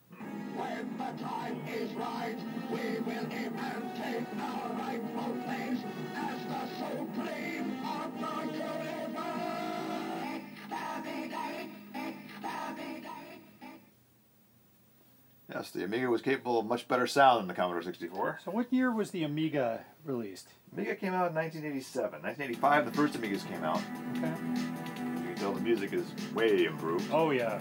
Yes, 15.54 15.70
the 15.72 15.84
Amiga 15.84 16.10
was 16.10 16.22
capable 16.22 16.60
of 16.60 16.66
much 16.66 16.88
better 16.88 17.06
sound 17.06 17.42
than 17.42 17.48
the 17.48 17.54
Commodore 17.54 17.84
64. 17.84 18.40
So 18.44 18.52
what 18.52 18.74
year 18.74 18.92
was 18.92 19.12
the 19.12 19.24
Amiga 19.24 19.86
released? 20.04 20.48
Amiga 20.72 20.96
came 20.96 21.14
out 21.14 21.30
in 21.30 21.36
1987. 21.36 22.22
1985, 22.24 22.86
the 22.86 22.92
first 22.92 23.14
Amigas 23.14 23.48
came 23.48 23.64
out. 23.64 23.82
Okay. 24.18 25.03
Tell 25.44 25.52
the 25.52 25.60
music 25.60 25.92
is 25.92 26.06
way 26.34 26.64
improved. 26.64 27.10
Oh 27.12 27.32
yeah. 27.32 27.60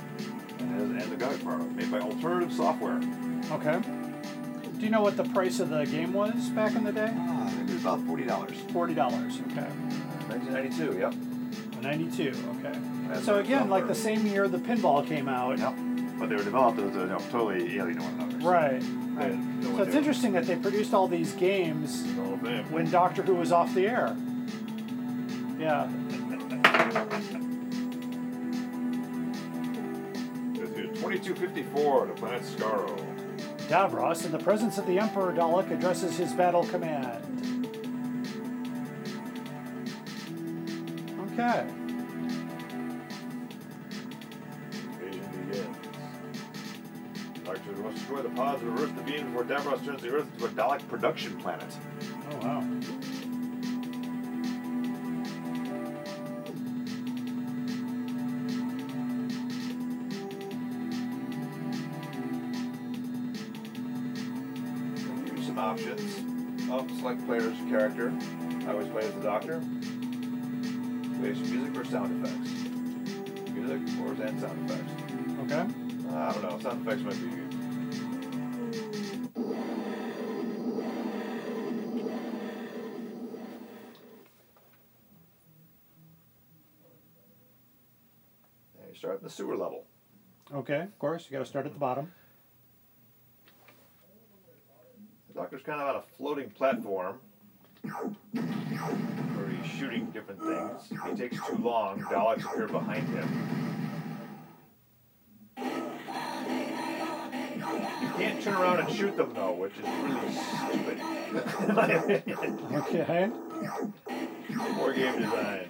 And, 0.61 1.03
and 1.03 1.11
the 1.11 1.17
guides 1.17 1.45
are 1.45 1.59
made 1.59 1.91
by 1.91 1.99
alternative 1.99 2.53
software. 2.53 3.01
Okay. 3.51 3.81
Do 4.79 4.85
you 4.85 4.89
know 4.89 5.03
what 5.03 5.17
the 5.17 5.25
price 5.25 5.59
of 5.59 5.69
the 5.69 5.85
game 5.87 6.13
was 6.13 6.49
back 6.51 6.77
in 6.77 6.85
the 6.85 6.93
day? 6.93 7.13
Ah, 7.13 7.53
it 7.59 7.65
was 7.65 7.81
about 7.81 7.99
$40. 8.07 8.71
Forty 8.71 8.95
dollars. 8.95 9.41
Okay. 9.51 9.67
1992, 10.29 10.97
yep. 11.01 11.13
Ninety-two. 11.83 12.33
Okay. 12.61 12.79
That's 13.09 13.25
So 13.25 13.41
again, 13.41 13.69
like 13.69 13.89
the 13.89 13.97
same 13.97 14.25
year 14.29 14.47
the 14.47 14.59
pinball 14.59 15.05
came 15.05 15.29
out. 15.29 15.59
Yep. 15.59 15.75
But 16.21 16.29
they 16.29 16.37
were 16.37 16.45
developed 16.45 16.79
as 16.79 16.95
you 16.95 17.07
know, 17.07 17.19
totally 17.33 17.79
alien 17.79 17.97
to 17.97 18.03
one 18.05 18.15
another. 18.15 18.49
Right. 18.49 18.81
No 18.81 19.77
So 19.79 19.83
it's 19.83 19.97
interesting 19.97 20.31
that 20.35 20.47
they 20.47 20.55
produced 20.55 20.95
all 20.95 21.09
these 21.09 21.33
games 21.33 22.07
when 22.71 22.89
Doctor 22.93 23.23
Who 23.23 23.35
was 23.35 23.51
off 23.51 23.75
the 23.75 23.89
air. 23.89 24.17
Yeah. 25.59 25.91
2254 31.23 32.07
to 32.07 32.13
planet 32.15 32.43
Skaro. 32.43 32.99
Davros, 33.69 34.25
in 34.25 34.33
the 34.33 34.39
presence 34.39 34.77
of 34.77 34.87
the 34.87 34.99
Emperor 34.99 35.33
Dalek, 35.33 35.71
addresses 35.71 36.17
his 36.17 36.33
battle 36.33 36.65
command. 36.65 37.23
Okay. 41.33 41.67
Invasion 44.73 45.47
begins. 45.47 45.77
Doctor 47.45 47.73
must 47.83 47.97
destroy 47.97 48.23
the 48.23 48.29
pods 48.31 48.63
and 48.63 48.73
reverse 48.73 48.91
the 48.97 49.03
beam 49.03 49.27
before 49.27 49.45
Davros 49.45 49.85
turns 49.85 50.03
the 50.03 50.11
Earth 50.11 50.27
into 50.35 50.47
a 50.47 50.49
Dalek 50.49 50.87
production 50.89 51.37
planet. 51.39 51.73
Oh 52.33 52.37
wow. 52.47 52.61
Select 67.03 67.27
player's 67.27 67.59
character. 67.69 68.13
I 68.65 68.71
always 68.71 68.87
play 68.87 69.03
as 69.03 69.13
the 69.15 69.23
Doctor. 69.23 69.59
Base 71.21 71.37
music 71.51 71.77
or 71.77 71.85
sound 71.85 72.25
effects. 72.25 72.53
Music 73.51 73.81
or 74.01 74.13
and 74.25 74.41
sound 74.41 74.71
effects. 74.71 74.93
Okay. 75.43 75.67
Uh, 76.09 76.17
I 76.17 76.33
don't 76.33 76.43
know. 76.43 76.61
Sound 76.61 76.87
effects 76.87 77.03
might 77.03 77.21
be 77.21 77.27
good. 77.27 77.49
Start 88.95 89.17
at 89.17 89.23
the 89.25 89.31
sewer 89.31 89.57
level. 89.57 89.87
Okay. 90.55 90.83
Of 90.83 90.99
course, 91.01 91.27
you 91.29 91.33
got 91.33 91.41
to 91.41 91.51
start 91.51 91.67
at 91.67 91.73
the 91.73 91.81
bottom. 91.81 92.13
The 95.32 95.32
doctor's 95.43 95.63
kind 95.63 95.81
of 95.81 95.89
on 95.89 95.97
a 95.97 96.03
floating 96.17 96.49
platform 96.51 97.19
where 97.83 99.49
he's 99.49 99.73
shooting 99.73 100.07
different 100.13 100.41
things. 100.41 100.89
He 101.11 101.17
takes 101.17 101.37
too 101.45 101.57
long. 101.57 102.01
Daleks 102.03 102.45
appear 102.45 102.69
behind 102.69 103.09
him. 103.09 103.29
You 108.01 108.09
can't 108.17 108.41
turn 108.41 108.55
around 108.55 108.81
and 108.87 108.95
shoot 108.95 109.17
them 109.17 109.33
though, 109.35 109.55
which 109.55 109.73
is 109.79 109.85
really 109.85 110.33
stupid. 110.33 111.01
In 111.69 111.75
my 111.75 111.89
opinion. 111.89 112.61
Okay. 112.75 113.31
Poor 114.77 114.93
game 114.93 115.19
design. 115.23 115.67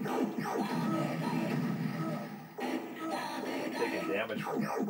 Taking 3.79 4.09
damage 4.09 4.43
from 4.43 4.61
that. 4.61 4.83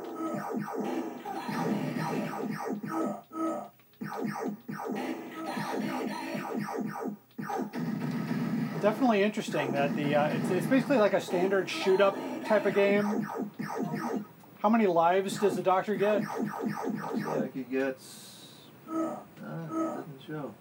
Definitely 8.80 9.22
interesting 9.22 9.72
that 9.72 9.94
the 9.94 10.16
uh, 10.16 10.26
it's, 10.28 10.50
it's 10.50 10.66
basically 10.66 10.96
like 10.96 11.12
a 11.12 11.20
standard 11.20 11.70
shoot 11.70 12.00
up 12.00 12.16
type 12.46 12.66
of 12.66 12.74
game. 12.74 13.28
How 14.60 14.68
many 14.68 14.86
lives 14.86 15.38
does 15.38 15.54
the 15.56 15.62
Doctor 15.62 15.94
get? 15.94 16.22
Looks 16.22 17.24
like 17.26 17.54
he 17.54 17.62
gets. 17.62 18.46
Uh, 18.92 19.16
doesn't 19.40 20.06
show. 20.26 20.52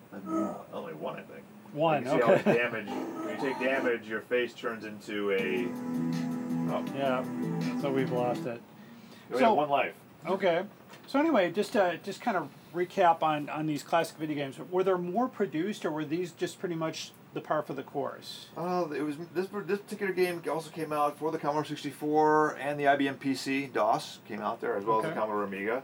Only 0.72 0.94
one, 0.94 1.16
I 1.16 1.22
think. 1.22 1.44
One. 1.74 2.04
You 2.04 2.10
can 2.10 2.20
see 2.20 2.26
how 2.26 2.34
Okay. 2.34 2.54
damage. 2.58 2.88
When 2.88 3.30
you 3.36 3.42
take 3.42 3.60
damage, 3.60 4.08
your 4.08 4.22
face 4.22 4.54
turns 4.54 4.86
into 4.86 5.32
a. 5.32 5.68
Oh, 6.74 6.86
Yeah. 6.96 7.24
So 7.82 7.92
we've 7.92 8.12
lost 8.12 8.46
it. 8.46 8.62
we 9.32 9.38
So- 9.40 9.46
have 9.46 9.56
one 9.56 9.70
life. 9.70 9.94
Okay. 10.28 10.64
So 11.08 11.20
anyway, 11.20 11.52
just 11.52 11.76
uh, 11.76 11.96
just 11.98 12.22
kind 12.22 12.38
of 12.38 12.50
recap 12.74 13.22
on 13.22 13.50
on 13.50 13.68
these 13.68 13.84
classic 13.84 14.18
video 14.18 14.36
games. 14.36 14.58
Were 14.70 14.84
there 14.84 14.98
more 14.98 15.28
produced, 15.28 15.86
or 15.86 15.92
were 15.92 16.06
these 16.06 16.32
just 16.32 16.60
pretty 16.60 16.76
much 16.76 17.12
the 17.34 17.42
par 17.42 17.62
for 17.64 17.74
the 17.74 17.84
course? 17.84 18.48
Uh, 18.58 18.88
it 18.96 19.02
was 19.02 19.16
this 19.34 19.48
this 19.66 19.80
particular 19.80 20.14
game 20.14 20.42
also 20.50 20.70
came 20.70 20.92
out 20.92 21.18
for 21.18 21.32
the 21.32 21.38
Commodore 21.38 21.66
64 21.66 22.58
and 22.60 22.80
the 22.80 22.86
IBM 22.86 23.18
PC. 23.18 23.72
DOS 23.72 24.20
came 24.28 24.42
out 24.42 24.62
there 24.62 24.76
as 24.76 24.86
well 24.86 25.00
as 25.00 25.06
the 25.06 25.14
Commodore 25.14 25.44
Amiga. 25.44 25.84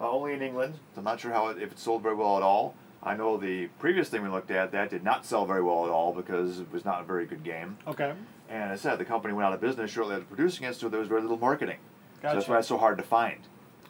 Uh, 0.00 0.10
only 0.10 0.32
in 0.32 0.40
England. 0.40 0.74
So 0.94 1.00
I'm 1.00 1.04
not 1.04 1.20
sure 1.20 1.30
how 1.30 1.48
it, 1.48 1.60
if 1.60 1.72
it 1.72 1.78
sold 1.78 2.02
very 2.02 2.14
well 2.14 2.38
at 2.38 2.42
all. 2.42 2.74
I 3.02 3.14
know 3.16 3.36
the 3.36 3.66
previous 3.78 4.08
thing 4.08 4.22
we 4.22 4.28
looked 4.28 4.50
at 4.50 4.72
that 4.72 4.90
did 4.90 5.04
not 5.04 5.26
sell 5.26 5.46
very 5.46 5.62
well 5.62 5.84
at 5.84 5.90
all 5.90 6.12
because 6.12 6.60
it 6.60 6.72
was 6.72 6.84
not 6.84 7.02
a 7.02 7.04
very 7.04 7.26
good 7.26 7.44
game. 7.44 7.76
Okay. 7.86 8.12
And 8.48 8.72
as 8.72 8.80
I 8.80 8.90
said, 8.90 8.98
the 8.98 9.04
company 9.04 9.32
went 9.32 9.46
out 9.46 9.52
of 9.52 9.60
business 9.60 9.90
shortly 9.90 10.14
after 10.14 10.26
producing 10.26 10.66
it, 10.66 10.74
so 10.74 10.88
there 10.88 11.00
was 11.00 11.08
very 11.08 11.22
little 11.22 11.38
marketing. 11.38 11.78
So 12.16 12.34
that's 12.34 12.48
why 12.48 12.58
it's 12.58 12.68
so 12.68 12.76
hard 12.76 12.98
to 12.98 13.04
find. 13.04 13.40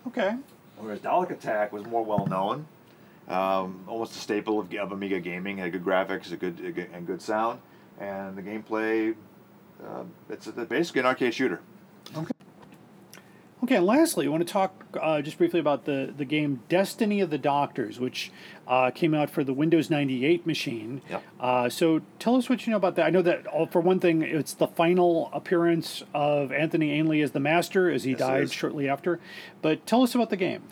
Okay. 0.06 0.36
Whereas 0.80 1.00
Dalek 1.00 1.30
Attack 1.30 1.72
was 1.72 1.84
more 1.84 2.04
well 2.04 2.26
known, 2.26 2.66
um, 3.28 3.84
almost 3.86 4.16
a 4.16 4.18
staple 4.18 4.58
of, 4.58 4.72
of 4.74 4.92
Amiga 4.92 5.20
gaming. 5.20 5.58
Had 5.58 5.72
good 5.72 5.84
graphics, 5.84 6.32
a 6.32 6.36
good, 6.36 6.60
a 6.60 6.96
and 6.96 7.06
good 7.06 7.20
sound, 7.20 7.60
and 7.98 8.36
the 8.36 8.42
gameplay. 8.42 9.14
Uh, 9.84 10.04
it's 10.28 10.46
a, 10.46 10.52
basically 10.52 11.00
an 11.00 11.06
arcade 11.06 11.34
shooter. 11.34 11.60
Okay, 12.16 12.32
and 13.68 13.86
lastly, 13.86 14.26
I 14.26 14.30
want 14.30 14.46
to 14.46 14.52
talk 14.52 14.72
uh, 15.00 15.20
just 15.22 15.38
briefly 15.38 15.60
about 15.60 15.84
the, 15.84 16.12
the 16.16 16.24
game 16.24 16.60
Destiny 16.68 17.20
of 17.20 17.30
the 17.30 17.38
Doctors, 17.38 18.00
which 18.00 18.32
uh, 18.66 18.90
came 18.90 19.14
out 19.14 19.30
for 19.30 19.44
the 19.44 19.52
Windows 19.52 19.90
98 19.90 20.46
machine. 20.46 21.02
Yep. 21.10 21.22
Uh, 21.38 21.68
so 21.68 22.00
tell 22.18 22.36
us 22.36 22.48
what 22.48 22.66
you 22.66 22.70
know 22.70 22.76
about 22.76 22.96
that. 22.96 23.06
I 23.06 23.10
know 23.10 23.22
that, 23.22 23.46
uh, 23.52 23.66
for 23.66 23.80
one 23.80 24.00
thing, 24.00 24.22
it's 24.22 24.54
the 24.54 24.66
final 24.66 25.30
appearance 25.32 26.02
of 26.14 26.52
Anthony 26.52 26.92
Ainley 26.92 27.20
as 27.22 27.32
the 27.32 27.40
Master, 27.40 27.90
as 27.90 28.04
he 28.04 28.10
Yes, 28.12 28.18
died 28.20 28.50
shortly 28.52 28.88
after. 28.88 29.20
But 29.62 29.86
tell 29.86 30.02
us 30.02 30.14
about 30.14 30.30
the 30.30 30.36
game. 30.36 30.62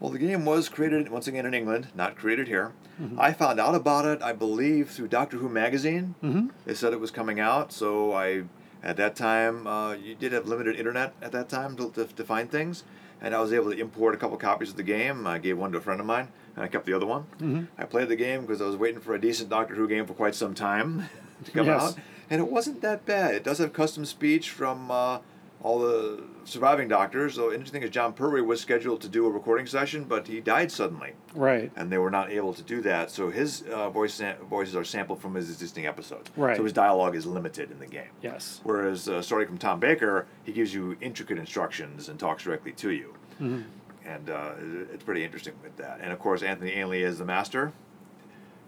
Well, 0.00 0.10
the 0.10 0.18
game 0.18 0.44
was 0.44 0.68
created 0.68 1.08
once 1.10 1.26
again 1.26 1.44
in 1.44 1.54
England, 1.54 1.88
not 1.94 2.16
created 2.16 2.46
here. 2.48 2.72
I 3.16 3.32
found 3.32 3.60
out 3.60 3.76
about 3.76 4.06
it, 4.06 4.22
I 4.22 4.32
believe, 4.32 4.90
through 4.90 5.06
Doctor 5.08 5.36
Who 5.36 5.48
magazine. 5.48 6.16
Mm-hmm. 6.22 6.48
They 6.64 6.74
said 6.74 6.92
it 6.92 6.98
was 6.98 7.12
coming 7.12 7.38
out, 7.38 7.72
so 7.72 8.12
I, 8.12 8.42
at 8.88 8.96
that 8.96 9.14
time, 9.16 9.66
uh, 9.66 9.92
you 9.92 10.14
did 10.14 10.32
have 10.32 10.46
limited 10.48 10.76
internet 10.76 11.12
at 11.20 11.32
that 11.32 11.48
time 11.48 11.76
to, 11.76 11.90
to, 11.90 12.04
to 12.06 12.24
find 12.24 12.50
things, 12.50 12.84
and 13.20 13.34
I 13.34 13.40
was 13.40 13.52
able 13.52 13.70
to 13.70 13.78
import 13.78 14.14
a 14.14 14.18
couple 14.18 14.36
copies 14.38 14.70
of 14.70 14.76
the 14.76 14.82
game. 14.82 15.26
I 15.26 15.38
gave 15.38 15.58
one 15.58 15.72
to 15.72 15.78
a 15.78 15.80
friend 15.80 16.00
of 16.00 16.06
mine, 16.06 16.28
and 16.56 16.64
I 16.64 16.68
kept 16.68 16.86
the 16.86 16.94
other 16.94 17.06
one. 17.06 17.22
Mm-hmm. 17.38 17.64
I 17.76 17.84
played 17.84 18.08
the 18.08 18.16
game 18.16 18.42
because 18.42 18.62
I 18.62 18.66
was 18.66 18.76
waiting 18.76 19.00
for 19.00 19.14
a 19.14 19.20
decent 19.20 19.50
Doctor 19.50 19.74
Who 19.74 19.86
game 19.88 20.06
for 20.06 20.14
quite 20.14 20.34
some 20.34 20.54
time 20.54 21.08
to 21.44 21.50
come 21.50 21.66
Yes. 21.66 21.82
out, 21.82 21.98
and 22.30 22.40
it 22.40 22.50
wasn't 22.50 22.80
that 22.82 23.04
bad. 23.04 23.34
It 23.34 23.44
does 23.44 23.58
have 23.58 23.72
custom 23.72 24.04
speech 24.04 24.50
from. 24.50 24.90
Uh, 24.90 25.18
all 25.62 25.78
the 25.80 26.22
surviving 26.44 26.86
doctors. 26.88 27.34
So 27.34 27.52
interesting 27.52 27.82
is 27.82 27.90
Jon 27.90 28.12
Pertwee 28.12 28.40
was 28.42 28.60
scheduled 28.60 29.00
to 29.00 29.08
do 29.08 29.26
a 29.26 29.30
recording 29.30 29.66
session, 29.66 30.04
but 30.04 30.26
he 30.28 30.40
died 30.40 30.70
suddenly, 30.70 31.12
Right. 31.34 31.72
and 31.76 31.90
they 31.90 31.98
were 31.98 32.10
not 32.10 32.30
able 32.30 32.54
to 32.54 32.62
do 32.62 32.80
that. 32.82 33.10
So 33.10 33.30
his 33.30 33.62
uh, 33.62 33.90
voice 33.90 34.22
voices 34.48 34.76
are 34.76 34.84
sampled 34.84 35.20
from 35.20 35.34
his 35.34 35.50
existing 35.50 35.86
episodes. 35.86 36.30
Right. 36.36 36.56
So 36.56 36.62
his 36.64 36.72
dialogue 36.72 37.16
is 37.16 37.26
limited 37.26 37.70
in 37.70 37.78
the 37.80 37.86
game. 37.86 38.10
Yes. 38.22 38.60
Whereas 38.62 39.08
uh, 39.08 39.20
starting 39.20 39.48
from 39.48 39.58
Tom 39.58 39.80
Baker, 39.80 40.26
he 40.44 40.52
gives 40.52 40.72
you 40.72 40.96
intricate 41.00 41.38
instructions 41.38 42.08
and 42.08 42.18
talks 42.18 42.44
directly 42.44 42.72
to 42.72 42.90
you. 42.90 43.14
And 43.40 44.30
uh, 44.30 44.52
it's 44.92 45.04
pretty 45.04 45.22
interesting 45.22 45.54
with 45.62 45.76
that. 45.76 45.98
And 46.00 46.12
of 46.12 46.18
course, 46.18 46.42
Anthony 46.42 46.70
Ainley 46.72 47.02
is 47.02 47.18
the 47.18 47.24
master. 47.24 47.72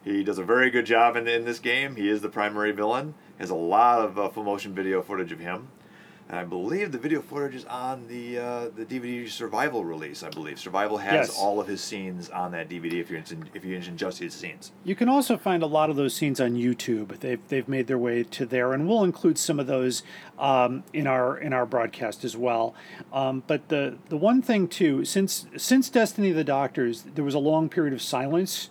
He 0.04 0.22
does 0.24 0.38
a 0.38 0.44
very 0.44 0.70
good 0.70 0.86
job 0.86 1.16
in, 1.16 1.26
in 1.28 1.44
this 1.44 1.58
game. 1.58 1.96
He 1.96 2.08
is 2.08 2.20
the 2.20 2.28
primary 2.28 2.72
villain. 2.72 3.14
Has 3.38 3.50
a 3.50 3.54
lot 3.54 4.00
of 4.00 4.18
uh, 4.18 4.28
full 4.28 4.44
motion 4.44 4.74
video 4.74 5.02
footage 5.02 5.32
of 5.32 5.38
him. 5.40 5.68
And 6.30 6.38
I 6.38 6.44
believe 6.44 6.92
the 6.92 6.98
video 6.98 7.20
footage 7.22 7.56
is 7.56 7.64
on 7.64 8.06
the 8.06 8.38
uh, 8.38 8.68
the 8.76 8.86
DVD 8.86 9.28
Survival 9.28 9.84
release. 9.84 10.22
I 10.22 10.30
believe 10.30 10.60
Survival 10.60 10.98
has 10.98 11.12
Yes. 11.28 11.36
all 11.36 11.58
of 11.58 11.66
his 11.66 11.80
scenes 11.80 12.30
on 12.30 12.52
that 12.52 12.68
DVD. 12.68 13.00
If 13.00 13.10
you're 13.10 13.18
interested, 13.18 13.50
if 13.52 13.64
you're 13.64 13.74
interested 13.74 13.90
in 13.90 13.96
just 13.98 14.18
his 14.20 14.32
scenes. 14.32 14.70
You 14.84 14.94
can 14.94 15.08
also 15.08 15.36
find 15.36 15.60
a 15.64 15.66
lot 15.66 15.90
of 15.90 15.96
those 15.96 16.14
scenes 16.14 16.40
on 16.40 16.54
YouTube. 16.54 17.18
They've 17.18 17.40
they've 17.48 17.66
made 17.66 17.88
their 17.88 17.98
way 17.98 18.22
to 18.22 18.46
there, 18.46 18.72
and 18.72 18.88
we'll 18.88 19.02
include 19.02 19.38
some 19.38 19.58
of 19.58 19.66
those 19.66 20.04
um, 20.38 20.84
in 20.92 21.08
our 21.08 21.36
in 21.36 21.52
our 21.52 21.66
broadcast 21.66 22.24
as 22.24 22.36
well. 22.36 22.76
Um, 23.12 23.42
but 23.48 23.68
the 23.68 23.98
the 24.08 24.16
one 24.16 24.40
thing 24.40 24.68
too, 24.68 25.04
since 25.04 25.48
since 25.56 25.88
Destiny 25.90 26.30
of 26.30 26.36
the 26.36 26.44
Doctors, 26.44 27.02
there 27.12 27.24
was 27.24 27.34
a 27.34 27.40
long 27.40 27.68
period 27.68 27.92
of 27.92 28.00
silence. 28.00 28.70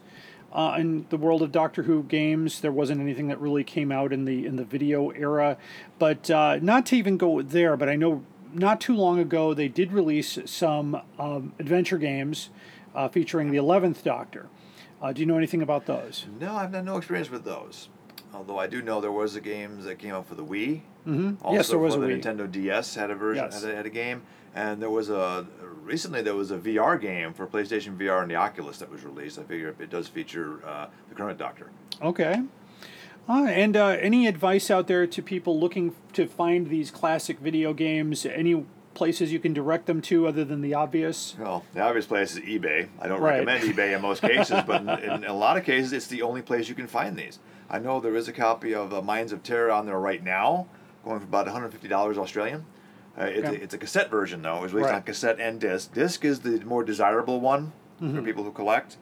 Uh, 0.51 0.75
in 0.79 1.05
the 1.09 1.17
world 1.17 1.41
of 1.43 1.51
Doctor 1.51 1.83
Who 1.83 2.03
games, 2.03 2.61
there 2.61 2.71
wasn't 2.71 2.99
anything 3.01 3.27
that 3.27 3.39
really 3.39 3.63
came 3.63 3.91
out 3.91 4.11
in 4.11 4.25
the 4.25 4.45
in 4.45 4.55
the 4.55 4.63
video 4.63 5.09
era. 5.11 5.57
But 5.99 6.29
uh, 6.31 6.57
not 6.61 6.85
to 6.87 6.95
even 6.95 7.17
go 7.17 7.41
there, 7.41 7.77
but 7.77 7.87
I 7.87 7.95
know 7.95 8.23
not 8.51 8.81
too 8.81 8.95
long 8.95 9.19
ago 9.19 9.53
they 9.53 9.67
did 9.67 9.91
release 9.91 10.39
some 10.45 10.99
um, 11.19 11.53
adventure 11.59 11.99
games 11.99 12.49
uh, 12.95 13.07
featuring 13.09 13.51
the 13.51 13.57
Eleventh 13.57 14.03
Doctor. 14.03 14.47
Uh, 15.01 15.13
do 15.13 15.21
you 15.21 15.25
know 15.27 15.37
anything 15.37 15.61
about 15.61 15.85
those? 15.85 16.25
No, 16.39 16.55
I've 16.55 16.73
had 16.73 16.83
no 16.83 16.97
experience 16.97 17.29
with 17.29 17.45
those. 17.45 17.89
Although 18.33 18.57
I 18.59 18.67
do 18.67 18.81
know 18.81 18.99
there 19.01 19.11
was 19.11 19.35
a 19.35 19.41
games 19.41 19.85
that 19.85 19.97
came 19.99 20.13
out 20.13 20.27
for 20.27 20.35
the 20.35 20.43
Wii. 20.43 20.81
Mm-hmm. 21.07 21.43
Also 21.43 21.55
yes, 21.57 21.69
there 21.69 21.79
was 21.79 21.95
for 21.95 22.03
a 22.03 22.07
the 22.07 22.13
Wii. 22.13 22.21
Nintendo 22.23 22.51
DS 22.51 22.95
had 22.95 23.09
a 23.11 23.15
version 23.15 23.43
Yes. 23.45 23.61
had, 23.63 23.71
a, 23.71 23.75
had 23.75 23.85
a 23.85 23.89
game, 23.89 24.23
and 24.55 24.81
there 24.81 24.89
was 24.89 25.09
a 25.09 25.45
recently 25.83 26.21
there 26.21 26.35
was 26.35 26.51
a 26.51 26.57
VR 26.57 26.99
game 26.99 27.33
for 27.33 27.47
PlayStation 27.47 27.97
VR 27.97 28.21
and 28.21 28.29
the 28.31 28.35
Oculus 28.35 28.77
that 28.79 28.89
was 28.91 29.03
released. 29.03 29.39
I 29.39 29.43
figure 29.43 29.75
it 29.79 29.89
does 29.89 30.07
feature 30.07 30.59
uh, 30.65 30.87
the 31.09 31.15
current 31.15 31.37
Doctor. 31.39 31.69
Okay. 32.01 32.41
Uh, 33.27 33.45
and 33.45 33.77
uh, 33.77 33.87
any 33.99 34.25
advice 34.25 34.71
out 34.71 34.87
there 34.87 35.05
to 35.05 35.21
people 35.21 35.59
looking 35.59 35.93
to 36.13 36.25
find 36.27 36.67
these 36.69 36.89
classic 36.89 37.39
video 37.39 37.73
games? 37.73 38.25
Any 38.25 38.65
places 38.95 39.31
you 39.31 39.39
can 39.39 39.53
direct 39.53 39.85
them 39.85 40.01
to 40.01 40.27
other 40.27 40.43
than 40.43 40.61
the 40.61 40.73
obvious? 40.73 41.35
Well, 41.39 41.63
the 41.73 41.81
obvious 41.81 42.07
place 42.07 42.35
is 42.35 42.39
eBay. 42.39 42.87
I 42.99 43.07
don't 43.07 43.21
Right. 43.21 43.45
recommend 43.45 43.63
eBay 43.65 43.95
in 43.95 44.01
most 44.01 44.21
cases, 44.21 44.61
but 44.65 44.81
in, 44.81 44.89
in 44.89 45.23
a 45.25 45.33
lot 45.33 45.57
of 45.57 45.63
cases, 45.63 45.93
it's 45.93 46.07
the 46.07 46.23
only 46.23 46.41
place 46.41 46.67
you 46.69 46.75
can 46.75 46.87
find 46.87 47.15
these. 47.15 47.37
I 47.69 47.77
know 47.77 47.99
there 47.99 48.15
is 48.15 48.27
a 48.27 48.33
copy 48.33 48.73
of 48.73 48.91
uh, 48.93 49.01
Mines 49.03 49.31
of 49.31 49.43
Terror 49.43 49.71
on 49.71 49.85
there 49.85 49.99
right 49.99 50.23
now, 50.23 50.65
going 51.05 51.19
for 51.19 51.25
about 51.25 51.45
$150 51.47 52.17
Australian. 52.17 52.65
Uh, 53.17 53.23
it's, 53.25 53.47
Okay. 53.47 53.57
a, 53.57 53.63
it's 53.63 53.73
a 53.73 53.77
cassette 53.77 54.09
version, 54.09 54.41
though. 54.41 54.57
It 54.57 54.61
was 54.61 54.73
released 54.73 54.89
Right. 54.91 54.95
on 54.97 55.03
cassette 55.03 55.39
and 55.39 55.59
disc. 55.59 55.93
Disc 55.93 56.23
is 56.25 56.39
the 56.41 56.59
more 56.65 56.83
desirable 56.83 57.39
one 57.39 57.71
Mm-hmm. 58.01 58.15
for 58.15 58.21
people 58.21 58.43
who 58.45 58.51
collect. 58.51 58.95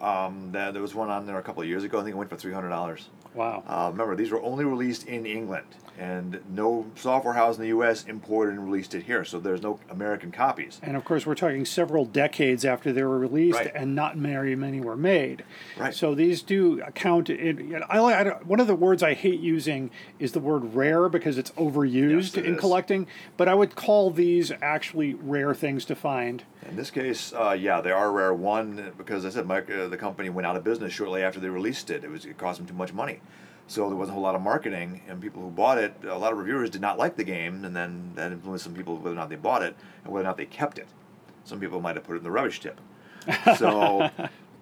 Um, 0.00 0.52
there, 0.52 0.72
there 0.72 0.80
was 0.80 0.94
one 0.94 1.10
on 1.10 1.26
there 1.26 1.38
a 1.38 1.42
couple 1.42 1.62
of 1.62 1.68
years 1.68 1.84
ago. 1.84 1.98
I 1.98 2.02
think 2.02 2.14
it 2.14 2.16
went 2.18 2.30
for 2.30 2.36
$300. 2.36 3.08
Wow. 3.34 3.62
Uh, 3.66 3.88
remember, 3.90 4.16
these 4.16 4.30
were 4.30 4.42
only 4.42 4.64
released 4.64 5.06
in 5.06 5.26
England, 5.26 5.66
and 5.98 6.40
no 6.48 6.86
software 6.94 7.34
house 7.34 7.56
in 7.56 7.62
the 7.62 7.68
U.S. 7.68 8.04
imported 8.04 8.54
and 8.54 8.64
released 8.64 8.94
it 8.94 9.02
here, 9.02 9.24
so 9.24 9.40
there's 9.40 9.62
no 9.62 9.80
American 9.90 10.30
copies. 10.30 10.78
And 10.82 10.96
of 10.96 11.04
course, 11.04 11.26
we're 11.26 11.34
talking 11.34 11.64
several 11.64 12.04
decades 12.04 12.64
after 12.64 12.92
they 12.92 13.02
were 13.02 13.18
released, 13.18 13.58
Right. 13.58 13.72
and 13.74 13.94
not 13.96 14.16
very 14.16 14.54
many 14.54 14.80
were 14.80 14.96
made. 14.96 15.44
Right. 15.76 15.92
So 15.94 16.14
these 16.14 16.42
do 16.42 16.80
count. 16.94 17.28
In, 17.30 17.82
I, 17.88 17.98
I 17.98 18.24
one 18.44 18.60
of 18.60 18.68
the 18.68 18.76
words 18.76 19.02
I 19.02 19.14
hate 19.14 19.40
using 19.40 19.90
is 20.20 20.32
the 20.32 20.40
word 20.40 20.74
rare 20.74 21.08
because 21.08 21.36
it's 21.36 21.50
overused 21.52 22.34
Yes, 22.34 22.36
it 22.36 22.44
in 22.46 22.54
is. 22.54 22.60
collecting. 22.60 23.06
But 23.36 23.48
I 23.48 23.54
would 23.54 23.74
call 23.74 24.10
these 24.10 24.52
actually 24.62 25.14
rare 25.14 25.52
things 25.54 25.84
to 25.86 25.96
find. 25.96 26.44
In 26.68 26.76
this 26.76 26.90
case, 26.90 27.32
uh, 27.32 27.56
yeah, 27.58 27.80
they 27.80 27.90
are 27.90 28.12
rare. 28.12 28.32
One 28.32 28.92
because 28.96 29.24
I 29.24 29.30
said 29.30 29.46
Mike, 29.46 29.68
uh, 29.70 29.88
the 29.88 29.96
company 29.96 30.28
went 30.28 30.46
out 30.46 30.54
of 30.56 30.62
business 30.62 30.92
shortly 30.92 31.22
after 31.22 31.40
they 31.40 31.48
released 31.48 31.90
it. 31.90 32.04
It 32.04 32.10
was 32.10 32.24
it 32.24 32.38
cost 32.38 32.58
them 32.58 32.68
too 32.68 32.74
much 32.74 32.92
money, 32.92 33.20
so 33.68 33.88
there 33.88 33.96
wasn't 33.96 34.12
a 34.12 34.14
whole 34.14 34.22
lot 34.24 34.34
of 34.34 34.40
marketing, 34.42 35.02
and 35.06 35.20
people 35.20 35.40
who 35.42 35.50
bought 35.50 35.78
it, 35.78 35.94
a 36.04 36.18
lot 36.18 36.32
of 36.32 36.38
reviewers 36.38 36.70
did 36.70 36.80
not 36.80 36.98
like 36.98 37.16
the 37.16 37.22
game, 37.24 37.64
and 37.64 37.76
then 37.76 38.12
that 38.16 38.32
influenced 38.32 38.64
some 38.64 38.74
people 38.74 38.96
whether 38.96 39.12
or 39.12 39.14
not 39.14 39.28
they 39.28 39.36
bought 39.36 39.62
it 39.62 39.76
and 40.02 40.12
whether 40.12 40.24
or 40.24 40.28
not 40.28 40.36
they 40.36 40.46
kept 40.46 40.78
it. 40.78 40.88
Some 41.44 41.60
people 41.60 41.80
might 41.80 41.94
have 41.94 42.04
put 42.04 42.14
it 42.14 42.18
in 42.18 42.24
the 42.24 42.30
rubbish 42.32 42.58
tip. 42.60 42.80
So. 43.56 44.10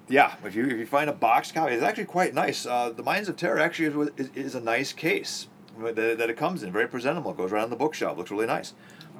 Yeah, 0.08 0.36
if 0.44 0.54
you 0.54 0.64
if 0.66 0.78
you 0.78 0.86
find 0.86 1.10
a 1.10 1.12
box 1.12 1.50
copy, 1.50 1.72
it's 1.74 1.82
actually 1.82 2.04
quite 2.04 2.32
nice. 2.32 2.64
Uh, 2.64 2.90
the 2.90 3.02
Mines 3.02 3.28
of 3.28 3.36
Terror 3.36 3.58
actually 3.58 4.08
is, 4.16 4.28
is 4.36 4.54
a 4.54 4.60
nice 4.60 4.92
case 4.92 5.48
that, 5.80 5.96
that 5.96 6.30
it 6.30 6.36
comes 6.36 6.62
in, 6.62 6.70
very 6.70 6.86
presentable. 6.86 7.32
It 7.32 7.36
goes 7.36 7.50
right 7.50 7.64
on 7.64 7.70
the 7.70 7.76
bookshelf, 7.76 8.16
looks 8.16 8.30
really 8.30 8.46
nice. 8.46 8.72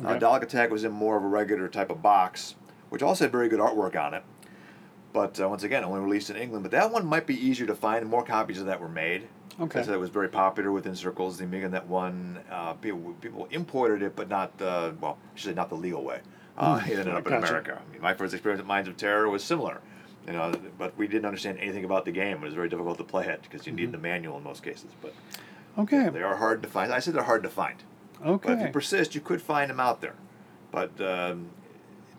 Uh, 0.05 0.11
Okay. 0.11 0.21
Dalek 0.25 0.43
Attack 0.43 0.71
was 0.71 0.85
in 0.85 0.93
more 0.93 1.17
of 1.17 1.25
a 1.25 1.27
regular 1.27 1.67
type 1.67 1.91
of 1.91 2.03
box, 2.03 2.55
which 2.91 3.03
also 3.03 3.25
had 3.25 3.33
very 3.33 3.49
good 3.49 3.59
artwork 3.59 4.01
on 4.01 4.15
it. 4.15 4.23
But 5.17 5.41
uh, 5.41 5.49
once 5.49 5.63
again, 5.63 5.83
only 5.83 5.99
released 6.01 6.29
in 6.29 6.37
England. 6.37 6.63
But 6.63 6.73
that 6.73 6.93
one 6.93 7.07
might 7.07 7.27
be 7.27 7.35
easier 7.35 7.67
to 7.69 7.75
find. 7.75 8.07
More 8.07 8.23
copies 8.23 8.61
of 8.61 8.67
that 8.67 8.79
were 8.79 8.89
made. 8.91 9.27
Okay. 9.59 9.81
I 9.81 9.83
said 9.83 9.95
it 9.95 9.99
was 9.99 10.11
very 10.11 10.29
popular 10.29 10.71
within 10.73 10.95
circles. 10.95 11.39
The 11.39 11.45
Amiga 11.45 11.71
Net 11.71 11.87
one, 11.87 12.39
uh, 12.51 12.75
people, 12.75 13.15
people 13.23 13.49
imported 13.51 14.03
it, 14.03 14.15
but 14.15 14.29
not 14.29 14.59
the 14.59 14.95
well, 15.01 15.17
should 15.35 15.57
not 15.57 15.71
the 15.71 15.75
legal 15.75 16.05
way. 16.05 16.21
Uh, 16.59 16.83
it 16.87 16.99
ended 16.99 17.15
up 17.15 17.27
in 17.27 17.33
Hmm. 17.33 17.41
Gotcha. 17.41 17.49
America. 17.49 17.81
I 17.89 17.93
mean, 17.93 18.03
my 18.03 18.13
first 18.13 18.35
experience 18.35 18.61
with 18.61 18.67
Mines 18.69 18.89
of 18.89 18.99
Terror 18.99 19.31
was 19.31 19.43
similar, 19.43 19.81
you 20.27 20.35
know, 20.35 20.53
but 20.77 20.95
we 20.99 21.07
didn't 21.07 21.25
understand 21.25 21.59
anything 21.61 21.85
about 21.87 22.05
the 22.05 22.13
game. 22.13 22.37
It 22.37 22.43
was 22.43 22.53
very 22.53 22.69
difficult 22.69 22.99
to 22.99 23.05
play 23.05 23.25
it 23.27 23.41
because 23.43 23.67
you 23.67 23.73
Mm-hmm. 23.73 23.77
need 23.85 23.93
the 23.93 23.99
manual 23.99 24.37
in 24.37 24.45
most 24.45 24.63
cases. 24.63 24.91
But 25.01 25.15
Okay. 25.79 26.11
they 26.11 26.23
are 26.23 26.37
hard 26.37 26.63
to 26.63 26.69
find. 26.69 26.93
I 26.93 26.99
said 26.99 27.15
they're 27.15 27.23
hard 27.23 27.43
to 27.45 27.49
find. 27.49 27.77
Okay. 28.23 28.49
But 28.51 28.59
if 28.59 28.67
you 28.67 28.73
persist, 28.73 29.15
you 29.15 29.23
could 29.23 29.41
find 29.41 29.71
them 29.71 29.81
out 29.81 30.03
there. 30.03 30.15
But 30.73 31.01
um, 31.01 31.49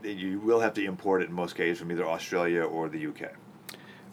you 0.03 0.39
will 0.39 0.59
have 0.59 0.73
to 0.75 0.83
import 0.83 1.21
it 1.21 1.29
in 1.29 1.33
most 1.33 1.55
cases 1.55 1.79
from 1.79 1.91
either 1.91 2.05
Australia 2.05 2.63
or 2.63 2.89
the 2.89 3.07
UK. 3.07 3.31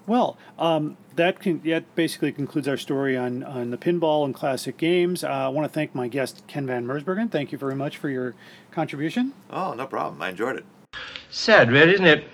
Well, 0.06 0.36
um, 0.58 0.96
that 1.16 1.40
can, 1.40 1.60
that 1.62 1.94
basically 1.94 2.30
concludes 2.32 2.68
our 2.68 2.76
story 2.76 3.16
on, 3.16 3.42
on 3.42 3.70
the 3.70 3.78
pinball 3.78 4.24
and 4.24 4.34
classic 4.34 4.76
games. 4.76 5.24
Uh, 5.24 5.28
I 5.28 5.48
want 5.48 5.66
to 5.66 5.72
thank 5.72 5.94
my 5.94 6.08
guest 6.08 6.42
Ken 6.46 6.66
Van 6.66 6.86
Mersbergen. 6.86 7.30
Thank 7.30 7.52
you 7.52 7.58
very 7.58 7.74
much 7.74 7.96
for 7.96 8.10
your 8.10 8.34
contribution. 8.70 9.32
Oh, 9.48 9.72
no 9.72 9.86
problem. 9.86 10.20
I 10.20 10.30
enjoyed 10.30 10.56
it. 10.56 10.64
Sad, 11.30 11.72
red, 11.72 11.88
isn't 11.88 12.06
it? 12.06 12.24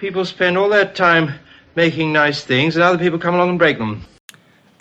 People 0.00 0.24
spend 0.24 0.56
all 0.56 0.68
their 0.68 0.86
time 0.86 1.34
making 1.76 2.12
nice 2.12 2.44
things, 2.44 2.76
and 2.76 2.82
other 2.82 2.98
people 2.98 3.18
come 3.18 3.34
along 3.34 3.50
and 3.50 3.58
break 3.58 3.78
them. 3.78 4.04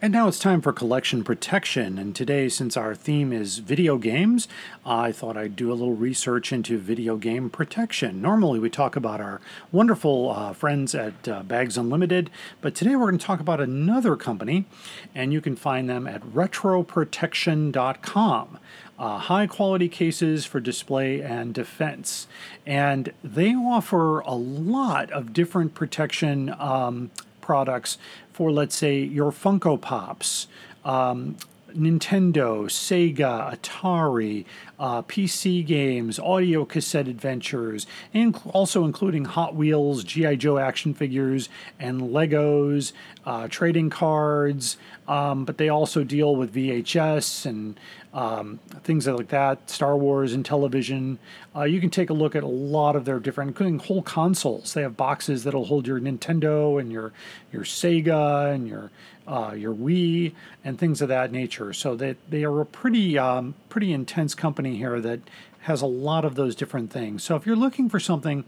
And 0.03 0.11
now 0.11 0.27
it's 0.27 0.39
time 0.39 0.61
for 0.61 0.73
collection 0.73 1.23
protection. 1.23 1.99
And 1.99 2.15
today, 2.15 2.49
since 2.49 2.75
our 2.75 2.95
theme 2.95 3.31
is 3.31 3.59
video 3.59 3.99
games, 3.99 4.47
I 4.83 5.11
thought 5.11 5.37
I'd 5.37 5.55
do 5.55 5.71
a 5.71 5.77
little 5.77 5.93
research 5.93 6.51
into 6.51 6.79
video 6.79 7.17
game 7.17 7.51
protection. 7.51 8.19
Normally, 8.19 8.57
we 8.57 8.71
talk 8.71 8.95
about 8.95 9.21
our 9.21 9.39
wonderful 9.71 10.31
uh, 10.31 10.53
friends 10.53 10.95
at 10.95 11.27
uh, 11.27 11.43
Bags 11.43 11.77
Unlimited, 11.77 12.31
but 12.61 12.73
today 12.73 12.95
we're 12.95 13.11
going 13.11 13.19
to 13.19 13.25
talk 13.25 13.39
about 13.39 13.61
another 13.61 14.15
company, 14.15 14.65
and 15.13 15.31
you 15.31 15.39
can 15.39 15.55
find 15.55 15.87
them 15.87 16.07
at 16.07 16.23
retroprotection.com. 16.23 18.57
Uh, 18.97 19.19
high 19.19 19.45
quality 19.45 19.87
cases 19.87 20.45
for 20.45 20.59
display 20.59 21.21
and 21.21 21.53
defense. 21.53 22.25
And 22.65 23.13
they 23.23 23.53
offer 23.53 24.21
a 24.21 24.33
lot 24.33 25.11
of 25.11 25.31
different 25.31 25.75
protection 25.75 26.55
um, 26.57 27.11
products 27.41 27.97
for, 28.31 28.51
let's 28.51 28.75
say, 28.75 28.99
your 28.99 29.31
Funko 29.31 29.79
Pops. 29.79 30.47
Um, 30.85 31.35
Nintendo, 31.75 32.65
Sega, 32.65 33.55
Atari, 33.55 34.45
uh, 34.79 35.01
PC 35.03 35.65
games, 35.65 36.19
audio 36.19 36.65
cassette 36.65 37.07
adventures, 37.07 37.87
and 38.13 38.39
also 38.47 38.85
including 38.85 39.25
Hot 39.25 39.55
Wheels, 39.55 40.03
G.I. 40.03 40.35
Joe 40.35 40.57
action 40.57 40.93
figures, 40.93 41.49
and 41.79 42.01
Legos, 42.01 42.93
uh, 43.25 43.47
trading 43.47 43.89
cards. 43.89 44.77
Um, 45.07 45.45
but 45.45 45.57
they 45.57 45.69
also 45.69 46.03
deal 46.03 46.35
with 46.35 46.53
VHS 46.53 47.45
and 47.45 47.79
um, 48.13 48.59
things 48.83 49.07
like 49.07 49.29
that, 49.29 49.69
Star 49.69 49.95
Wars 49.95 50.33
and 50.33 50.45
television. 50.45 51.17
Uh, 51.55 51.63
you 51.63 51.79
can 51.79 51.89
take 51.89 52.09
a 52.09 52.13
look 52.13 52.35
at 52.35 52.43
a 52.43 52.47
lot 52.47 52.95
of 52.95 53.05
their 53.05 53.19
different, 53.19 53.49
including 53.49 53.79
whole 53.79 54.01
consoles. 54.01 54.73
They 54.73 54.81
have 54.81 54.97
boxes 54.97 55.43
that'll 55.43 55.65
hold 55.65 55.87
your 55.87 55.99
Nintendo 55.99 56.79
and 56.79 56.91
your 56.91 57.13
your 57.53 57.63
Sega 57.63 58.53
and 58.53 58.67
your 58.67 58.91
uh, 59.27 59.53
your 59.55 59.73
Wii 59.73 60.33
and 60.63 60.77
things 60.77 61.01
of 61.01 61.07
that 61.07 61.31
nature. 61.31 61.71
So 61.71 61.95
they 61.95 62.15
they 62.29 62.43
are 62.43 62.59
a 62.59 62.65
pretty 62.65 63.17
um, 63.17 63.55
pretty 63.69 63.93
intense 63.93 64.35
company 64.35 64.75
here 64.75 64.99
that 64.99 65.21
has 65.61 65.81
a 65.81 65.87
lot 65.87 66.25
of 66.25 66.35
those 66.35 66.55
different 66.55 66.91
things. 66.91 67.23
So 67.23 67.35
if 67.35 67.45
you're 67.45 67.55
looking 67.55 67.87
for 67.87 67.99
something 67.99 68.43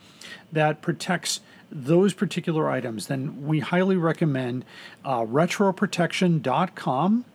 that 0.51 0.82
protects 0.82 1.41
those 1.72 2.14
particular 2.14 2.70
items, 2.70 3.07
then 3.07 3.45
we 3.45 3.59
highly 3.59 3.95
recommend 3.95 4.66
uh, 5.05 5.22
retroprotection.com. 5.22 7.26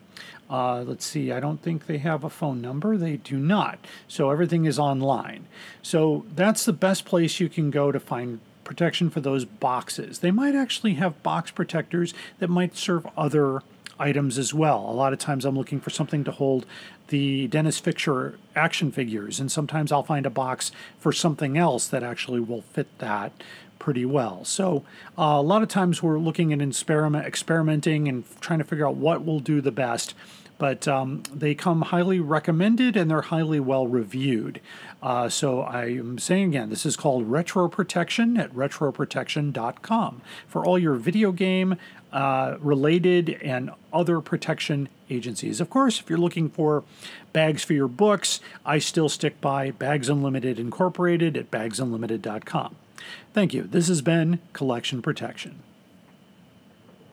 Uh, 0.50 0.82
let's 0.82 1.04
see, 1.04 1.30
I 1.30 1.40
don't 1.40 1.60
think 1.60 1.86
they 1.86 1.98
have 1.98 2.24
a 2.24 2.30
phone 2.30 2.60
number. 2.62 2.96
They 2.96 3.16
do 3.16 3.36
not. 3.36 3.78
So 4.06 4.30
everything 4.30 4.64
is 4.64 4.78
online. 4.78 5.46
So 5.82 6.24
that's 6.34 6.64
the 6.64 6.72
best 6.72 7.04
place 7.04 7.38
you 7.38 7.48
can 7.48 7.70
go 7.70 7.92
to 7.92 8.00
find 8.00 8.40
protection 8.64 9.10
for 9.10 9.20
those 9.20 9.44
boxes. 9.44 10.20
They 10.20 10.30
might 10.30 10.54
actually 10.54 10.94
have 10.94 11.22
box 11.22 11.50
protectors 11.50 12.14
that 12.38 12.48
might 12.48 12.76
serve 12.76 13.06
other 13.16 13.62
items 13.98 14.38
as 14.38 14.54
well. 14.54 14.88
A 14.88 14.92
lot 14.92 15.12
of 15.12 15.18
times 15.18 15.44
I'm 15.44 15.56
looking 15.56 15.80
for 15.80 15.90
something 15.90 16.24
to 16.24 16.30
hold 16.30 16.66
the 17.08 17.48
Denys 17.48 17.80
Fisher 17.80 18.38
action 18.54 18.92
figures, 18.92 19.40
and 19.40 19.50
sometimes 19.50 19.90
I'll 19.90 20.02
find 20.02 20.26
a 20.26 20.30
box 20.30 20.70
for 20.98 21.12
something 21.12 21.56
else 21.56 21.88
that 21.88 22.02
actually 22.02 22.40
will 22.40 22.62
fit 22.62 22.86
that 22.98 23.32
pretty 23.78 24.04
well. 24.04 24.44
So 24.44 24.84
uh, 25.16 25.36
a 25.38 25.42
lot 25.42 25.62
of 25.62 25.68
times 25.68 26.02
we're 26.02 26.18
looking 26.18 26.52
at 26.52 26.60
experiment, 26.60 27.26
experimenting 27.26 28.08
and 28.08 28.24
trying 28.40 28.58
to 28.58 28.64
figure 28.64 28.86
out 28.86 28.96
what 28.96 29.24
will 29.24 29.40
do 29.40 29.60
the 29.60 29.72
best. 29.72 30.14
But 30.58 30.88
um, 30.88 31.22
they 31.32 31.54
come 31.54 31.82
highly 31.82 32.20
recommended 32.20 32.96
and 32.96 33.10
they're 33.10 33.22
highly 33.22 33.60
well 33.60 33.86
reviewed. 33.86 34.60
Uh, 35.00 35.28
so 35.28 35.60
I 35.60 35.86
am 35.86 36.18
saying 36.18 36.48
again, 36.48 36.70
this 36.70 36.84
is 36.84 36.96
called 36.96 37.30
Retro 37.30 37.68
Protection 37.68 38.36
at 38.36 38.52
retroprotection.com 38.52 40.22
for 40.48 40.66
all 40.66 40.78
your 40.78 40.94
video 40.94 41.30
game 41.30 41.76
uh, 42.12 42.56
related 42.60 43.38
and 43.42 43.70
other 43.92 44.20
protection 44.20 44.88
agencies. 45.10 45.60
Of 45.60 45.70
course, 45.70 46.00
if 46.00 46.10
you're 46.10 46.18
looking 46.18 46.48
for 46.48 46.84
bags 47.32 47.62
for 47.62 47.74
your 47.74 47.88
books, 47.88 48.40
I 48.64 48.78
still 48.78 49.08
stick 49.08 49.40
by 49.40 49.70
Bags 49.70 50.08
Unlimited 50.08 50.58
Incorporated 50.58 51.36
at 51.36 51.50
bagsunlimited.com. 51.50 52.76
Thank 53.32 53.54
you. 53.54 53.62
This 53.62 53.88
has 53.88 54.02
been 54.02 54.40
Collection 54.52 55.02
Protection. 55.02 55.62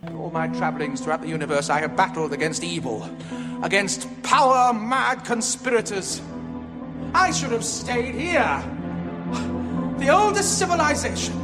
All 0.03 0.29
my 0.29 0.47
travelings 0.49 1.01
throughout 1.01 1.21
the 1.21 1.27
universe, 1.27 1.69
I 1.69 1.79
have 1.79 1.95
battled 1.95 2.33
against 2.33 2.63
evil, 2.63 3.09
against 3.63 4.07
power 4.23 4.73
mad 4.73 5.25
conspirators. 5.25 6.21
I 7.13 7.31
should 7.31 7.51
have 7.51 7.65
stayed 7.65 8.13
here. 8.13 8.63
The 9.97 10.09
oldest 10.09 10.59
civilization. 10.59 11.41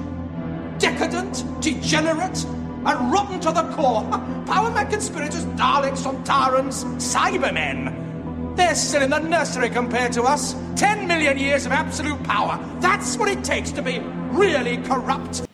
Decadent, 0.77 1.43
degenerate, 1.61 2.43
and 2.85 3.11
rotten 3.11 3.39
to 3.39 3.51
the 3.51 3.63
core. 3.73 4.03
Power 4.45 4.69
mad 4.71 4.89
conspirators, 4.89 5.45
Daleks, 5.45 6.03
Sontarans, 6.03 6.83
Cybermen. 6.97 8.55
They're 8.55 8.75
still 8.75 9.01
in 9.01 9.09
the 9.09 9.19
nursery 9.19 9.69
compared 9.69 10.11
to 10.13 10.23
us. 10.23 10.55
Ten 10.75 11.07
million 11.07 11.37
years 11.37 11.65
of 11.65 11.71
absolute 11.71 12.21
power. 12.23 12.59
That's 12.79 13.17
what 13.17 13.29
it 13.29 13.43
takes 13.43 13.71
to 13.71 13.81
be 13.81 13.99
really 14.31 14.77
corrupt. 14.77 15.47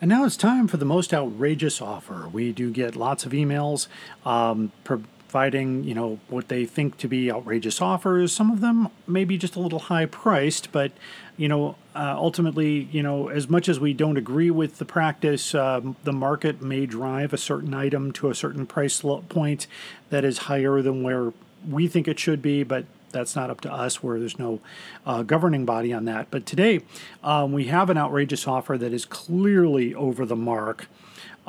And 0.00 0.08
now 0.08 0.24
it's 0.24 0.36
time 0.36 0.66
for 0.66 0.78
the 0.78 0.86
most 0.86 1.12
outrageous 1.12 1.82
offer. 1.82 2.26
We 2.32 2.52
do 2.52 2.70
get 2.70 2.96
lots 2.96 3.26
of 3.26 3.32
emails 3.32 3.86
um, 4.24 4.72
providing, 4.82 5.84
you 5.84 5.94
know, 5.94 6.18
what 6.28 6.48
they 6.48 6.64
think 6.64 6.96
to 6.98 7.08
be 7.08 7.30
outrageous 7.30 7.82
offers. 7.82 8.32
Some 8.32 8.50
of 8.50 8.62
them 8.62 8.88
may 9.06 9.24
be 9.24 9.36
just 9.36 9.56
a 9.56 9.60
little 9.60 9.78
high 9.78 10.06
priced, 10.06 10.72
but 10.72 10.92
you 11.36 11.48
know, 11.48 11.76
uh, 11.94 12.14
ultimately, 12.16 12.88
you 12.92 13.02
know, 13.02 13.28
as 13.28 13.48
much 13.48 13.68
as 13.68 13.78
we 13.78 13.92
don't 13.92 14.16
agree 14.16 14.50
with 14.50 14.78
the 14.78 14.84
practice, 14.86 15.54
um, 15.54 15.96
the 16.04 16.12
market 16.12 16.62
may 16.62 16.86
drive 16.86 17.32
a 17.32 17.38
certain 17.38 17.74
item 17.74 18.10
to 18.12 18.30
a 18.30 18.34
certain 18.34 18.66
price 18.66 19.02
point 19.28 19.66
that 20.08 20.24
is 20.24 20.38
higher 20.38 20.80
than 20.80 21.02
where 21.02 21.32
we 21.68 21.88
think 21.88 22.08
it 22.08 22.18
should 22.18 22.40
be, 22.40 22.62
but 22.62 22.86
that's 23.12 23.36
not 23.36 23.50
up 23.50 23.60
to 23.62 23.72
us 23.72 24.02
where 24.02 24.18
there's 24.18 24.38
no 24.38 24.60
uh, 25.06 25.22
governing 25.22 25.64
body 25.64 25.92
on 25.92 26.04
that. 26.06 26.28
But 26.30 26.46
today 26.46 26.80
um, 27.22 27.52
we 27.52 27.66
have 27.66 27.90
an 27.90 27.98
outrageous 27.98 28.46
offer 28.46 28.78
that 28.78 28.92
is 28.92 29.04
clearly 29.04 29.94
over 29.94 30.24
the 30.24 30.36
mark. 30.36 30.88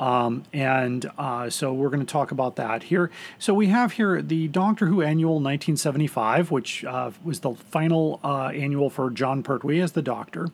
Um, 0.02 0.42
and 0.52 1.08
uh, 1.16 1.48
so 1.48 1.72
we're 1.72 1.88
going 1.88 2.04
to 2.04 2.12
talk 2.12 2.32
about 2.32 2.56
that 2.56 2.82
here. 2.82 3.08
So 3.38 3.54
we 3.54 3.68
have 3.68 3.92
here 3.92 4.20
the 4.20 4.48
Doctor 4.48 4.86
Who 4.86 5.00
Annual 5.00 5.34
1975, 5.34 6.50
which 6.50 6.84
uh, 6.84 7.12
was 7.22 7.38
the 7.38 7.54
final 7.54 8.18
uh, 8.24 8.46
annual 8.46 8.90
for 8.90 9.10
Jon 9.10 9.44
Pertwee 9.44 9.78
as 9.78 9.92
the 9.92 10.02
Doctor. 10.02 10.48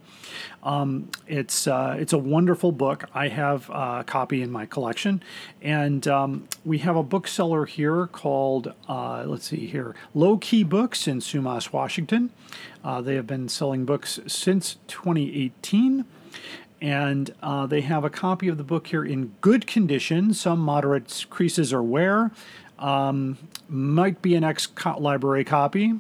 Um, 0.63 1.09
it's 1.27 1.67
uh, 1.67 1.97
it's 1.99 2.13
a 2.13 2.19
wonderful 2.19 2.73
book. 2.73 3.07
I 3.15 3.29
have 3.29 3.71
a 3.71 4.05
copy 4.07 4.43
in 4.43 4.51
my 4.51 4.67
collection, 4.67 5.23
and 5.63 6.07
um, 6.07 6.47
we 6.67 6.79
have 6.81 6.97
a 6.97 7.03
bookseller 7.03 7.65
here 7.65 8.07
called 8.07 8.75
uh, 8.87 9.25
let's 9.25 9.47
see 9.47 9.67
here, 9.67 9.95
Low 10.13 10.37
Key 10.37 10.63
Books 10.63 11.09
in 11.09 11.21
Sumas, 11.21 11.73
Washington. 11.73 12.29
Uh, 12.85 13.01
they 13.01 13.15
have 13.15 13.27
been 13.27 13.49
selling 13.49 13.87
books 13.87 14.21
since 14.27 14.77
2018 14.89 16.05
and 16.81 17.35
uh, 17.43 17.67
they 17.67 17.81
have 17.81 18.05
a 18.05 18.11
copy 18.11 18.49
of 18.49 18.59
the 18.59 18.65
book 18.65 18.87
here 18.89 19.05
in 19.05 19.35
good 19.41 19.67
condition, 19.67 20.33
some 20.33 20.61
moderate 20.61 21.27
creases 21.31 21.73
or 21.73 21.83
wear. 21.83 22.31
Um, 22.79 23.39
might 23.69 24.23
be 24.23 24.37
an 24.37 24.45
ex 24.45 24.69
library 24.99 25.45
copy, 25.45 25.95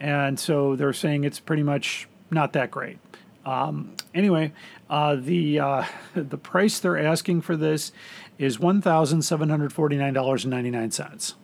and 0.00 0.40
so 0.40 0.74
they're 0.74 0.94
saying 0.94 1.24
it's 1.24 1.38
pretty 1.38 1.62
much 1.62 2.08
not 2.30 2.54
that 2.54 2.70
great. 2.70 2.98
Um, 3.44 3.94
anyway, 4.14 4.52
uh, 4.88 5.16
the 5.16 5.60
uh, 5.60 5.84
the 6.14 6.38
price 6.38 6.78
they're 6.78 6.98
asking 6.98 7.42
for 7.42 7.56
this 7.56 7.92
is 8.38 8.58
one 8.58 8.80
thousand 8.80 9.22
seven 9.22 9.50
hundred 9.50 9.72
forty 9.72 9.96
nine 9.96 10.14
dollars 10.14 10.44
and 10.44 10.50
ninety 10.50 10.70
nine 10.70 10.90
cents. 10.90 11.34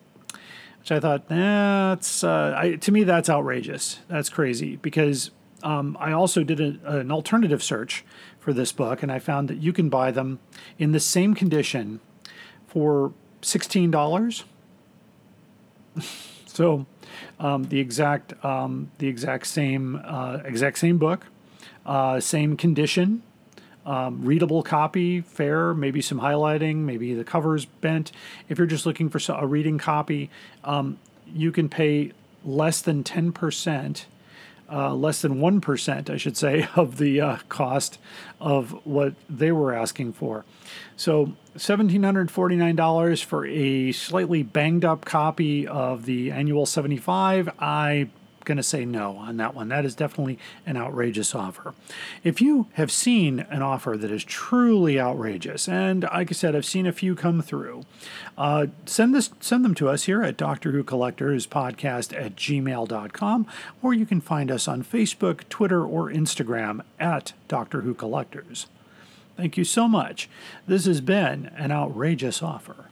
Which 0.78 0.92
I 0.92 1.00
thought, 1.00 1.28
that's 1.28 2.24
uh, 2.24 2.54
I, 2.56 2.76
to 2.76 2.92
me 2.92 3.04
that's 3.04 3.28
outrageous. 3.28 3.98
That's 4.08 4.30
crazy 4.30 4.76
because 4.76 5.30
um, 5.62 5.96
I 6.00 6.12
also 6.12 6.44
did 6.44 6.60
a, 6.60 6.98
an 6.98 7.10
alternative 7.10 7.62
search 7.62 8.04
for 8.48 8.54
this 8.54 8.72
book, 8.72 9.02
and 9.02 9.12
I 9.12 9.18
found 9.18 9.48
that 9.48 9.58
you 9.58 9.74
can 9.74 9.90
buy 9.90 10.10
them 10.10 10.38
in 10.78 10.92
the 10.92 11.00
same 11.00 11.34
condition 11.34 12.00
for 12.66 13.12
sixteen 13.42 13.90
dollars. 13.90 14.44
so, 16.46 16.86
um, 17.38 17.64
the 17.64 17.78
exact 17.78 18.42
um, 18.42 18.90
the 18.96 19.06
exact 19.06 19.48
same 19.48 20.00
uh, 20.02 20.38
exact 20.46 20.78
same 20.78 20.96
book, 20.96 21.26
uh, 21.84 22.20
same 22.20 22.56
condition, 22.56 23.22
um, 23.84 24.24
readable 24.24 24.62
copy, 24.62 25.20
fair, 25.20 25.74
maybe 25.74 26.00
some 26.00 26.20
highlighting, 26.20 26.76
maybe 26.76 27.12
the 27.12 27.24
cover's 27.24 27.66
bent. 27.66 28.12
If 28.48 28.56
you're 28.56 28.66
just 28.66 28.86
looking 28.86 29.10
for 29.10 29.20
a 29.30 29.46
reading 29.46 29.76
copy, 29.76 30.30
um, 30.64 30.98
you 31.26 31.52
can 31.52 31.68
pay 31.68 32.12
less 32.46 32.80
than 32.80 33.04
ten 33.04 33.30
percent 33.30 34.06
uh, 34.70 34.94
less 34.94 35.22
than 35.22 35.36
1%, 35.36 36.10
I 36.10 36.16
should 36.16 36.36
say, 36.36 36.68
of 36.76 36.98
the 36.98 37.20
uh, 37.20 37.36
cost 37.48 37.98
of 38.40 38.84
what 38.84 39.14
they 39.28 39.52
were 39.52 39.74
asking 39.74 40.12
for. 40.12 40.44
So 40.96 41.32
$1,749 41.56 43.24
for 43.24 43.46
a 43.46 43.92
slightly 43.92 44.42
banged 44.42 44.84
up 44.84 45.04
copy 45.04 45.66
of 45.66 46.04
the 46.04 46.30
annual 46.30 46.66
75. 46.66 47.48
I 47.58 48.08
going 48.48 48.56
to 48.56 48.62
say 48.64 48.84
no 48.84 49.16
on 49.18 49.36
that 49.36 49.54
one. 49.54 49.68
That 49.68 49.84
is 49.84 49.94
definitely 49.94 50.38
an 50.66 50.76
outrageous 50.76 51.34
offer. 51.34 51.74
If 52.24 52.40
you 52.40 52.66
have 52.72 52.90
seen 52.90 53.40
an 53.50 53.62
offer 53.62 53.96
that 53.96 54.10
is 54.10 54.24
truly 54.24 54.98
outrageous, 54.98 55.68
and 55.68 56.02
like 56.02 56.30
I 56.30 56.34
said, 56.34 56.56
I've 56.56 56.64
seen 56.64 56.86
a 56.86 56.92
few 56.92 57.14
come 57.14 57.42
through, 57.42 57.84
uh, 58.36 58.66
send 58.86 59.14
this 59.14 59.30
send 59.38 59.64
them 59.64 59.74
to 59.76 59.88
us 59.88 60.04
here 60.04 60.22
at 60.22 60.36
Doctor 60.36 60.72
Who 60.72 60.82
Collectors 60.82 61.46
Podcast 61.46 62.18
at 62.18 62.34
gmail.com, 62.34 63.46
or 63.82 63.94
you 63.94 64.06
can 64.06 64.20
find 64.20 64.50
us 64.50 64.66
on 64.66 64.82
Facebook, 64.82 65.48
Twitter, 65.48 65.84
or 65.84 66.10
Instagram 66.10 66.80
at 66.98 67.34
Doctor 67.46 67.82
Who 67.82 67.94
Collectors. 67.94 68.66
Thank 69.36 69.56
you 69.56 69.64
so 69.64 69.86
much. 69.86 70.28
This 70.66 70.86
has 70.86 71.00
been 71.00 71.52
an 71.56 71.70
outrageous 71.70 72.42
offer. 72.42 72.86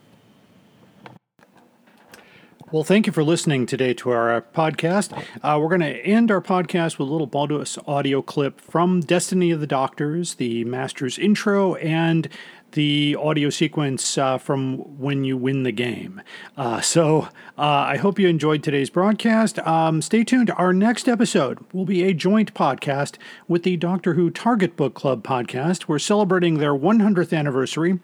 Well, 2.72 2.82
thank 2.82 3.06
you 3.06 3.12
for 3.12 3.22
listening 3.22 3.66
today 3.66 3.94
to 3.94 4.10
our 4.10 4.42
podcast. 4.42 5.16
Uh, 5.40 5.56
we're 5.60 5.68
going 5.68 5.82
to 5.82 6.00
end 6.04 6.32
our 6.32 6.40
podcast 6.40 6.98
with 6.98 7.08
a 7.08 7.12
little 7.12 7.28
bonus 7.28 7.78
audio 7.86 8.22
clip 8.22 8.60
from 8.60 8.98
Destiny 8.98 9.52
of 9.52 9.60
the 9.60 9.68
Doctors, 9.68 10.34
the 10.34 10.64
Master's 10.64 11.16
intro, 11.16 11.76
and 11.76 12.28
the 12.72 13.16
audio 13.18 13.50
sequence 13.50 14.18
uh, 14.18 14.36
from 14.36 14.78
when 14.98 15.22
you 15.22 15.36
win 15.36 15.62
the 15.62 15.70
game. 15.72 16.20
Uh, 16.56 16.80
so 16.80 17.28
uh, 17.56 17.62
I 17.62 17.96
hope 17.98 18.18
you 18.18 18.28
enjoyed 18.28 18.62
today's 18.62 18.90
broadcast. 18.90 19.60
Um, 19.60 20.02
stay 20.02 20.24
tuned. 20.24 20.50
Our 20.50 20.72
next 20.72 21.08
episode 21.08 21.58
will 21.72 21.84
be 21.86 22.02
a 22.02 22.12
joint 22.12 22.52
podcast 22.52 23.16
with 23.46 23.62
the 23.62 23.76
Doctor 23.76 24.14
Who 24.14 24.28
Target 24.28 24.76
Book 24.76 24.94
Club 24.94 25.22
podcast. 25.22 25.84
We're 25.86 26.00
celebrating 26.00 26.58
their 26.58 26.74
100th 26.74 27.36
anniversary, 27.36 28.00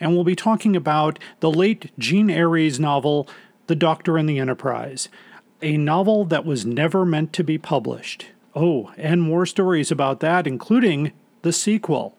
and 0.00 0.14
we'll 0.14 0.24
be 0.24 0.34
talking 0.34 0.74
about 0.74 1.18
the 1.40 1.50
late 1.50 1.92
Jean 1.98 2.28
Airey's 2.28 2.80
novel. 2.80 3.28
The 3.66 3.76
Doctor 3.76 4.16
and 4.16 4.28
the 4.28 4.38
Enterprise, 4.38 5.08
a 5.62 5.76
novel 5.76 6.24
that 6.26 6.44
was 6.44 6.66
never 6.66 7.04
meant 7.04 7.32
to 7.34 7.44
be 7.44 7.58
published. 7.58 8.26
Oh, 8.54 8.92
and 8.96 9.22
more 9.22 9.46
stories 9.46 9.90
about 9.90 10.20
that, 10.20 10.46
including 10.46 11.12
the 11.42 11.52
sequel. 11.52 12.16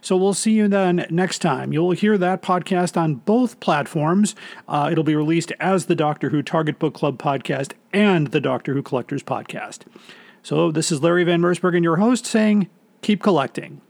So 0.00 0.16
we'll 0.16 0.34
see 0.34 0.52
you 0.52 0.68
then 0.68 1.06
next 1.10 1.40
time. 1.40 1.72
You'll 1.72 1.92
hear 1.92 2.18
that 2.18 2.42
podcast 2.42 2.96
on 2.96 3.16
both 3.16 3.60
platforms. 3.60 4.34
Uh, 4.68 4.88
it'll 4.90 5.04
be 5.04 5.16
released 5.16 5.52
as 5.60 5.86
the 5.86 5.94
Doctor 5.94 6.30
Who 6.30 6.42
Target 6.42 6.78
Book 6.78 6.94
Club 6.94 7.18
podcast 7.18 7.72
and 7.92 8.28
the 8.28 8.40
Doctor 8.40 8.74
Who 8.74 8.82
Collectors 8.82 9.22
podcast. 9.22 9.80
So 10.42 10.70
this 10.72 10.90
is 10.90 11.02
Larry 11.02 11.24
Van 11.24 11.40
Mersbergen, 11.40 11.82
your 11.82 11.96
host, 11.96 12.26
saying, 12.26 12.68
keep 13.00 13.22
collecting. 13.22 13.80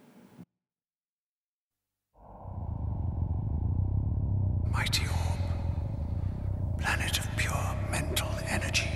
Planet 6.82 7.16
of 7.18 7.36
pure 7.36 7.76
mental 7.90 8.28
energy. 8.48 8.90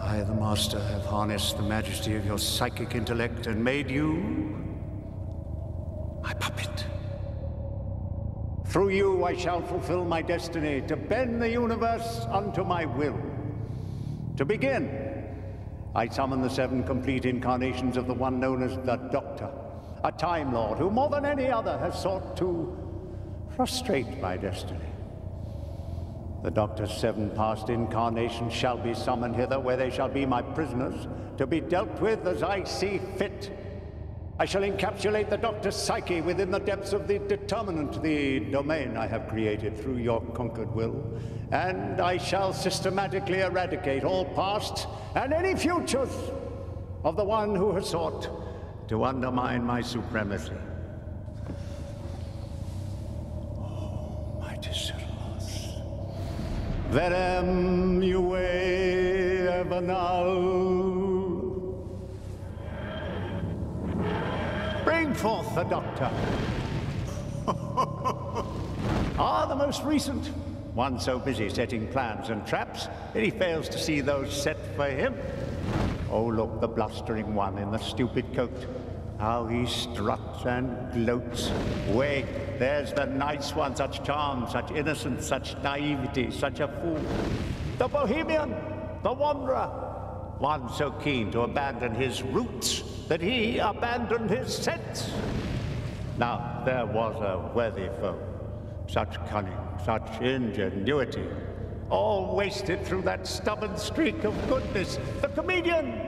I, 0.00 0.22
the 0.26 0.34
Master, 0.34 0.80
have 0.80 1.04
harnessed 1.04 1.58
the 1.58 1.62
majesty 1.62 2.16
of 2.16 2.24
your 2.24 2.38
psychic 2.38 2.94
intellect 2.94 3.46
and 3.46 3.62
made 3.62 3.90
you 3.90 4.14
my 6.22 6.32
puppet. 6.34 6.86
Through 8.64 8.90
you 8.90 9.24
I 9.24 9.36
shall 9.36 9.60
fulfill 9.60 10.06
my 10.06 10.22
destiny 10.22 10.80
to 10.88 10.96
bend 10.96 11.42
the 11.42 11.50
universe 11.50 12.26
unto 12.30 12.64
my 12.64 12.86
will. 12.86 13.20
To 14.38 14.44
begin, 14.46 15.26
I 15.94 16.08
summon 16.08 16.40
the 16.40 16.48
seven 16.48 16.82
complete 16.82 17.26
incarnations 17.26 17.98
of 17.98 18.06
the 18.06 18.14
one 18.14 18.40
known 18.40 18.62
as 18.62 18.74
the 18.86 18.96
Doctor, 19.12 19.50
a 20.02 20.10
Time 20.10 20.54
Lord 20.54 20.78
who 20.78 20.90
more 20.90 21.10
than 21.10 21.26
any 21.26 21.48
other 21.48 21.76
has 21.78 22.00
sought 22.00 22.38
to 22.38 22.74
frustrate 23.54 24.18
my 24.20 24.38
destiny. 24.38 24.93
The 26.44 26.50
Doctor's 26.50 26.92
seven 26.92 27.30
past 27.30 27.70
incarnations 27.70 28.52
shall 28.52 28.76
be 28.76 28.92
summoned 28.92 29.34
hither, 29.34 29.58
where 29.58 29.78
they 29.78 29.88
shall 29.88 30.10
be 30.10 30.26
my 30.26 30.42
prisoners, 30.42 31.08
to 31.38 31.46
be 31.46 31.62
dealt 31.62 31.98
with 32.02 32.26
as 32.26 32.42
I 32.42 32.64
see 32.64 33.00
fit. 33.16 33.50
I 34.38 34.44
shall 34.44 34.60
encapsulate 34.60 35.30
the 35.30 35.38
Doctor's 35.38 35.74
psyche 35.74 36.20
within 36.20 36.50
the 36.50 36.58
depths 36.58 36.92
of 36.92 37.08
the 37.08 37.18
determinant, 37.18 38.02
the 38.02 38.40
domain 38.40 38.94
I 38.94 39.06
have 39.06 39.26
created 39.26 39.78
through 39.78 39.96
your 39.96 40.20
conquered 40.34 40.70
will, 40.74 41.18
and 41.50 41.98
I 41.98 42.18
shall 42.18 42.52
systematically 42.52 43.40
eradicate 43.40 44.04
all 44.04 44.26
past 44.26 44.86
and 45.14 45.32
any 45.32 45.54
futures 45.54 46.14
of 47.04 47.16
the 47.16 47.24
one 47.24 47.54
who 47.54 47.72
has 47.74 47.88
sought 47.88 48.28
to 48.88 49.04
undermine 49.04 49.64
my 49.64 49.80
supremacy. 49.80 50.52
Verem 56.94 58.00
Ue 58.04 58.38
Evanal. 59.50 60.30
Bring 64.84 65.12
forth 65.12 65.52
the 65.56 65.64
doctor. 65.64 66.08
ah, 69.18 69.44
the 69.48 69.56
most 69.56 69.82
recent. 69.82 70.24
One 70.74 71.00
so 71.00 71.18
busy 71.18 71.48
setting 71.48 71.88
plans 71.88 72.30
and 72.30 72.46
traps 72.46 72.86
that 73.12 73.24
he 73.24 73.30
fails 73.30 73.68
to 73.70 73.78
see 73.78 74.00
those 74.00 74.32
set 74.32 74.76
for 74.76 74.86
him. 74.86 75.16
Oh, 76.12 76.26
look, 76.26 76.60
the 76.60 76.68
blustering 76.68 77.34
one 77.34 77.58
in 77.58 77.72
the 77.72 77.78
stupid 77.78 78.32
coat. 78.36 78.66
How 79.24 79.46
he 79.46 79.64
struts 79.64 80.44
and 80.44 80.92
gloats. 80.92 81.50
Wait, 81.88 82.26
there's 82.58 82.92
the 82.92 83.06
nice 83.06 83.54
one, 83.54 83.74
such 83.74 84.04
charm, 84.04 84.46
such 84.50 84.70
innocence, 84.70 85.26
such 85.26 85.56
naivety, 85.62 86.30
such 86.30 86.60
a 86.60 86.68
fool. 86.68 87.00
The 87.78 87.88
bohemian, 87.88 88.54
the 89.02 89.14
wanderer, 89.14 89.68
one 90.40 90.68
so 90.68 90.90
keen 90.90 91.30
to 91.30 91.40
abandon 91.40 91.94
his 91.94 92.22
roots 92.22 92.82
that 93.08 93.22
he 93.22 93.56
abandoned 93.56 94.28
his 94.28 94.54
sense. 94.54 95.10
Now, 96.18 96.60
there 96.66 96.84
was 96.84 97.16
a 97.22 97.50
worthy 97.56 97.88
foe, 98.00 98.18
such 98.88 99.16
cunning, 99.30 99.56
such 99.86 100.20
ingenuity, 100.20 101.24
all 101.88 102.36
wasted 102.36 102.84
through 102.84 103.02
that 103.02 103.26
stubborn 103.26 103.78
streak 103.78 104.22
of 104.24 104.34
goodness, 104.50 104.98
the 105.22 105.28
comedian, 105.28 105.98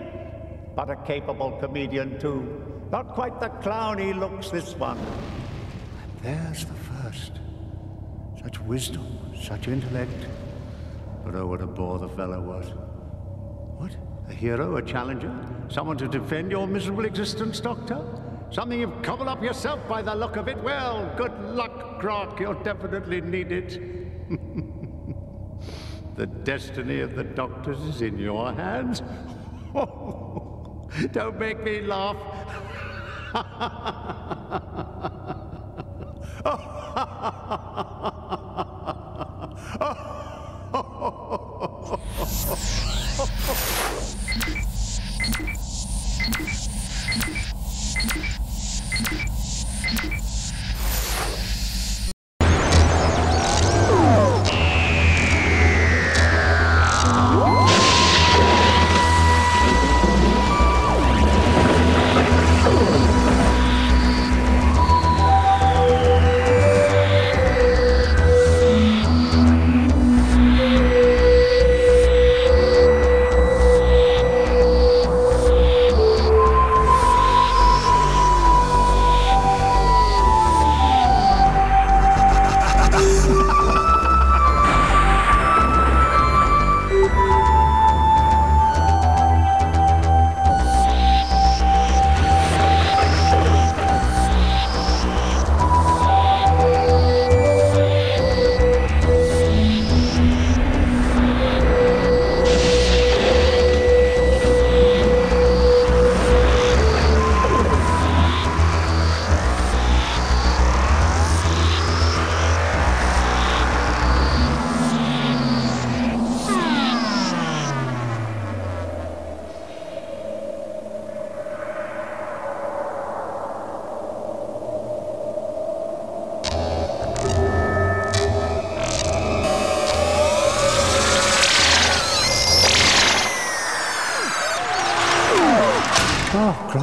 but 0.74 0.90
a 0.90 0.96
capable 0.96 1.52
comedian 1.52 2.20
too. 2.20 2.75
Not 2.91 3.09
quite 3.09 3.41
the 3.41 3.49
clown 3.49 3.99
he 3.99 4.12
looks, 4.12 4.51
this 4.51 4.74
one. 4.74 4.99
And 4.99 6.12
there's 6.22 6.64
the 6.64 6.74
first. 6.74 7.32
Such 8.43 8.61
wisdom, 8.61 9.07
such 9.41 9.66
intellect. 9.66 10.26
But 11.24 11.34
oh, 11.34 11.47
what 11.49 11.61
a 11.62 11.66
bore 11.66 11.99
the 11.99 12.09
fellow 12.09 12.41
was. 12.41 12.66
What? 13.78 13.97
A 14.28 14.32
hero, 14.32 14.76
a 14.76 14.82
challenger? 14.82 15.34
Someone 15.68 15.97
to 15.99 16.07
defend 16.07 16.51
your 16.53 16.66
miserable 16.66 17.05
existence, 17.05 17.59
Doctor? 17.61 18.05
Something 18.51 18.78
you've 18.80 19.03
cobbled 19.03 19.28
up 19.28 19.43
yourself 19.43 19.80
by 19.89 20.03
the 20.03 20.14
look 20.14 20.37
of 20.37 20.47
it? 20.47 20.62
Well, 20.62 21.12
good 21.16 21.37
luck, 21.41 22.01
Graak. 22.01 22.39
You'll 22.39 22.62
definitely 22.62 23.20
need 23.20 23.51
it. 23.51 23.80
the 26.16 26.26
destiny 26.26 27.01
of 27.01 27.16
the 27.16 27.24
Doctors 27.24 27.80
is 27.80 28.03
in 28.03 28.16
your 28.18 28.53
hands. 28.53 29.03
Don't 31.12 31.39
make 31.39 31.62
me 31.64 31.80
laugh. 31.80 32.16
Ha 33.32 33.42
ha 33.58 33.68
ha 33.68 33.92
ha 34.04 34.14
ha! 34.28 34.36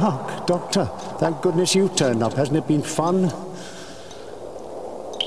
Clark, 0.04 0.46
Doctor, 0.46 0.84
thank 1.18 1.40
goodness 1.40 1.74
you 1.74 1.88
turned 1.88 2.22
up. 2.22 2.34
Hasn't 2.34 2.58
it 2.58 2.68
been 2.68 2.82
fun? 2.82 3.32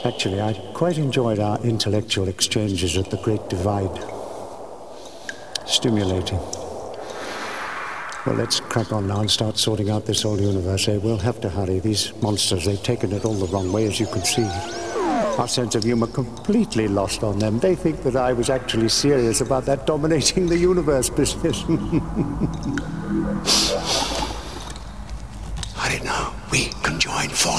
Actually, 0.06 0.40
I 0.40 0.54
quite 0.76 1.00
enjoyed 1.00 1.40
our 1.40 1.60
intellectual 1.62 2.28
exchanges 2.28 2.96
at 2.96 3.10
the 3.10 3.18
Great 3.18 3.50
Divide. 3.50 3.90
Stimulating. 5.66 6.38
Well, 8.28 8.36
let's 8.36 8.60
crack 8.60 8.94
on 8.94 9.08
now 9.08 9.22
and 9.22 9.32
start 9.32 9.58
sorting 9.58 9.90
out 9.90 10.06
this 10.06 10.22
whole 10.22 10.40
universe, 10.40 10.88
eh? 10.90 10.98
We'll 10.98 11.18
have 11.18 11.42
to 11.42 11.50
hurry. 11.50 11.80
These 11.80 12.14
monsters, 12.22 12.66
they've 12.66 12.84
taken 12.84 13.12
it 13.14 13.26
all 13.26 13.34
the 13.34 13.48
wrong 13.48 13.72
way, 13.72 13.88
as 13.88 14.00
you 14.00 14.06
can 14.06 14.24
see. 14.24 14.44
Our 14.44 15.48
sense 15.48 15.74
of 15.74 15.86
humor 15.86 16.06
completely 16.06 16.88
lost 16.88 17.24
on 17.24 17.40
them. 17.40 17.58
They 17.58 17.74
think 17.74 18.04
that 18.04 18.16
I 18.16 18.32
was 18.32 18.52
actually 18.52 18.90
serious 18.90 19.42
about 19.42 19.66
that 19.66 19.88
dominating 19.88 20.46
the 20.46 20.58
universe 20.60 21.10
business. 21.10 21.64
I 25.90 26.00
know. 26.00 26.34
We 26.52 26.66
can 26.84 27.00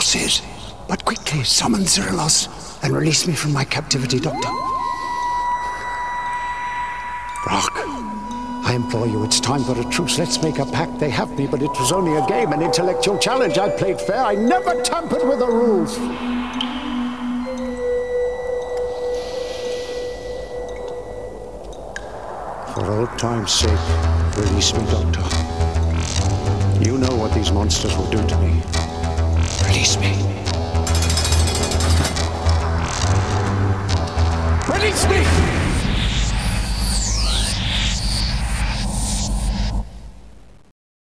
forces. 0.09 0.43
But 0.89 1.05
quickly, 1.05 1.45
summon 1.45 1.83
Cyrillos 1.83 2.49
and 2.83 2.95
release 2.95 3.27
me 3.27 3.35
from 3.35 3.53
my 3.53 3.65
captivity, 3.65 4.19
Doctor. 4.19 4.49
Brock, 7.45 7.73
I 8.65 8.73
implore 8.75 9.07
you, 9.07 9.25
it's 9.25 9.41
time 9.41 9.63
for 9.65 9.79
a 9.79 9.85
truce. 9.91 10.19
Let's 10.19 10.43
make 10.43 10.59
a 10.59 10.67
pact. 10.67 10.99
They 10.99 11.11
have 11.11 11.31
me, 11.37 11.47
but 11.47 11.61
it 11.63 11.71
was 11.79 11.93
only 11.93 12.17
a 12.17 12.27
game, 12.27 12.53
an 12.53 12.63
intellectual 12.63 13.19
challenge. 13.19 13.59
I 13.59 13.69
played 13.69 14.01
fair. 14.01 14.25
I 14.25 14.35
never 14.35 14.81
tampered 14.83 15.29
with 15.29 15.41
the 15.41 15.47
rules. 15.47 15.97
For 22.75 22.93
old 22.93 23.19
time's 23.19 23.53
sake, 23.53 23.85
release 24.39 24.73
me, 24.73 24.85
Doctor. 24.91 25.25
You 26.83 26.97
know 26.97 27.15
what 27.17 27.35
these 27.35 27.53
monsters 27.53 27.95
will 27.97 28.11
do 28.11 28.27
to 28.27 28.39
me. 28.39 28.78
Release 29.79 29.97
me. 30.01 30.11
Release 34.67 35.09
me! 35.09 35.58